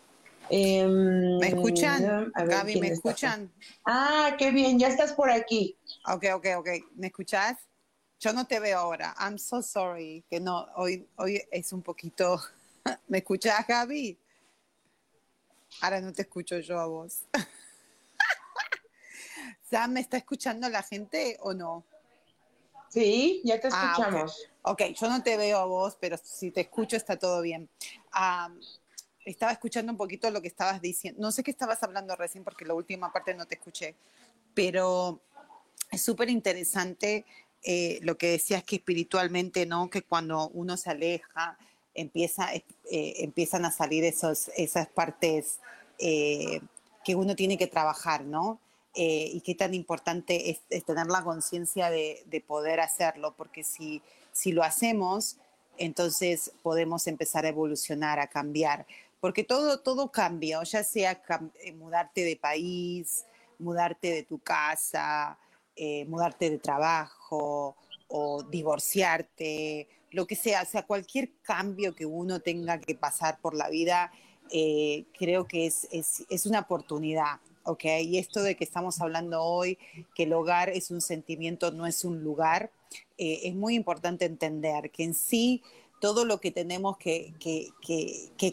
Em, 0.52 1.40
¿Me 1.40 1.48
escuchan? 1.48 2.34
Gaby, 2.36 2.82
¿me 2.82 2.90
escuchan? 2.90 3.50
Ah, 3.86 4.36
qué 4.38 4.52
bien, 4.52 4.78
ya 4.78 4.90
estás 4.90 5.14
por 5.14 5.32
aquí. 5.32 5.78
Ok, 6.08 6.26
ok, 6.34 6.48
ok. 6.58 6.68
¿Me 6.96 7.08
escuchas? 7.08 7.58
Yo 8.20 8.34
no 8.34 8.46
te 8.46 8.60
veo 8.60 8.78
ahora. 8.78 9.16
I'm 9.18 9.38
so 9.38 9.62
sorry 9.62 10.26
que 10.30 10.42
no, 10.42 10.68
hoy, 10.76 11.08
hoy 11.16 11.42
es 11.52 11.72
un 11.72 11.82
poquito... 11.82 12.42
¿Me 13.08 13.20
escuchas, 13.20 13.66
Gaby? 13.66 14.20
Ahora 15.82 16.02
no 16.02 16.12
te 16.12 16.24
escucho 16.24 16.60
yo 16.60 16.80
a 16.80 16.86
vos. 16.86 17.24
Sam, 19.70 19.94
¿me 19.94 20.02
está 20.02 20.18
escuchando 20.18 20.68
la 20.68 20.84
gente 20.84 21.38
o 21.40 21.54
no? 21.54 21.86
Sí, 22.90 23.42
ya 23.46 23.58
te 23.58 23.70
ah, 23.72 23.94
escuchamos. 23.94 24.50
ok, 24.64 24.82
yo 25.00 25.08
no 25.08 25.24
te 25.24 25.38
veo 25.38 25.60
a 25.60 25.66
vos, 25.66 25.96
pero 25.98 26.18
si 26.22 26.52
te 26.52 26.62
escucho 26.62 26.98
está 26.98 27.18
todo 27.18 27.42
bien. 27.42 27.70
Estaba 29.26 29.52
escuchando 29.52 29.92
un 29.92 29.98
poquito 29.98 30.30
lo 30.32 30.42
que 30.42 30.48
estabas 30.48 30.82
diciendo. 30.82 31.22
No 31.22 31.32
sé 31.32 31.44
qué 31.44 31.52
estabas 31.52 31.82
hablando 31.84 32.16
recién 32.16 32.44
porque 32.44 32.66
la 32.66 32.74
última 32.74 33.12
parte 33.12 33.34
no 33.34 33.46
te 33.46 33.56
escuché, 33.56 33.96
pero 34.54 35.22
es 35.92 36.02
súper 36.02 36.30
interesante 36.30 37.26
eh, 37.64 38.00
lo 38.02 38.18
que 38.18 38.32
decías 38.32 38.64
que 38.64 38.78
espiritualmente, 38.78 39.66
¿no? 39.66 39.90
Que 39.90 40.02
cuando 40.02 40.50
uno 40.50 40.78
se 40.78 40.90
aleja, 40.90 41.58
empieza, 41.94 42.54
eh, 42.54 42.64
empiezan 42.90 43.66
a 43.66 43.72
salir 43.72 44.04
esos, 44.04 44.50
esas 44.56 44.88
partes 44.88 45.60
eh, 46.00 46.62
que 47.04 47.16
uno 47.16 47.36
tiene 47.36 47.58
que 47.58 47.68
trabajar, 47.68 48.24
¿no? 48.24 48.60
Eh, 48.94 49.30
y 49.34 49.42
qué 49.42 49.56
tan 49.56 49.74
importante 49.74 50.50
es, 50.50 50.86
tener 50.86 51.08
la 51.08 51.24
conciencia 51.24 51.90
de, 51.90 52.44
poder 52.46 52.80
hacerlo, 52.80 53.34
porque 53.38 53.64
si, 53.64 54.02
si 54.34 54.52
lo 54.52 54.64
hacemos, 54.64 55.38
entonces 55.78 56.52
podemos 56.62 57.08
empezar 57.08 57.46
a 57.46 57.50
evolucionar, 57.50 58.20
a 58.20 58.28
cambiar, 58.28 58.86
porque 59.22 59.46
todo, 59.46 59.80
todo 59.80 60.12
cambia, 60.12 60.62
ya 60.64 60.84
sea 60.84 61.22
eh, 61.64 61.72
mudarte 61.72 62.26
de 62.26 62.36
país, 62.36 63.26
mudarte 63.58 64.12
de 64.12 64.24
tu 64.24 64.40
casa, 64.40 65.38
eh, 65.78 66.04
mudarte 66.06 66.50
de 66.50 66.58
trabajo 66.58 67.78
o 68.10 68.44
divorciarte, 68.44 69.88
lo 70.10 70.28
que 70.28 70.36
sea, 70.36 70.64
o 70.64 70.66
sea, 70.66 70.86
cualquier 70.86 71.32
cambio 71.42 71.96
que 71.96 72.06
uno 72.06 72.42
tenga 72.42 72.78
que 72.82 72.96
pasar 72.96 73.40
por 73.40 73.56
la 73.56 73.70
vida, 73.70 74.12
creo 75.18 75.48
que 75.48 75.66
es, 75.66 75.88
es, 75.92 76.26
es 76.30 76.46
una 76.46 76.60
oportunidad 76.60 77.40
¿ok? 77.64 77.84
Y 78.04 78.18
esto 78.18 78.42
de 78.42 78.56
que 78.56 78.64
estamos 78.64 79.02
hablando 79.02 79.44
hoy, 79.44 79.78
que 80.16 80.24
el 80.24 80.34
hogar 80.34 80.70
es 80.70 80.92
un 80.92 81.02
sentimiento, 81.02 81.72
no 81.72 81.86
es 81.86 82.04
un 82.04 82.24
lugar, 82.24 82.72
eh, 83.18 83.42
es 83.44 83.56
muy 83.56 83.76
importante 83.76 84.26
entender 84.26 84.92
que 84.92 85.04
en 85.04 85.14
sí 85.14 85.64
todo 86.02 86.26
lo 86.26 86.42
que 86.42 86.50
tenemos 86.50 86.98
que, 86.98 87.32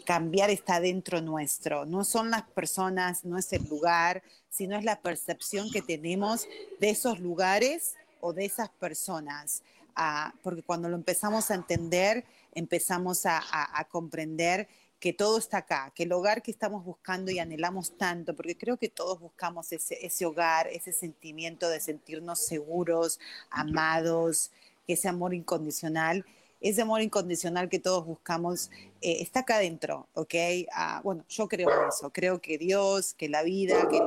cambiar 0.05 0.51
está 0.51 0.79
dentro 0.79 1.19
nuestro. 1.19 1.85
No 1.85 2.05
son 2.05 2.29
las 2.29 2.43
personas, 2.43 3.25
no 3.25 3.39
es 3.39 3.51
el 3.51 3.67
lugar, 3.67 4.21
sino 4.51 4.77
es 4.77 4.85
la 4.85 5.01
percepción 5.01 5.71
que 5.71 5.81
tenemos 5.81 6.47
de 6.79 6.91
esos 6.91 7.19
lugares 7.19 7.95
o 8.21 8.33
de 8.33 8.45
esas 8.45 8.69
personas. 8.69 9.63
Ah, 9.95 10.31
porque 10.43 10.61
cuando 10.61 10.89
lo 10.89 10.95
empezamos 10.95 11.49
a 11.49 11.55
entender, 11.55 12.23
empezamos 12.53 13.25
a, 13.25 13.41
comprender 13.89 14.67
que 14.99 15.11
todo 15.11 15.39
está 15.39 15.57
acá, 15.59 15.91
que 15.95 16.03
el 16.03 16.11
hogar 16.11 16.43
que 16.43 16.51
estamos 16.51 16.85
buscando 16.85 17.31
y 17.31 17.39
anhelamos 17.39 17.97
tanto, 17.97 18.35
porque 18.35 18.57
creo 18.57 18.77
que 18.77 18.89
todos 18.89 19.19
buscamos 19.19 19.71
ese 19.71 20.25
hogar, 20.25 20.67
ese 20.67 20.93
sentimiento 20.93 21.67
de 21.67 21.79
sentirnos 21.79 22.45
seguros, 22.45 23.19
amados, 23.49 24.51
ese 24.87 25.07
amor 25.07 25.33
incondicional, 25.33 26.25
ese 26.61 26.81
amor 26.81 27.01
incondicional 27.01 27.69
que 27.69 27.79
todos 27.79 28.05
buscamos 28.05 28.69
eh, 29.01 29.17
está 29.21 29.41
acá 29.41 29.55
adentro, 29.57 30.07
¿ok? 30.13 30.35
Ah, 30.73 31.01
bueno, 31.03 31.23
yo 31.29 31.47
creo 31.47 31.69
en 31.69 31.87
eso, 31.87 32.11
creo 32.11 32.41
que 32.41 32.57
Dios, 32.57 33.13
que 33.13 33.29
la 33.29 33.43
vida, 33.43 33.87
que 33.89 33.97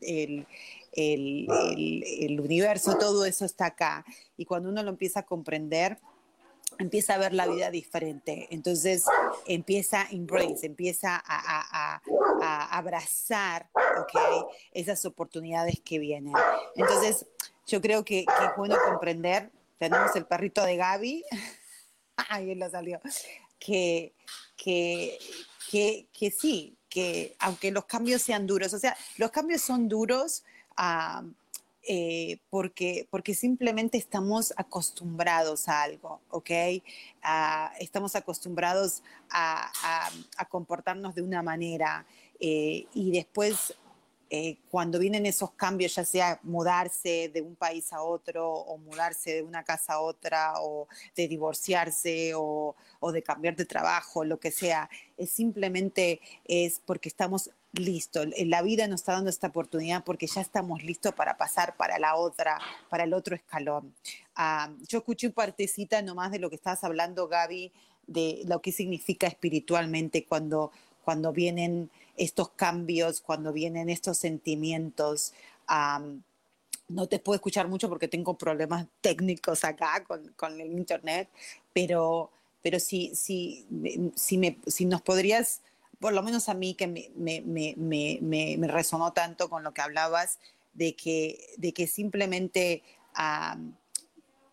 el, 0.00 0.46
el, 0.92 2.02
el 2.20 2.40
universo, 2.40 2.96
todo 2.98 3.24
eso 3.24 3.44
está 3.44 3.66
acá. 3.66 4.04
Y 4.36 4.44
cuando 4.44 4.68
uno 4.70 4.82
lo 4.82 4.90
empieza 4.90 5.20
a 5.20 5.26
comprender, 5.26 5.98
empieza 6.80 7.14
a 7.14 7.18
ver 7.18 7.34
la 7.34 7.46
vida 7.46 7.70
diferente. 7.70 8.48
Entonces 8.50 9.04
empieza 9.46 10.02
a 10.02 10.10
embrace, 10.10 10.66
empieza 10.66 11.22
a, 11.24 12.00
abrazar 12.70 13.68
esas 14.72 15.04
oportunidades 15.04 15.80
que 15.80 15.98
vienen. 15.98 16.32
Entonces 16.74 17.26
yo 17.66 17.80
creo 17.80 18.04
que, 18.04 18.20
es 18.20 18.56
bueno 18.56 18.76
comprender, 18.88 19.50
tenemos 19.78 20.14
el 20.16 20.26
perrito 20.26 20.64
de 20.64 20.76
Gaby, 20.76 21.24
ahí 22.28 22.54
lo 22.54 22.70
salió, 22.70 23.00
que, 23.58 24.12
que, 24.56 25.18
que, 25.70 26.30
sí, 26.30 26.76
que 26.88 27.34
aunque 27.38 27.70
los 27.70 27.84
cambios 27.84 28.22
sean 28.22 28.46
duros, 28.46 28.72
o 28.74 28.78
sea, 28.78 28.96
los 29.16 29.30
cambios 29.30 29.62
son 29.62 29.88
duros, 29.88 30.44
a 30.76 31.22
eh, 31.88 32.38
porque, 32.50 33.08
porque 33.10 33.34
simplemente 33.34 33.96
estamos 33.96 34.52
acostumbrados 34.56 35.66
a 35.66 35.82
algo, 35.82 36.20
¿ok? 36.28 36.50
estamos 37.80 38.14
acostumbrados 38.14 39.02
a, 39.30 40.10
comportarnos 40.50 41.14
de 41.14 41.22
una 41.22 41.42
manera 41.42 42.04
eh, 42.38 42.86
y 42.92 43.10
después 43.12 43.74
eh, 44.32 44.58
cuando 44.70 45.00
vienen 45.00 45.26
esos 45.26 45.50
cambios, 45.52 45.96
ya 45.96 46.04
sea 46.04 46.38
mudarse 46.44 47.30
de 47.34 47.42
un 47.42 47.56
país 47.56 47.92
a 47.92 48.02
otro 48.02 48.48
o 48.48 48.78
mudarse 48.78 49.34
de 49.34 49.42
una 49.42 49.64
casa 49.64 49.94
a 49.94 50.00
otra 50.00 50.54
o 50.60 50.86
de 51.16 51.26
divorciarse 51.26 52.32
o, 52.36 52.76
o 53.00 53.12
de 53.12 53.22
cambiar 53.24 53.56
de 53.56 53.64
trabajo, 53.64 54.24
lo 54.24 54.38
que 54.38 54.52
sea, 54.52 54.88
es 55.18 55.30
simplemente 55.30 56.20
es 56.44 56.80
porque 56.86 57.08
estamos 57.08 57.50
listos. 57.72 58.28
La 58.46 58.62
vida 58.62 58.86
nos 58.86 59.00
está 59.00 59.12
dando 59.12 59.30
esta 59.30 59.48
oportunidad 59.48 60.04
porque 60.04 60.28
ya 60.28 60.40
estamos 60.40 60.82
listos 60.84 61.12
para 61.14 61.36
pasar 61.36 61.76
para 61.76 61.98
la 61.98 62.14
otra, 62.14 62.58
para 62.88 63.04
el 63.04 63.14
otro 63.14 63.34
escalón. 63.34 63.92
Ah, 64.36 64.70
yo 64.88 64.98
escuché 64.98 65.30
partecita 65.30 66.02
nomás 66.02 66.30
de 66.30 66.38
lo 66.38 66.50
que 66.50 66.56
estabas 66.56 66.84
hablando, 66.84 67.26
Gaby, 67.28 67.72
de 68.06 68.42
lo 68.46 68.60
que 68.60 68.70
significa 68.70 69.26
espiritualmente 69.26 70.24
cuando, 70.24 70.72
cuando 71.04 71.32
vienen 71.32 71.90
estos 72.20 72.50
cambios, 72.50 73.22
cuando 73.22 73.50
vienen 73.52 73.88
estos 73.88 74.18
sentimientos. 74.18 75.32
no 76.88 77.06
te 77.06 77.18
puedo 77.18 77.36
escuchar 77.36 77.66
mucho 77.66 77.88
porque 77.88 78.08
tengo 78.08 78.36
problemas 78.36 78.86
técnicos 79.00 79.64
acá 79.64 80.04
con, 80.04 80.28
con 80.36 80.60
el 80.60 80.72
internet, 80.72 81.28
pero, 81.72 82.30
pero 82.62 82.78
si, 82.78 83.14
si, 83.14 83.66
si, 84.14 84.38
me, 84.38 84.58
si 84.66 84.84
nos 84.84 85.00
podrías, 85.00 85.62
por 85.98 86.12
lo 86.12 86.22
menos 86.22 86.50
a 86.50 86.54
mí 86.54 86.74
que 86.74 86.86
me, 86.86 87.10
me, 87.16 87.74
me, 87.76 88.68
resonó 88.68 89.12
tanto 89.12 89.48
con 89.48 89.64
lo 89.64 89.72
que 89.72 89.80
hablabas, 89.80 90.38
de 90.74 90.94
que, 90.94 91.54
de 91.56 91.72
que 91.72 91.86
simplemente 91.86 92.82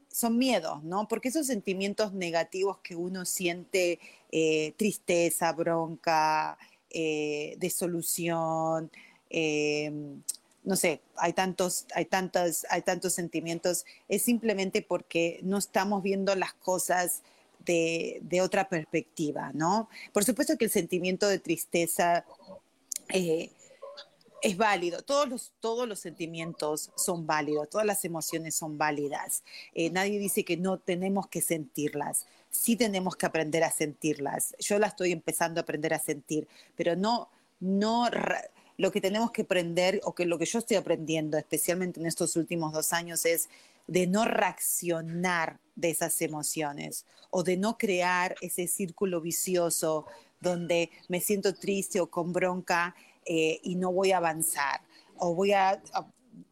son 0.10 0.38
miedos, 0.38 0.84
¿no? 0.84 1.08
Porque 1.08 1.28
esos 1.28 1.48
sentimientos 1.48 2.14
negativos 2.14 2.80
que 2.80 2.96
uno 2.96 3.26
siente, 3.26 4.00
eh, 4.32 4.74
tristeza, 4.78 5.52
bronca, 5.52 6.58
eh, 6.90 7.56
desolución, 7.58 8.92
eh, 9.30 9.92
no 10.64 10.76
sé, 10.76 11.02
hay 11.16 11.34
tantos, 11.34 11.86
hay, 11.96 12.06
tantos, 12.06 12.66
hay 12.70 12.82
tantos 12.82 13.14
sentimientos, 13.14 13.86
es 14.10 14.22
simplemente 14.22 14.82
porque 14.82 15.40
no 15.44 15.58
estamos 15.58 16.04
viendo 16.04 16.36
las 16.36 16.54
cosas 16.54 17.22
de, 17.66 18.40
otra 18.42 18.70
perspectiva, 18.70 19.52
¿no? 19.54 19.90
Por 20.14 20.24
supuesto 20.24 20.58
que 20.58 20.66
el 20.66 20.72
sentimiento 20.72 21.28
de 21.28 21.40
tristeza 21.40 22.26
es 24.48 24.58
válido, 24.58 25.02
todos 25.02 25.28
los, 25.28 25.52
todos 25.60 25.88
los 25.88 26.00
sentimientos 26.00 26.92
son 26.96 27.28
válidos, 27.28 27.70
todas 27.70 27.86
las 27.86 28.06
emociones 28.06 28.56
son 28.56 28.78
válidas. 28.78 29.44
Eh, 29.74 29.90
nadie 29.90 30.20
dice 30.20 30.46
que 30.46 30.58
no 30.58 30.80
tenemos 30.80 31.28
que 31.28 31.42
sentirlas, 31.42 32.26
sí 32.50 32.76
tenemos 32.76 33.16
que 33.16 33.26
aprender 33.26 33.64
a 33.64 33.72
sentirlas. 33.72 34.56
Yo 34.60 34.80
la 34.80 34.88
estoy 34.88 35.12
empezando 35.12 35.60
a 35.60 35.64
aprender 35.64 35.94
a 35.94 36.00
sentir, 36.00 36.48
pero 36.76 36.96
no, 36.96 37.30
no, 37.60 38.10
lo 38.78 38.92
que 38.92 39.02
tenemos 39.02 39.32
que 39.32 39.42
aprender, 39.42 40.00
o 40.06 40.16
que 40.16 40.26
lo 40.26 40.38
que 40.38 40.46
yo 40.46 40.60
estoy 40.60 40.78
aprendiendo, 40.78 41.38
especialmente 41.38 42.00
en 42.00 42.06
estos 42.06 42.36
últimos 42.38 42.72
dos 42.72 42.94
años, 42.94 43.26
es 43.26 43.50
de 43.88 44.08
no 44.08 44.26
reaccionar 44.26 45.60
de 45.76 45.90
esas 45.90 46.22
emociones 46.22 47.06
o 47.30 47.44
de 47.44 47.58
no 47.58 47.78
crear 47.78 48.36
ese 48.42 48.68
círculo 48.68 49.22
vicioso 49.22 50.06
donde 50.40 50.92
me 51.08 51.20
siento 51.20 51.54
triste 51.54 52.00
o 52.00 52.08
con 52.08 52.32
bronca 52.32 52.96
eh, 53.28 53.60
y 53.64 53.76
no 53.76 53.92
voy 53.92 54.12
a 54.12 54.18
avanzar 54.18 54.82
o 55.18 55.34
voy 55.34 55.54
a, 55.54 55.82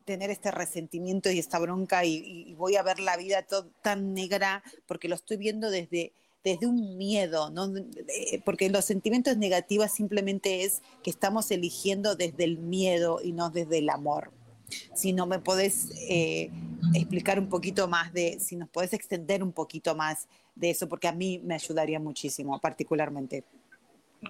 tener 0.05 0.29
este 0.29 0.51
resentimiento 0.51 1.31
y 1.31 1.39
esta 1.39 1.57
bronca 1.57 2.05
y, 2.05 2.53
voy 2.53 2.75
a 2.75 2.83
ver 2.83 2.99
la 2.99 3.17
vida 3.17 3.45
tan 3.81 4.13
negra 4.13 4.63
porque 4.87 5.07
lo 5.07 5.15
estoy 5.15 5.37
viendo 5.37 5.71
desde, 5.71 6.13
desde 6.43 6.67
un 6.67 6.95
miedo, 6.95 7.49
¿no? 7.49 7.73
porque 8.45 8.69
los 8.69 8.85
sentimientos 8.85 9.35
negativos 9.37 9.91
simplemente 9.91 10.63
es 10.63 10.83
que 11.03 11.09
estamos 11.09 11.49
eligiendo 11.49 12.15
desde 12.15 12.43
el 12.43 12.59
miedo 12.59 13.19
y 13.23 13.31
no 13.31 13.49
desde 13.49 13.79
el 13.79 13.89
amor. 13.89 14.31
Si 14.93 15.11
no 15.11 15.25
me 15.25 15.39
podés 15.39 15.89
eh, 16.07 16.51
explicar 16.93 17.39
un 17.39 17.49
poquito 17.49 17.87
más 17.87 18.13
de, 18.13 18.39
si 18.39 18.55
nos 18.55 18.69
podés 18.69 18.93
extender 18.93 19.43
un 19.43 19.51
poquito 19.51 19.95
más 19.95 20.27
de 20.55 20.71
eso, 20.71 20.87
porque 20.87 21.07
a 21.07 21.11
mí 21.11 21.39
me 21.43 21.55
ayudaría 21.55 21.99
muchísimo, 21.99 22.59
particularmente. 22.59 23.43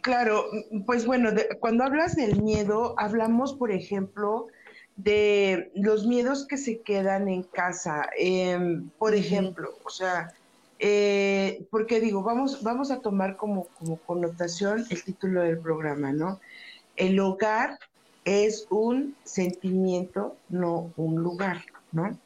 Claro, 0.01 0.45
pues 0.85 1.05
bueno, 1.05 1.29
cuando 1.59 1.83
hablas 1.83 2.15
del 2.15 2.41
miedo, 2.41 2.95
hablamos, 2.97 3.53
por 3.53 3.71
ejemplo, 3.71 4.47
de 4.95 5.71
los 5.75 6.05
miedos 6.05 6.47
que 6.47 6.57
se 6.57 6.79
quedan 6.79 7.27
en 7.27 7.43
casa. 7.43 8.09
Em, 8.17 8.89
por 8.97 9.13
ejemplo, 9.13 9.77
o 9.83 9.89
sea, 9.89 10.33
eh, 10.79 11.65
porque 11.69 11.99
digo, 11.99 12.23
vamos, 12.23 12.63
vamos 12.63 12.91
a 12.91 12.99
tomar 12.99 13.37
como, 13.37 13.67
como 13.79 13.97
connotación 13.97 14.85
el 14.89 15.03
título 15.03 15.41
del 15.41 15.59
programa, 15.59 16.11
¿no? 16.11 16.39
El 16.95 17.19
hogar 17.19 17.79
es 18.25 18.67
un 18.69 19.15
sentimiento, 19.23 20.35
no 20.49 20.91
un 20.97 21.21
lugar, 21.21 21.63
¿no? 21.91 22.17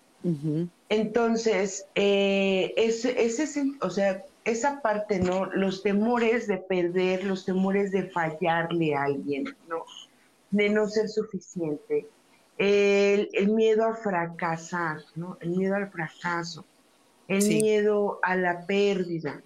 Entonces, 0.90 1.86
eh, 1.96 2.74
ese, 2.76 3.24
ese, 3.24 3.72
o 3.82 3.90
sea, 3.90 4.24
esa 4.50 4.82
parte, 4.82 5.20
¿no? 5.20 5.46
Los 5.46 5.84
temores 5.84 6.48
de 6.48 6.58
perder, 6.58 7.24
los 7.24 7.46
temores 7.46 7.92
de 7.92 8.10
fallarle 8.10 8.96
a 8.96 9.04
alguien, 9.04 9.46
¿no? 9.68 9.86
De 10.52 10.70
no 10.70 10.88
ser 10.88 11.10
suficiente. 11.10 12.08
El, 12.58 13.30
miedo 13.50 13.86
a 13.86 13.96
fracasar, 13.96 14.98
¿no? 15.16 15.38
El 15.40 15.52
miedo 15.52 15.76
al 15.76 15.90
fracaso. 15.90 16.66
El 17.28 17.44
miedo 17.48 18.20
a 18.24 18.36
la 18.36 18.66
pérdida. 18.66 19.42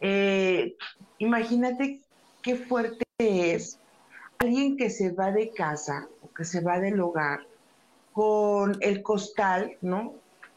Eh, 0.00 0.76
imagínate 1.18 2.00
qué 2.42 2.56
fuerte 2.56 3.04
es 3.18 3.78
alguien 4.38 4.76
que 4.76 4.90
se 4.90 5.10
va 5.10 5.32
de 5.32 5.50
casa 5.50 6.08
o 6.22 6.28
que 6.34 6.44
se 6.44 6.60
va 6.60 6.78
del 6.78 7.00
hogar 7.00 7.40
con 8.12 8.76
el 8.80 9.02
costal, 9.02 9.76
¿no? 9.80 10.14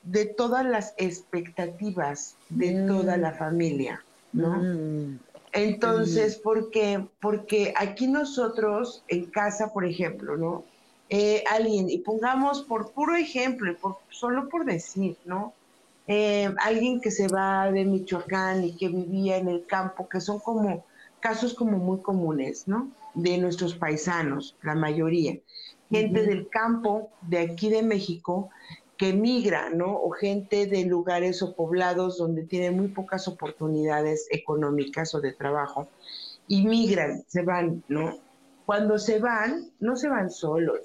De 0.08 0.26
todas 0.26 0.66
las 0.66 0.94
expectativas 0.98 2.36
de 2.50 2.74
mm. 2.76 2.88
toda 2.88 3.18
la 3.18 3.34
familia, 3.34 4.02
¿no? 4.32 4.58
Mm. 4.58 5.20
Entonces, 5.52 6.38
¿por 6.38 6.72
qué? 6.72 7.06
Porque 7.20 7.74
aquí 7.76 8.08
nosotros 8.08 9.04
en 9.08 9.26
casa, 9.26 9.74
por 9.74 9.86
ejemplo, 9.86 10.38
¿no? 10.38 10.64
Eh, 11.10 11.44
alguien, 11.50 11.90
y 11.90 12.00
pongamos 12.00 12.62
por 12.62 12.92
puro 12.92 13.16
ejemplo, 13.16 13.76
por, 13.78 13.98
solo 14.10 14.50
por 14.50 14.66
decir, 14.66 15.18
¿no? 15.26 15.54
Eh, 16.08 16.54
alguien 16.60 17.02
que 17.02 17.12
se 17.12 17.28
va 17.28 17.70
de 17.72 17.84
Michoacán 17.84 18.64
y 18.64 18.78
que 18.78 18.88
vivía 18.88 19.38
en 19.38 19.50
el 19.50 19.66
campo, 19.66 20.08
que 20.08 20.22
son 20.22 20.40
como 20.40 20.86
casos 21.20 21.54
como 21.54 21.78
muy 21.78 22.00
comunes, 22.00 22.68
¿no? 22.68 22.90
De 23.14 23.38
nuestros 23.38 23.76
paisanos, 23.76 24.56
la 24.62 24.76
mayoría. 24.76 25.38
Gente 25.90 26.24
del 26.24 26.50
campo 26.50 27.10
de 27.22 27.40
aquí 27.40 27.70
de 27.70 27.82
México 27.82 28.50
que 28.98 29.14
migra, 29.14 29.70
¿no? 29.70 29.96
O 29.96 30.12
gente 30.12 30.66
de 30.66 30.86
lugares 30.86 31.42
o 31.42 31.56
poblados 31.56 32.18
donde 32.18 32.44
tienen 32.44 32.78
muy 32.78 32.88
pocas 32.88 33.28
oportunidades 33.28 34.28
económicas 34.32 35.14
o 35.14 35.22
de 35.22 35.34
trabajo 35.34 35.88
y 36.48 36.66
migran, 36.66 37.24
se 37.28 37.44
van, 37.44 37.84
¿no? 37.88 38.18
Cuando 38.66 38.98
se 38.98 39.20
van, 39.20 39.70
no 39.80 39.96
se 39.96 40.10
van 40.10 40.30
solos, 40.32 40.80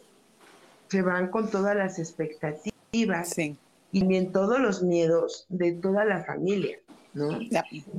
se 0.89 1.03
van 1.03 1.29
con 1.29 1.51
todas 1.51 1.77
las 1.77 1.99
expectativas 1.99 3.39
y 3.39 4.01
también 4.01 4.33
todos 4.33 4.61
los 4.61 4.83
miedos 4.83 5.47
de 5.49 5.73
toda 5.73 6.05
la 6.05 6.25
familia, 6.25 6.79
¿no? 7.15 7.39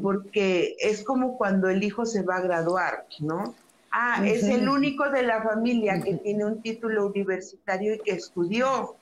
Porque 0.01 0.75
es 0.79 1.03
como 1.03 1.37
cuando 1.37 1.69
el 1.69 1.83
hijo 1.83 2.05
se 2.05 2.21
va 2.21 2.37
a 2.37 2.41
graduar, 2.41 3.05
¿no? 3.19 3.55
Ah, 3.91 4.23
es 4.25 4.43
el 4.43 4.67
único 4.69 5.09
de 5.09 5.21
la 5.21 5.43
familia 5.43 6.01
que 6.01 6.15
tiene 6.15 6.45
un 6.45 6.61
título 6.61 7.05
universitario 7.05 7.93
y 7.93 7.99
que 7.99 8.11
estudió. 8.11 8.95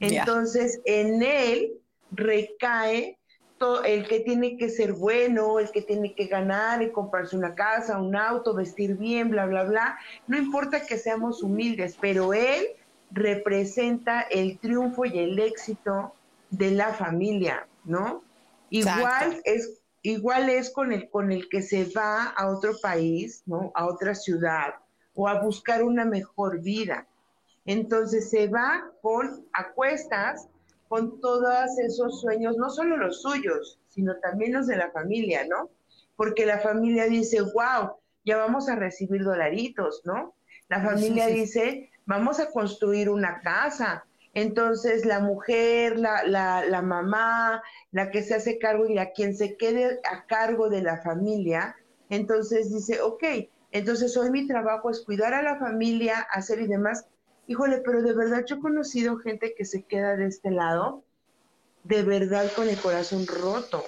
Entonces, 0.00 0.80
en 0.84 1.22
él 1.22 1.72
recae 2.10 3.18
todo, 3.58 3.82
el 3.82 4.06
que 4.06 4.20
tiene 4.20 4.56
que 4.56 4.68
ser 4.68 4.92
bueno, 4.92 5.58
el 5.58 5.70
que 5.70 5.82
tiene 5.82 6.14
que 6.14 6.26
ganar 6.26 6.80
y 6.82 6.92
comprarse 6.92 7.36
una 7.36 7.54
casa, 7.54 8.00
un 8.00 8.14
auto, 8.14 8.54
vestir 8.54 8.96
bien, 8.96 9.30
bla, 9.30 9.46
bla, 9.46 9.64
bla. 9.64 9.98
No 10.26 10.38
importa 10.38 10.86
que 10.86 10.96
seamos 10.96 11.42
humildes, 11.42 11.96
pero 12.00 12.32
él 12.32 12.66
representa 13.10 14.22
el 14.22 14.58
triunfo 14.58 15.04
y 15.04 15.18
el 15.18 15.38
éxito 15.38 16.14
de 16.50 16.70
la 16.70 16.92
familia, 16.94 17.66
¿no? 17.84 18.22
Igual 18.70 19.40
es, 19.44 19.80
igual 20.02 20.48
es 20.50 20.70
con 20.70 20.92
el, 20.92 21.08
con 21.10 21.32
el 21.32 21.48
que 21.48 21.62
se 21.62 21.86
va 21.96 22.24
a 22.24 22.48
otro 22.48 22.78
país, 22.80 23.42
¿no? 23.46 23.72
A 23.74 23.86
otra 23.86 24.14
ciudad 24.14 24.74
o 25.14 25.26
a 25.26 25.40
buscar 25.40 25.82
una 25.82 26.04
mejor 26.04 26.60
vida. 26.60 27.06
Entonces 27.68 28.30
se 28.30 28.48
va 28.48 28.90
con 29.02 29.46
acuestas, 29.52 30.48
con 30.88 31.20
todos 31.20 31.78
esos 31.78 32.22
sueños, 32.22 32.56
no 32.56 32.70
solo 32.70 32.96
los 32.96 33.20
suyos, 33.20 33.78
sino 33.88 34.16
también 34.20 34.54
los 34.54 34.66
de 34.66 34.76
la 34.76 34.90
familia, 34.90 35.46
¿no? 35.46 35.68
Porque 36.16 36.46
la 36.46 36.60
familia 36.60 37.04
dice, 37.04 37.42
wow, 37.42 37.92
ya 38.24 38.38
vamos 38.38 38.70
a 38.70 38.76
recibir 38.76 39.22
dolaritos, 39.22 40.00
¿no? 40.06 40.34
La 40.70 40.82
familia 40.82 41.26
dice, 41.26 41.90
vamos 42.06 42.40
a 42.40 42.50
construir 42.50 43.10
una 43.10 43.42
casa. 43.42 44.06
Entonces 44.32 45.04
la 45.04 45.20
mujer, 45.20 45.98
la, 45.98 46.22
la, 46.24 46.64
la 46.64 46.80
mamá, 46.80 47.62
la 47.90 48.10
que 48.10 48.22
se 48.22 48.34
hace 48.34 48.58
cargo 48.58 48.86
y 48.86 48.94
la 48.94 49.12
quien 49.12 49.36
se 49.36 49.58
quede 49.58 50.00
a 50.10 50.24
cargo 50.24 50.70
de 50.70 50.80
la 50.80 51.02
familia, 51.02 51.76
entonces 52.08 52.72
dice, 52.72 53.02
ok, 53.02 53.24
entonces 53.72 54.16
hoy 54.16 54.30
mi 54.30 54.46
trabajo 54.46 54.88
es 54.88 55.04
cuidar 55.04 55.34
a 55.34 55.42
la 55.42 55.58
familia, 55.58 56.26
hacer 56.32 56.60
y 56.60 56.66
demás, 56.66 57.04
Híjole, 57.48 57.80
pero 57.82 58.02
de 58.02 58.12
verdad 58.12 58.44
yo 58.46 58.56
he 58.56 58.60
conocido 58.60 59.16
gente 59.16 59.54
que 59.56 59.64
se 59.64 59.82
queda 59.82 60.16
de 60.16 60.26
este 60.26 60.50
lado, 60.50 61.02
de 61.82 62.02
verdad 62.02 62.52
con 62.54 62.68
el 62.68 62.76
corazón 62.76 63.26
roto, 63.26 63.82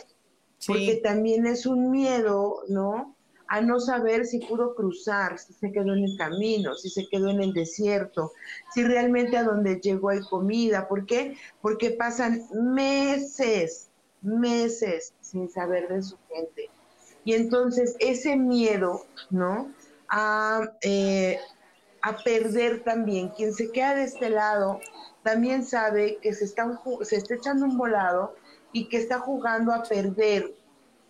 porque 0.66 0.98
también 1.04 1.46
es 1.46 1.66
un 1.66 1.90
miedo, 1.90 2.62
¿no? 2.68 3.14
A 3.48 3.60
no 3.60 3.78
saber 3.78 4.24
si 4.24 4.38
pudo 4.38 4.74
cruzar, 4.74 5.38
si 5.38 5.52
se 5.52 5.72
quedó 5.72 5.92
en 5.92 6.04
el 6.04 6.16
camino, 6.16 6.74
si 6.74 6.88
se 6.88 7.06
quedó 7.06 7.28
en 7.28 7.42
el 7.42 7.52
desierto, 7.52 8.32
si 8.72 8.82
realmente 8.82 9.36
a 9.36 9.44
donde 9.44 9.78
llegó 9.78 10.08
hay 10.08 10.20
comida. 10.20 10.88
¿Por 10.88 11.04
qué? 11.04 11.36
Porque 11.60 11.90
pasan 11.90 12.42
meses, 12.54 13.90
meses 14.22 15.12
sin 15.20 15.50
saber 15.50 15.86
de 15.88 16.02
su 16.02 16.16
gente. 16.30 16.70
Y 17.26 17.34
entonces 17.34 17.94
ese 17.98 18.36
miedo, 18.36 19.04
¿no? 19.28 19.70
A, 20.08 20.62
eh, 20.80 21.38
a 22.02 22.16
perder 22.16 22.82
también. 22.82 23.28
Quien 23.30 23.52
se 23.52 23.70
queda 23.70 23.94
de 23.94 24.04
este 24.04 24.30
lado 24.30 24.80
también 25.22 25.64
sabe 25.64 26.18
que 26.22 26.32
se, 26.32 26.44
están, 26.44 26.78
se 27.02 27.16
está 27.16 27.34
echando 27.34 27.66
un 27.66 27.76
volado 27.76 28.34
y 28.72 28.88
que 28.88 28.96
está 28.96 29.18
jugando 29.18 29.72
a 29.72 29.82
perder, 29.82 30.54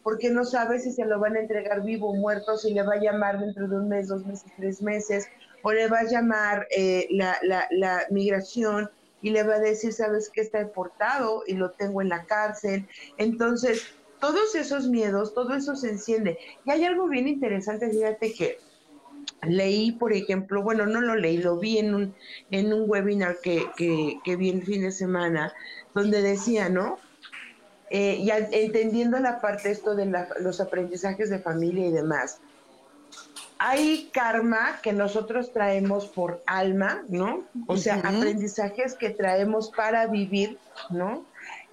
porque 0.03 0.31
no 0.31 0.45
sabe 0.45 0.81
si 0.81 0.93
se 0.93 1.05
lo 1.05 1.21
van 1.21 1.37
a 1.37 1.41
entregar 1.41 1.83
vivo 1.83 2.11
o 2.11 2.15
muerto, 2.15 2.57
si 2.57 2.73
le 2.73 2.83
va 2.83 2.95
a 2.95 3.01
llamar 3.01 3.39
dentro 3.39 3.69
de 3.69 3.77
un 3.77 3.89
mes, 3.89 4.09
dos 4.09 4.25
meses, 4.25 4.51
tres 4.57 4.83
meses, 4.83 5.29
o 5.63 5.73
le 5.73 5.89
va 5.89 5.99
a 5.99 6.05
llamar 6.05 6.67
eh, 6.71 7.07
la, 7.11 7.37
la, 7.43 7.69
la 7.71 8.07
migración 8.11 8.91
y 9.23 9.31
le 9.31 9.43
va 9.43 9.57
a 9.57 9.61
decir, 9.61 9.93
sabes 9.93 10.31
que 10.31 10.41
está 10.41 10.59
deportado 10.59 11.43
y 11.47 11.55
lo 11.55 11.73
tengo 11.73 12.01
en 12.01 12.09
la 12.09 12.25
cárcel. 12.25 12.89
Entonces, 13.19 13.95
todos 14.19 14.55
esos 14.55 14.89
miedos, 14.89 15.35
todo 15.35 15.55
eso 15.55 15.77
se 15.77 15.91
enciende. 15.91 16.39
Y 16.65 16.71
hay 16.71 16.85
algo 16.85 17.07
bien 17.07 17.29
interesante, 17.29 17.91
fíjate 17.91 18.33
que 18.33 18.59
leí, 19.43 19.93
por 19.93 20.13
ejemplo, 20.13 20.63
bueno, 20.63 20.87
no 20.87 21.01
lo 21.01 21.15
leí, 21.15 21.39
lo 21.39 21.59
vi 21.59 21.79
en 21.79 21.95
un, 21.95 22.15
en 22.51 22.73
un 22.73 22.89
webinar 22.89 23.39
que, 23.43 23.67
que, 23.77 24.37
vi 24.37 24.51
el 24.51 24.63
fin 24.63 24.83
de 24.83 24.93
semana, 24.93 25.53
donde 25.95 26.23
decía, 26.23 26.69
¿no? 26.69 26.99
Eh, 27.91 28.23
ya 28.25 28.39
entendiendo 28.39 29.19
la 29.19 29.41
parte 29.41 29.71
esto 29.71 29.95
de 29.97 30.13
los 30.41 30.61
aprendizajes 30.61 31.29
de 31.31 31.41
familia 31.41 31.87
y 31.87 31.91
demás, 31.91 32.41
hay 33.59 34.09
karma 34.13 34.81
que 34.83 34.93
nosotros 34.93 35.53
traemos 35.53 36.07
por 36.07 36.43
alma, 36.47 37.03
¿no? 37.09 37.45
O 37.67 37.77
sea, 37.77 37.97
aprendizajes 37.97 38.95
que 38.95 39.11
traemos 39.11 39.71
para 39.71 40.07
vivir, 40.07 40.59
¿no? 40.89 41.25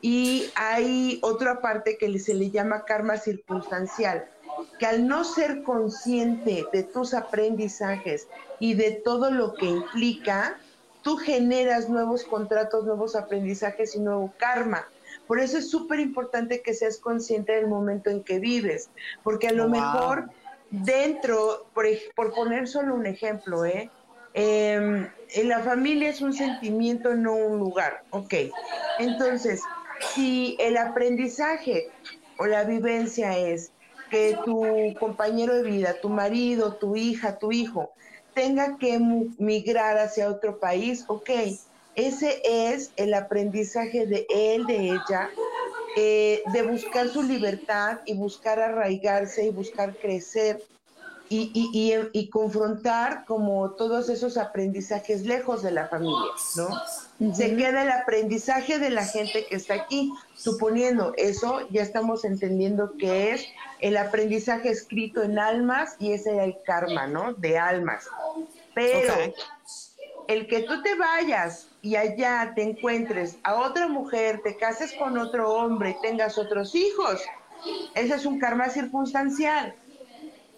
Y 0.02 0.50
hay 0.56 1.20
otra 1.24 1.62
parte 1.62 1.98
que 1.98 2.20
se 2.20 2.34
le 2.34 2.52
llama 2.52 2.86
karma 2.86 3.18
circunstancial, 3.18 4.30
que 4.80 4.86
al 4.86 5.08
no 5.08 5.24
ser 5.24 5.64
consciente 5.64 6.66
de 6.72 6.84
tus 6.84 7.14
aprendizajes 7.14 8.28
y 8.60 8.76
de 8.76 8.92
todo 8.92 9.32
lo 9.32 9.54
que 9.54 9.66
implica, 9.66 10.58
tú 11.02 11.18
generas 11.18 11.90
nuevos 11.90 12.24
contratos, 12.24 12.86
nuevos 12.86 13.16
aprendizajes 13.16 13.96
y 13.96 14.00
nuevo 14.00 14.34
karma. 14.38 14.88
Por 15.26 15.40
eso 15.40 15.58
es 15.58 15.70
súper 15.70 16.00
importante 16.00 16.62
que 16.62 16.74
seas 16.74 16.98
consciente 16.98 17.54
del 17.54 17.68
momento 17.68 18.10
en 18.10 18.24
que 18.24 18.40
vives, 18.40 18.90
porque 19.24 19.48
a 19.48 19.54
lo 19.54 19.68
mejor 19.68 20.30
dentro, 20.70 21.68
por, 21.74 21.86
por 22.16 22.34
poner 22.34 22.68
solo 22.68 22.96
un 22.96 23.06
ejemplo, 23.06 23.66
¿eh? 23.66 23.90
Em, 24.34 25.10
en 25.34 25.50
la 25.50 25.60
familia 25.62 26.10
es 26.10 26.22
un 26.22 26.34
sentimiento, 26.34 27.16
no 27.16 27.34
un 27.34 27.58
lugar. 27.58 28.04
Ok, 28.12 28.34
entonces, 29.00 29.62
si 30.00 30.58
el 30.60 30.78
aprendizaje 30.78 31.90
o 32.38 32.46
la 32.46 32.64
vivencia 32.64 33.38
es 33.38 33.72
que 34.10 34.38
tu 34.46 34.94
compañero 35.00 35.56
de 35.56 35.64
vida, 35.64 35.96
tu 36.02 36.10
marido, 36.10 36.78
tu 36.78 36.96
hija, 36.96 37.38
tu 37.40 37.52
hijo, 37.52 37.92
tenga 38.34 38.78
que 38.78 39.00
migrar 39.38 39.98
hacia 39.98 40.30
otro 40.30 40.60
país, 40.60 41.04
ok, 41.08 41.30
ese 41.96 42.42
es 42.46 42.94
el 42.96 43.14
aprendizaje 43.14 44.06
de 44.06 44.28
él, 44.30 44.66
de 44.68 44.90
ella, 44.92 45.30
eh, 45.98 46.44
de 46.54 46.62
buscar 46.62 47.10
su 47.10 47.24
libertad 47.24 48.00
y 48.06 48.16
buscar 48.16 48.60
arraigarse 48.60 49.46
y 49.46 49.50
buscar 49.50 49.98
crecer 49.98 50.62
y, 51.30 51.52
y, 51.54 51.94
y, 52.14 52.30
confrontar 52.30 53.26
como 53.26 53.72
todos 53.72 54.10
esos 54.10 54.38
aprendizajes 54.38 55.26
lejos 55.26 55.62
de 55.62 55.72
la 55.72 55.88
familia, 55.88 56.32
¿no? 56.56 57.34
Se 57.34 57.56
queda 57.56 57.84
el 57.84 57.92
aprendizaje 57.92 58.80
de 58.80 58.90
la 58.90 59.06
gente 59.06 59.46
que 59.46 59.56
está 59.56 59.74
aquí, 59.74 60.14
suponiendo 60.36 61.14
eso, 61.18 61.68
ya 61.70 61.82
estamos 61.82 62.24
entendiendo 62.24 62.94
que 62.98 63.32
es 63.32 63.48
el 63.80 63.98
aprendizaje 63.98 64.70
escrito 64.70 65.22
en 65.24 65.38
almas 65.38 65.96
y 66.00 66.14
ese 66.14 66.38
es 66.38 66.44
el 66.44 66.58
karma, 66.66 67.08
¿no? 67.08 67.34
De 67.34 67.58
almas. 67.58 68.08
Pero 68.74 69.14
el 70.28 70.48
que 70.48 70.62
tú 70.62 70.82
te 70.82 70.96
vayas 70.96 71.68
y 71.82 71.96
allá 71.96 72.54
te 72.56 72.64
encuentres 72.64 73.38
a 73.44 73.56
otra 73.56 73.88
mujer, 73.88 74.42
te 74.44 74.58
cases 74.58 74.94
con 74.94 75.18
otro 75.18 75.54
hombre 75.54 75.98
tengas 76.02 76.38
otros 76.38 76.76
hijos, 76.76 77.22
ese 77.96 78.16
es 78.16 78.26
un 78.26 78.40
karma 78.40 78.70
circunstancial. 78.70 79.76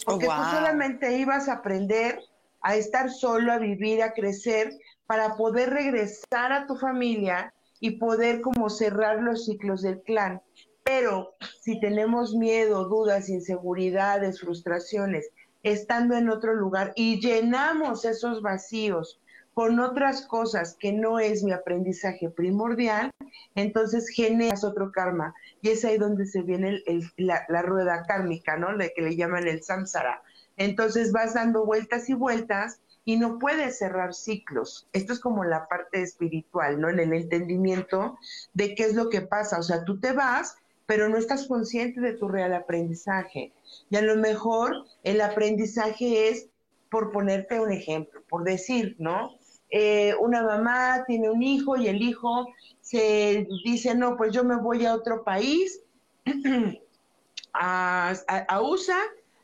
Porque 0.05 0.25
tú 0.25 0.31
solamente 0.31 1.17
ibas 1.17 1.49
a 1.49 1.53
aprender 1.53 2.19
a 2.61 2.75
estar 2.75 3.09
solo, 3.09 3.53
a 3.53 3.57
vivir, 3.57 4.01
a 4.01 4.13
crecer, 4.13 4.71
para 5.05 5.35
poder 5.35 5.69
regresar 5.69 6.51
a 6.51 6.67
tu 6.67 6.75
familia 6.75 7.53
y 7.79 7.91
poder 7.91 8.41
como 8.41 8.69
cerrar 8.69 9.21
los 9.21 9.45
ciclos 9.45 9.81
del 9.81 10.01
clan. 10.01 10.41
Pero 10.83 11.35
si 11.61 11.79
tenemos 11.79 12.35
miedo, 12.35 12.87
dudas, 12.87 13.29
inseguridades, 13.29 14.41
frustraciones, 14.41 15.29
estando 15.63 16.15
en 16.15 16.29
otro 16.29 16.53
lugar 16.53 16.93
y 16.95 17.19
llenamos 17.19 18.05
esos 18.05 18.41
vacíos 18.41 19.19
con 19.53 19.79
otras 19.79 20.25
cosas 20.25 20.75
que 20.79 20.93
no 20.93 21.19
es 21.19 21.43
mi 21.43 21.51
aprendizaje 21.51 22.29
primordial, 22.29 23.11
entonces 23.55 24.09
generas 24.09 24.63
otro 24.63 24.91
karma. 24.91 25.33
Y 25.61 25.69
es 25.69 25.85
ahí 25.85 25.97
donde 25.97 26.25
se 26.25 26.41
viene 26.41 26.81
la, 27.17 27.61
rueda 27.61 28.03
kármica, 28.07 28.57
¿no? 28.57 28.71
La 28.71 28.89
que 28.89 29.01
le 29.01 29.15
llaman 29.15 29.47
el 29.47 29.63
samsara. 29.63 30.21
Entonces 30.57 31.11
vas 31.11 31.33
dando 31.33 31.65
vueltas 31.65 32.09
y 32.09 32.13
vueltas 32.13 32.81
y 33.05 33.17
no 33.17 33.39
puedes 33.39 33.79
cerrar 33.79 34.13
ciclos. 34.13 34.87
Esto 34.93 35.13
es 35.13 35.19
como 35.19 35.43
la 35.43 35.67
parte 35.67 36.01
espiritual, 36.01 36.79
¿no? 36.79 36.89
En 36.89 36.99
el 36.99 37.13
entendimiento 37.13 38.17
de 38.53 38.75
qué 38.75 38.83
es 38.83 38.93
lo 38.93 39.09
que 39.09 39.21
pasa. 39.21 39.59
O 39.59 39.63
sea, 39.63 39.83
tú 39.83 39.99
te 39.99 40.11
vas, 40.11 40.57
pero 40.85 41.09
no 41.09 41.17
estás 41.17 41.47
consciente 41.47 42.01
de 42.01 42.13
tu 42.13 42.27
real 42.27 42.53
aprendizaje. 42.53 43.53
Y 43.89 43.95
a 43.95 44.01
lo 44.01 44.15
mejor 44.15 44.85
el 45.03 45.21
aprendizaje 45.21 46.29
es, 46.29 46.47
por 46.89 47.11
ponerte 47.11 47.59
un 47.59 47.71
ejemplo, 47.71 48.21
por 48.29 48.43
decir, 48.43 48.95
¿no? 48.99 49.31
Eh, 49.71 50.15
una 50.19 50.41
mamá 50.41 51.03
tiene 51.05 51.29
un 51.29 51.43
hijo 51.43 51.77
y 51.77 51.87
el 51.87 52.01
hijo 52.01 52.47
se 52.89 53.47
dice, 53.63 53.93
no, 53.93 54.17
pues 54.17 54.33
yo 54.33 54.43
me 54.43 54.55
voy 54.55 54.83
a 54.87 54.95
otro 54.95 55.23
país, 55.23 55.79
a, 57.53 58.15
USA, 58.63 58.99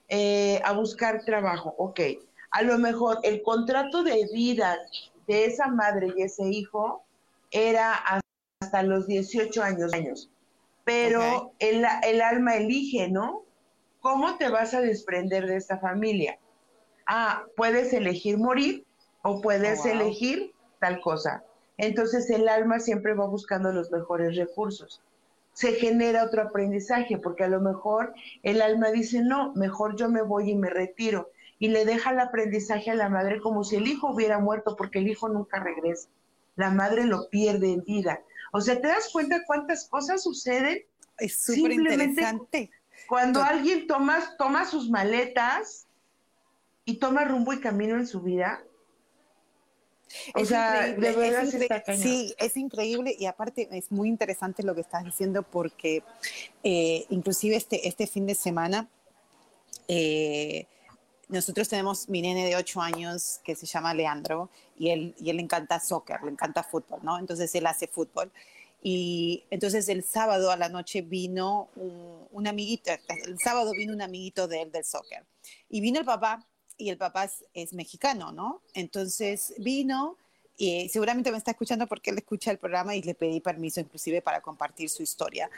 eh, 0.09 0.59
a 0.65 0.73
buscar 0.73 1.23
trabajo. 1.25 1.75
Ok, 1.77 1.99
a 2.49 2.63
lo 2.63 2.79
mejor 2.79 3.19
el 3.21 3.43
contrato 3.43 4.01
de 4.01 4.27
vida 4.33 4.79
de 5.27 5.45
esa 5.45 5.67
madre 5.67 6.11
y 6.17 6.23
ese 6.23 6.49
hijo 6.49 7.03
era 7.51 7.93
hasta 8.59 8.81
los 8.81 9.05
18 9.05 9.61
años, 9.61 10.31
pero 10.83 11.53
el, 11.59 11.85
el 12.01 12.21
alma 12.21 12.55
elige, 12.55 13.09
¿no? 13.09 13.43
¿Cómo 14.01 14.37
te 14.37 14.49
vas 14.49 14.73
a 14.73 14.81
desprender 14.81 15.45
de 15.45 15.57
esta 15.57 15.77
familia? 15.77 16.39
Ah, 17.05 17.43
puedes 17.55 17.93
elegir 17.93 18.39
morir 18.39 18.85
o 19.21 19.39
puedes 19.39 19.85
oh, 19.85 19.89
elegir 19.89 20.51
tal 20.79 20.99
cosa. 21.01 21.43
Entonces 21.77 22.29
el 22.29 22.47
alma 22.47 22.79
siempre 22.79 23.13
va 23.13 23.25
buscando 23.25 23.71
los 23.71 23.91
mejores 23.91 24.35
recursos. 24.35 25.01
Se 25.53 25.73
genera 25.73 26.23
otro 26.23 26.41
aprendizaje 26.41 27.17
porque 27.17 27.43
a 27.43 27.47
lo 27.47 27.61
mejor 27.61 28.13
el 28.43 28.61
alma 28.61 28.91
dice, 28.91 29.21
no, 29.21 29.53
mejor 29.53 29.95
yo 29.95 30.09
me 30.09 30.21
voy 30.21 30.51
y 30.51 30.55
me 30.55 30.69
retiro. 30.69 31.31
Y 31.59 31.69
le 31.69 31.85
deja 31.85 32.11
el 32.11 32.19
aprendizaje 32.19 32.91
a 32.91 32.95
la 32.95 33.09
madre 33.09 33.39
como 33.39 33.63
si 33.63 33.77
el 33.77 33.87
hijo 33.87 34.11
hubiera 34.11 34.39
muerto 34.39 34.75
porque 34.75 34.99
el 34.99 35.07
hijo 35.07 35.29
nunca 35.29 35.59
regresa. 35.59 36.09
La 36.55 36.71
madre 36.71 37.05
lo 37.05 37.29
pierde 37.29 37.71
en 37.71 37.83
vida. 37.83 38.21
O 38.51 38.61
sea, 38.61 38.79
¿te 38.79 38.87
das 38.87 39.09
cuenta 39.11 39.43
cuántas 39.45 39.87
cosas 39.87 40.23
suceden? 40.23 40.79
Es 41.17 41.37
súper 41.37 41.73
interesante. 41.73 42.71
Cuando 43.07 43.41
alguien 43.41 43.87
toma, 43.87 44.35
toma 44.37 44.65
sus 44.65 44.89
maletas 44.89 45.87
y 46.85 46.97
toma 46.97 47.25
rumbo 47.25 47.53
y 47.53 47.59
camino 47.59 47.95
en 47.95 48.07
su 48.07 48.21
vida, 48.21 48.63
o 50.33 50.45
sea, 50.45 50.93
de 50.93 51.11
verdad 51.11 51.95
Sí, 51.97 52.33
es 52.37 52.57
increíble 52.57 53.15
y 53.17 53.25
aparte 53.25 53.67
es 53.71 53.91
muy 53.91 54.09
interesante 54.09 54.63
lo 54.63 54.75
que 54.75 54.81
estás 54.81 55.03
diciendo 55.03 55.43
porque 55.43 56.03
eh, 56.63 57.05
inclusive 57.09 57.55
este, 57.55 57.87
este 57.87 58.07
fin 58.07 58.25
de 58.25 58.35
semana 58.35 58.87
eh, 59.87 60.67
nosotros 61.27 61.67
tenemos 61.69 62.07
mi 62.07 62.21
nene 62.21 62.45
de 62.45 62.55
8 62.55 62.81
años 62.81 63.39
que 63.43 63.55
se 63.55 63.65
llama 63.65 63.93
Leandro 63.93 64.49
y 64.77 64.89
él, 64.89 65.15
y 65.19 65.29
él 65.29 65.37
le 65.37 65.43
encanta 65.43 65.79
soccer, 65.79 66.21
le 66.23 66.31
encanta 66.31 66.63
fútbol, 66.63 66.99
¿no? 67.03 67.17
Entonces 67.17 67.53
él 67.55 67.65
hace 67.65 67.87
fútbol. 67.87 68.31
Y 68.83 69.43
entonces 69.49 69.89
el 69.89 70.03
sábado 70.03 70.51
a 70.51 70.57
la 70.57 70.69
noche 70.69 71.01
vino 71.01 71.69
un, 71.75 72.27
un 72.31 72.47
amiguito, 72.47 72.91
el 73.25 73.39
sábado 73.39 73.71
vino 73.71 73.93
un 73.93 74.01
amiguito 74.01 74.47
de 74.47 74.61
él 74.61 74.71
del 74.71 74.85
soccer. 74.85 75.25
Y 75.69 75.81
vino 75.81 75.99
el 75.99 76.05
papá 76.05 76.45
y 76.77 76.89
el 76.89 76.97
papá 76.97 77.29
es, 77.53 77.73
mexicano, 77.73 78.31
¿no? 78.31 78.61
Entonces 78.73 79.53
vino 79.57 80.17
y 80.57 80.87
seguramente 80.89 81.31
me 81.31 81.37
está 81.37 81.51
escuchando 81.51 81.87
porque 81.87 82.11
él 82.11 82.17
escucha 82.17 82.51
el 82.51 82.57
programa 82.57 82.95
y 82.95 83.01
le 83.01 83.13
pedí 83.13 83.39
permiso 83.39 83.79
inclusive 83.79 84.21
para 84.21 84.41
compartir 84.41 84.89
su 84.89 85.03
historia. 85.03 85.49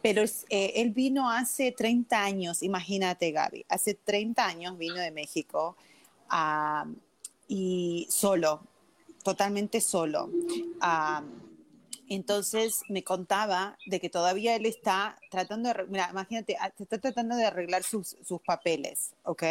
Pero 0.00 0.22
eh, 0.22 0.72
él 0.76 0.90
vino 0.90 1.30
hace 1.30 1.72
30 1.72 2.22
años, 2.22 2.62
imagínate 2.62 3.30
Gaby, 3.30 3.64
hace 3.68 3.94
30 3.94 4.44
años 4.44 4.78
vino 4.78 4.96
de 4.96 5.10
México 5.10 5.76
y 7.46 8.06
solo, 8.10 8.62
totalmente 9.22 9.80
solo. 9.80 10.30
entonces 12.08 12.80
me 12.88 13.04
contaba 13.04 13.76
de 13.86 14.00
que 14.00 14.08
todavía 14.08 14.56
él 14.56 14.66
está 14.66 15.18
tratando 15.30 15.68
de, 15.68 15.84
mira, 15.88 16.08
imagínate, 16.10 16.56
está 16.78 16.98
tratando 16.98 17.36
de 17.36 17.44
arreglar 17.44 17.82
sus, 17.84 18.16
sus 18.24 18.40
papeles, 18.40 19.12
¿ok? 19.24 19.42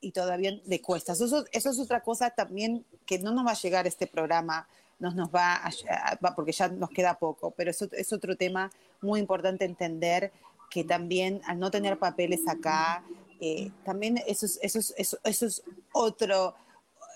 Y 0.00 0.12
todavía 0.12 0.60
le 0.66 0.80
cuesta. 0.80 1.12
Eso, 1.12 1.44
eso, 1.52 1.70
es 1.70 1.78
otra 1.78 2.00
cosa 2.00 2.30
también 2.30 2.84
que 3.06 3.18
no 3.18 3.32
nos 3.32 3.46
va 3.46 3.52
a 3.52 3.60
llegar 3.60 3.86
este 3.86 4.06
programa, 4.06 4.66
nos, 4.98 5.14
nos 5.14 5.30
va, 5.30 5.62
a, 5.64 6.34
porque 6.34 6.52
ya 6.52 6.68
nos 6.68 6.90
queda 6.90 7.18
poco, 7.18 7.50
pero 7.50 7.70
eso 7.70 7.88
es 7.92 8.12
otro 8.12 8.36
tema 8.36 8.70
muy 9.00 9.20
importante 9.20 9.64
entender 9.64 10.32
que 10.70 10.84
también 10.84 11.40
al 11.46 11.58
no 11.58 11.70
tener 11.70 11.98
papeles 11.98 12.46
acá, 12.48 13.02
eh, 13.40 13.70
también 13.84 14.18
eso 14.26 14.46
es, 14.46 14.58
eso, 14.62 14.78
es, 14.78 15.18
eso, 15.24 15.46
es 15.46 15.62
otro, 15.92 16.54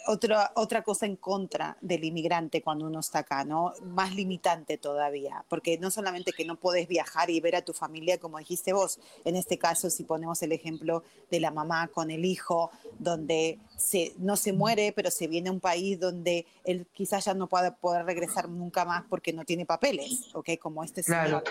otra, 0.07 0.53
otra 0.55 0.83
cosa 0.83 1.07
en 1.07 1.17
contra 1.17 1.77
del 1.81 2.05
inmigrante 2.05 2.63
cuando 2.63 2.87
uno 2.87 3.01
está 3.01 3.21
acá, 3.21 3.45
¿no? 3.45 3.73
Más 3.83 4.15
limitante 4.15 4.79
todavía, 4.79 5.45
porque 5.49 5.79
no 5.79 5.91
solamente 5.91 6.33
que 6.33 6.45
no 6.45 6.57
puedes 6.57 6.89
viajar 6.89 7.31
y 7.31 7.41
ver 7.41 7.57
a 7.57 7.63
tu 7.63 7.73
familia, 7.73 8.19
como 8.19 8.39
dijiste 8.39 8.73
vos, 8.73 8.99
en 9.25 9.37
este 9.37 9.59
caso, 9.59 9.91
si 9.91 10.05
ponemos 10.05 10.43
el 10.43 10.53
ejemplo 10.53 11.03
de 11.31 11.41
la 11.41 11.51
mamá 11.51 11.89
con 11.89 12.11
el 12.11 12.25
hijo, 12.25 12.71
donde 12.99 13.59
se, 13.77 14.15
no 14.19 14.37
se 14.37 14.53
muere, 14.53 14.93
pero 14.93 15.11
se 15.11 15.27
viene 15.27 15.49
a 15.49 15.53
un 15.53 15.61
país 15.61 15.99
donde 15.99 16.47
él 16.65 16.87
quizás 16.93 17.25
ya 17.25 17.35
no 17.35 17.49
pueda 17.49 17.75
poder 17.77 18.05
regresar 18.07 18.49
nunca 18.49 18.85
más 18.85 19.05
porque 19.09 19.33
no 19.33 19.45
tiene 19.45 19.67
papeles, 19.67 20.35
¿ok? 20.35 20.51
Como 20.61 20.85
este 20.85 21.03
señor. 21.03 21.43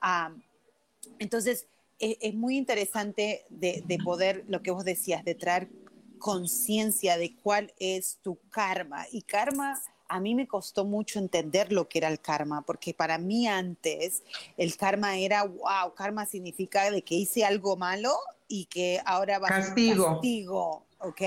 Ah, 0.00 0.32
entonces, 1.18 1.66
es, 1.98 2.16
es, 2.20 2.34
muy 2.34 2.56
interesante 2.56 3.44
de, 3.50 3.82
de 3.86 3.98
poder, 3.98 4.44
lo 4.48 4.62
que 4.62 4.70
vos 4.70 4.84
decías, 4.84 5.24
de 5.24 5.34
traer 5.34 5.68
conciencia 6.20 7.18
de 7.18 7.34
cuál 7.34 7.74
es 7.78 8.18
tu 8.22 8.38
karma. 8.50 9.06
Y 9.10 9.22
karma, 9.22 9.82
a 10.06 10.20
mí 10.20 10.36
me 10.36 10.46
costó 10.46 10.84
mucho 10.84 11.18
entender 11.18 11.72
lo 11.72 11.88
que 11.88 11.98
era 11.98 12.08
el 12.08 12.20
karma, 12.20 12.62
porque 12.62 12.94
para 12.94 13.18
mí 13.18 13.48
antes 13.48 14.22
el 14.56 14.76
karma 14.76 15.16
era, 15.18 15.42
wow, 15.42 15.92
karma 15.96 16.26
significa 16.26 16.88
de 16.92 17.02
que 17.02 17.16
hice 17.16 17.44
algo 17.44 17.76
malo 17.76 18.12
y 18.46 18.66
que 18.66 19.00
ahora 19.04 19.40
va 19.40 19.48
castigo. 19.48 20.04
a 20.04 20.08
ser 20.08 20.14
castigo, 20.14 20.86
¿ok? 21.00 21.20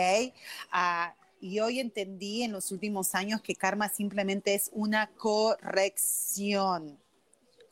Uh, 0.74 1.24
y 1.42 1.60
hoy 1.60 1.82
entendí 1.82 2.44
en 2.44 2.54
los 2.54 2.72
últimos 2.72 3.16
años 3.16 3.42
que 3.42 3.56
karma 3.56 3.90
simplemente 3.90 4.54
es 4.54 4.70
una 4.72 5.08
corrección. 5.08 6.98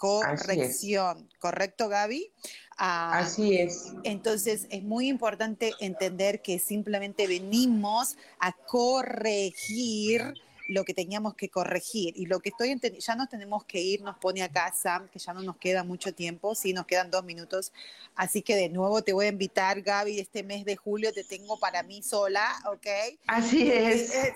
Corrección. 0.02 1.30
¿Correcto, 1.38 1.88
Gaby? 1.88 2.32
Uh, 2.72 3.14
Así 3.14 3.56
es. 3.56 3.94
Entonces 4.04 4.66
es 4.72 4.82
muy 4.82 5.08
importante 5.08 5.74
entender 5.80 6.42
que 6.42 6.58
simplemente 6.58 7.28
venimos 7.28 8.18
a 8.40 8.52
corregir 8.54 10.34
lo 10.68 10.86
que 10.86 10.96
teníamos 10.96 11.36
que 11.36 11.50
corregir. 11.50 12.14
Y 12.18 12.26
lo 12.26 12.40
que 12.40 12.50
estoy 12.50 12.76
ya 12.98 13.16
nos 13.16 13.30
tenemos 13.30 13.64
que 13.66 13.80
ir, 13.80 14.02
nos 14.02 14.18
pone 14.18 14.42
acá 14.42 14.74
Sam, 14.74 15.08
que 15.10 15.20
ya 15.20 15.34
no 15.34 15.44
nos 15.44 15.58
queda 15.58 15.84
mucho 15.84 16.14
tiempo, 16.16 16.56
sí, 16.56 16.74
nos 16.74 16.88
quedan 16.88 17.12
dos 17.12 17.24
minutos. 17.24 17.72
Así 18.16 18.42
que 18.42 18.56
de 18.56 18.70
nuevo 18.70 19.04
te 19.04 19.14
voy 19.14 19.28
a 19.28 19.30
invitar, 19.30 19.82
Gaby, 19.82 20.20
este 20.20 20.42
mes 20.42 20.66
de 20.66 20.78
julio 20.78 21.14
te 21.14 21.24
tengo 21.24 21.60
para 21.60 21.84
mí 21.84 22.02
sola, 22.02 22.48
¿ok? 22.66 22.88
Así 23.28 23.70
es. 23.70 24.16
es 24.16 24.34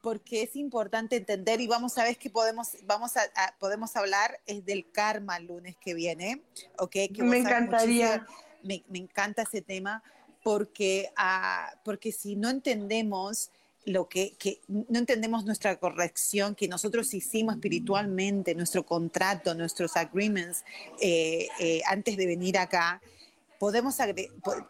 porque 0.00 0.42
es 0.42 0.56
importante 0.56 1.16
entender 1.16 1.60
y 1.60 1.66
vamos 1.66 1.98
a 1.98 2.04
ver 2.04 2.16
que 2.16 2.30
podemos, 2.30 2.76
vamos 2.84 3.16
a, 3.16 3.22
a, 3.34 3.56
podemos 3.58 3.96
hablar 3.96 4.40
es 4.46 4.64
del 4.64 4.90
karma 4.90 5.36
el 5.36 5.46
lunes 5.46 5.76
que 5.76 5.94
viene, 5.94 6.42
¿ok? 6.78 6.90
Que 6.90 7.22
me 7.22 7.38
encantaría. 7.38 8.26
Me, 8.62 8.82
me, 8.88 8.98
encanta 8.98 9.42
ese 9.42 9.62
tema 9.62 10.02
porque, 10.42 11.10
uh, 11.18 11.76
porque 11.84 12.10
si 12.10 12.34
no 12.34 12.50
entendemos 12.50 13.50
lo 13.86 14.08
que, 14.08 14.32
que, 14.36 14.60
no 14.66 14.98
entendemos 14.98 15.44
nuestra 15.44 15.76
corrección 15.76 16.56
que 16.56 16.66
nosotros 16.66 17.14
hicimos 17.14 17.54
espiritualmente, 17.54 18.54
nuestro 18.54 18.84
contrato, 18.84 19.54
nuestros 19.54 19.96
agreements 19.96 20.64
eh, 21.00 21.48
eh, 21.60 21.82
antes 21.86 22.16
de 22.16 22.26
venir 22.26 22.58
acá, 22.58 23.00
podemos 23.58 23.96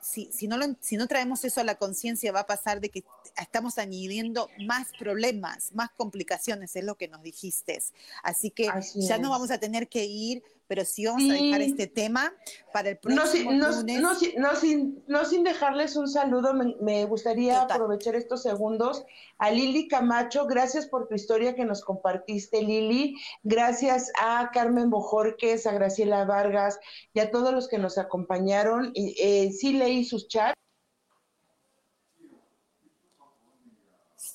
si, 0.01 0.31
si, 0.33 0.49
no 0.49 0.57
lo, 0.57 0.67
si 0.81 0.97
no 0.97 1.07
traemos 1.07 1.45
eso 1.45 1.61
a 1.61 1.65
la 1.65 1.77
conciencia 1.77 2.33
va 2.33 2.41
a 2.41 2.47
pasar 2.47 2.81
de 2.81 2.91
que 2.91 3.05
estamos 3.41 3.79
añadiendo 3.79 4.49
más 4.67 4.89
problemas, 4.99 5.73
más 5.73 5.91
complicaciones, 5.97 6.77
es 6.77 6.85
lo 6.85 6.97
que 6.97 7.09
nos 7.09 7.23
dijiste. 7.23 7.81
Así 8.23 8.51
que 8.51 8.69
Así 8.69 9.07
ya 9.07 9.17
es. 9.17 9.21
no 9.21 9.31
vamos 9.31 9.51
a 9.51 9.59
tener 9.59 9.89
que 9.89 10.05
ir, 10.05 10.43
pero 10.69 10.85
sí 10.85 11.07
vamos 11.07 11.23
a 11.31 11.35
dejar 11.35 11.63
este 11.63 11.87
tema 11.87 12.33
para 12.73 12.91
el 12.91 12.99
No, 13.05 13.15
próximo 13.17 13.53
no, 13.53 13.71
lunes. 13.71 14.01
no 14.01 14.15
sin- 14.15 14.41
no 14.41 14.57
sin, 14.57 15.05
no 15.07 15.25
sin 15.25 15.45
dejarles 15.45 15.97
un 15.97 16.09
saludo, 16.09 16.55
me, 16.55 16.75
me 16.81 17.05
gustaría 17.05 17.61
Total. 17.63 17.77
aprovechar 17.77 18.15
estos 18.17 18.43
segundos 18.43 19.05
a 19.39 19.51
Lili 19.51 19.87
Camacho. 19.89 20.47
Gracias 20.47 20.87
por 20.87 21.07
tu 21.09 21.15
historia 21.15 21.55
que 21.55 21.65
nos 21.65 21.83
compartiste, 21.85 22.63
Lili. 22.63 23.17
Gracias 23.45 24.11
a 24.21 24.51
Carmen 24.53 24.91
Bojorques, 24.91 25.67
a 25.67 25.73
Graciela 25.73 26.25
Vargas 26.25 26.79
y 27.15 27.21
a 27.21 27.31
todos 27.31 27.53
los 27.55 27.69
que 27.69 27.79
nos 27.79 27.99
acompañaron. 27.99 28.91
Y, 28.95 29.15
eh, 29.23 29.53
sí 29.53 29.73
leí 29.73 30.05
sus 30.05 30.27
chats. 30.29 30.55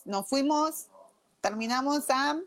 Nos 0.05 0.27
fuimos, 0.27 0.87
terminamos, 1.41 2.05
Sam. 2.05 2.43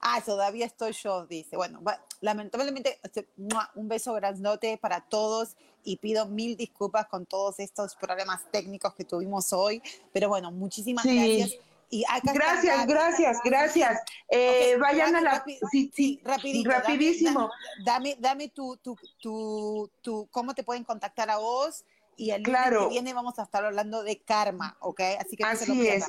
Ah, 0.00 0.20
todavía 0.24 0.66
estoy 0.66 0.92
yo, 0.92 1.26
dice. 1.26 1.56
Bueno, 1.56 1.82
va- 1.82 2.02
lamentablemente, 2.20 2.98
este, 3.02 3.28
un 3.74 3.88
beso 3.88 4.14
grandote 4.14 4.78
para 4.78 5.02
todos 5.02 5.56
y 5.84 5.96
pido 5.96 6.26
mil 6.26 6.56
disculpas 6.56 7.06
con 7.06 7.26
todos 7.26 7.58
estos 7.60 7.94
problemas 7.96 8.42
técnicos 8.50 8.94
que 8.94 9.04
tuvimos 9.04 9.52
hoy. 9.52 9.82
Pero 10.12 10.28
bueno, 10.28 10.50
muchísimas 10.52 11.02
Sí. 11.04 11.16
gracias. 11.16 11.60
Y 11.92 12.04
acá 12.08 12.32
Gracias, 12.32 12.86
gracias, 12.86 13.38
gracias. 13.44 14.00
Eh, 14.28 14.74
Ok, 14.76 14.80
vayan 14.80 15.16
a 15.16 15.20
la... 15.20 15.44
rapi- 15.44 15.58
sí, 15.72 15.90
sí, 15.94 16.20
rapidito, 16.24 16.70
dame- 16.70 16.80
rapidísimo. 16.82 17.50
Dame, 17.84 18.16
dame 18.20 18.48
tu, 18.48 18.76
tu, 18.76 18.96
tu, 19.20 19.90
tu, 20.00 20.28
cómo 20.30 20.54
te 20.54 20.62
pueden 20.62 20.84
contactar 20.84 21.28
a 21.30 21.38
vos. 21.38 21.84
Y 22.16 22.30
el 22.30 22.42
lunes 22.42 22.60
Claro. 22.60 22.82
que 22.84 22.88
viene 22.94 23.12
vamos 23.12 23.38
a 23.38 23.42
estar 23.42 23.64
hablando 23.64 24.02
de 24.04 24.18
karma, 24.20 24.76
¿ok? 24.80 25.00
Así 25.18 25.36
que 25.36 25.42
no 25.42 25.56
se 25.56 25.66
lo 25.66 25.72
Así 25.72 25.88
es. 25.88 26.04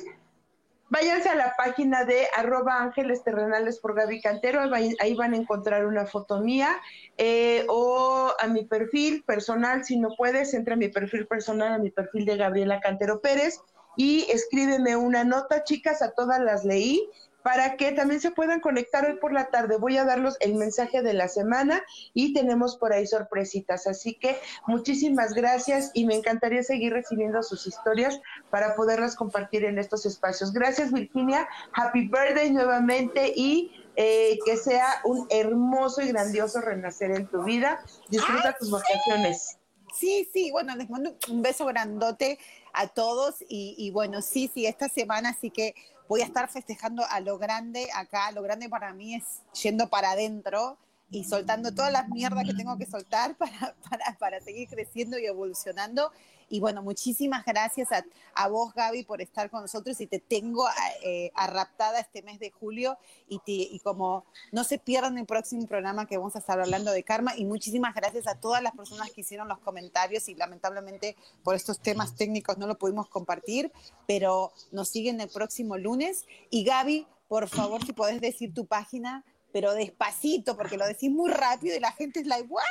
Váyanse 0.92 1.30
a 1.30 1.34
la 1.34 1.54
página 1.56 2.04
de 2.04 2.26
arroba 2.36 2.82
ángeles 2.82 3.24
terrenales 3.24 3.80
por 3.80 3.94
Gaby 3.94 4.20
Cantero, 4.20 4.60
ahí 4.74 5.14
van 5.14 5.32
a 5.32 5.38
encontrar 5.38 5.86
una 5.86 6.04
foto 6.04 6.40
mía, 6.40 6.76
eh, 7.16 7.64
o 7.70 8.30
a 8.38 8.46
mi 8.48 8.66
perfil 8.66 9.24
personal, 9.24 9.86
si 9.86 9.98
no 9.98 10.10
puedes, 10.18 10.52
entra 10.52 10.74
a 10.74 10.76
mi 10.76 10.88
perfil 10.88 11.26
personal, 11.26 11.72
a 11.72 11.78
mi 11.78 11.90
perfil 11.90 12.26
de 12.26 12.36
Gabriela 12.36 12.78
Cantero 12.80 13.22
Pérez, 13.22 13.62
y 13.96 14.26
escríbeme 14.30 14.94
una 14.94 15.24
nota, 15.24 15.64
chicas, 15.64 16.02
a 16.02 16.12
todas 16.12 16.40
las 16.40 16.62
leí, 16.62 17.08
para 17.42 17.76
que 17.76 17.92
también 17.92 18.20
se 18.20 18.30
puedan 18.30 18.60
conectar 18.60 19.04
hoy 19.04 19.18
por 19.18 19.32
la 19.32 19.46
tarde. 19.50 19.76
Voy 19.76 19.96
a 19.96 20.04
darlos 20.04 20.36
el 20.40 20.54
mensaje 20.54 21.02
de 21.02 21.14
la 21.14 21.28
semana 21.28 21.82
y 22.14 22.32
tenemos 22.32 22.76
por 22.76 22.92
ahí 22.92 23.06
sorpresitas. 23.06 23.86
Así 23.86 24.14
que 24.14 24.38
muchísimas 24.66 25.34
gracias 25.34 25.90
y 25.94 26.06
me 26.06 26.14
encantaría 26.14 26.62
seguir 26.62 26.92
recibiendo 26.92 27.42
sus 27.42 27.66
historias 27.66 28.20
para 28.50 28.74
poderlas 28.74 29.16
compartir 29.16 29.64
en 29.64 29.78
estos 29.78 30.06
espacios. 30.06 30.52
Gracias 30.52 30.92
Virginia, 30.92 31.48
happy 31.74 32.08
birthday 32.08 32.50
nuevamente 32.50 33.32
y 33.34 33.72
eh, 33.96 34.38
que 34.44 34.56
sea 34.56 35.02
un 35.04 35.26
hermoso 35.30 36.00
y 36.00 36.08
grandioso 36.08 36.60
renacer 36.60 37.10
en 37.10 37.26
tu 37.26 37.42
vida. 37.42 37.84
Disfruta 38.08 38.56
tus 38.58 38.70
vacaciones. 38.70 39.58
Sí, 39.94 40.28
sí, 40.32 40.50
bueno, 40.50 40.74
les 40.74 40.88
mando 40.88 41.14
un 41.28 41.42
beso 41.42 41.66
grandote 41.66 42.38
a 42.72 42.88
todos 42.88 43.42
y, 43.46 43.74
y 43.76 43.90
bueno, 43.90 44.22
sí, 44.22 44.50
sí, 44.52 44.64
esta 44.64 44.88
semana 44.88 45.36
sí 45.38 45.50
que 45.50 45.74
voy 46.08 46.22
a 46.22 46.24
estar 46.24 46.48
festejando 46.48 47.04
a 47.08 47.20
lo 47.20 47.38
grande 47.38 47.88
acá. 47.94 48.30
Lo 48.32 48.42
grande 48.42 48.68
para 48.68 48.92
mí 48.92 49.14
es 49.14 49.42
yendo 49.62 49.88
para 49.88 50.12
adentro 50.12 50.78
y 51.12 51.24
soltando 51.24 51.72
todas 51.72 51.92
las 51.92 52.08
mierdas 52.08 52.44
que 52.44 52.54
tengo 52.54 52.76
que 52.78 52.86
soltar 52.86 53.36
para, 53.38 53.76
para, 53.88 54.18
para 54.18 54.40
seguir 54.40 54.68
creciendo 54.68 55.18
y 55.18 55.26
evolucionando. 55.26 56.10
Y 56.48 56.60
bueno, 56.60 56.82
muchísimas 56.82 57.46
gracias 57.46 57.92
a, 57.92 58.04
a 58.34 58.48
vos, 58.48 58.74
Gaby, 58.74 59.04
por 59.04 59.22
estar 59.22 59.48
con 59.48 59.62
nosotros 59.62 59.98
y 60.02 60.06
te 60.06 60.18
tengo 60.18 60.66
eh, 61.02 61.30
arraptada 61.34 61.98
este 61.98 62.20
mes 62.22 62.38
de 62.40 62.50
julio 62.50 62.98
y, 63.26 63.38
te, 63.38 63.52
y 63.52 63.80
como 63.80 64.26
no 64.50 64.62
se 64.62 64.78
pierdan 64.78 65.16
el 65.16 65.24
próximo 65.24 65.66
programa 65.66 66.06
que 66.06 66.18
vamos 66.18 66.36
a 66.36 66.40
estar 66.40 66.60
hablando 66.60 66.92
de 66.92 67.04
karma 67.04 67.34
y 67.36 67.46
muchísimas 67.46 67.94
gracias 67.94 68.26
a 68.26 68.34
todas 68.34 68.62
las 68.62 68.74
personas 68.74 69.10
que 69.12 69.22
hicieron 69.22 69.48
los 69.48 69.60
comentarios 69.60 70.28
y 70.28 70.34
lamentablemente 70.34 71.16
por 71.42 71.54
estos 71.54 71.78
temas 71.80 72.16
técnicos 72.16 72.58
no 72.58 72.66
lo 72.66 72.76
pudimos 72.76 73.08
compartir, 73.08 73.72
pero 74.06 74.52
nos 74.72 74.90
siguen 74.90 75.22
el 75.22 75.30
próximo 75.30 75.78
lunes. 75.78 76.26
Y 76.50 76.64
Gaby, 76.64 77.06
por 77.28 77.48
favor, 77.48 77.82
si 77.82 77.94
podés 77.94 78.20
decir 78.20 78.52
tu 78.52 78.66
página, 78.66 79.24
pero 79.52 79.74
despacito, 79.74 80.56
porque 80.56 80.76
lo 80.76 80.86
decís 80.86 81.10
muy 81.10 81.30
rápido 81.30 81.76
y 81.76 81.80
la 81.80 81.92
gente 81.92 82.20
es 82.20 82.26
like, 82.26 82.48
¿what? 82.48 82.62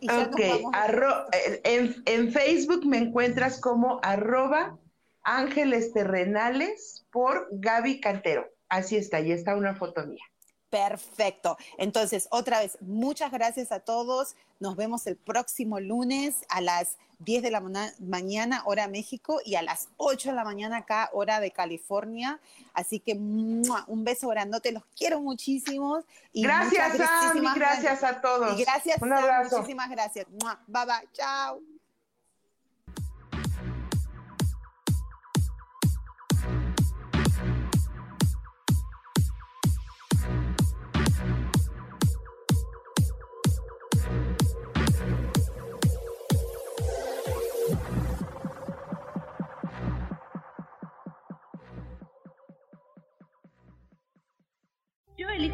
Y 0.00 0.10
Ok, 0.10 0.40
arro- 0.72 1.26
en, 1.62 2.02
en 2.06 2.32
Facebook 2.32 2.84
me 2.84 2.98
encuentras 2.98 3.60
como 3.60 4.00
arroba 4.02 4.76
ángeles 5.22 5.92
terrenales 5.92 7.06
por 7.12 7.46
Gaby 7.52 8.00
Cantero. 8.00 8.48
Así 8.68 8.96
está, 8.96 9.18
ahí 9.18 9.30
está 9.30 9.54
una 9.54 9.76
foto 9.76 10.04
mía. 10.06 10.24
Perfecto. 10.72 11.58
Entonces, 11.76 12.28
otra 12.30 12.60
vez, 12.60 12.78
muchas 12.80 13.30
gracias 13.30 13.72
a 13.72 13.80
todos. 13.80 14.36
Nos 14.58 14.74
vemos 14.74 15.06
el 15.06 15.16
próximo 15.16 15.80
lunes 15.80 16.46
a 16.48 16.62
las 16.62 16.96
10 17.18 17.42
de 17.42 17.50
la 17.50 17.62
mañana, 18.00 18.62
hora 18.64 18.88
México, 18.88 19.38
y 19.44 19.56
a 19.56 19.62
las 19.62 19.88
8 19.98 20.30
de 20.30 20.34
la 20.34 20.44
mañana 20.44 20.78
acá, 20.78 21.10
hora 21.12 21.40
de 21.40 21.50
California. 21.50 22.40
Así 22.72 23.00
que 23.00 23.14
¡mua! 23.14 23.84
un 23.86 24.02
beso 24.02 24.28
grandote, 24.28 24.72
los 24.72 24.84
quiero 24.96 25.20
muchísimo. 25.20 26.04
Y 26.32 26.42
Gracias, 26.42 26.96
Sam, 26.96 27.44
gracias 27.54 28.02
a 28.02 28.22
todos. 28.22 28.58
Y 28.58 28.64
gracias, 28.64 28.96
Un 29.02 29.10
Sam, 29.10 29.18
abrazo. 29.18 29.58
muchísimas 29.58 29.90
gracias. 29.90 30.26
¡Mua! 30.40 30.58
Bye 30.66 30.86
bye, 30.86 31.08
chao. 31.12 31.60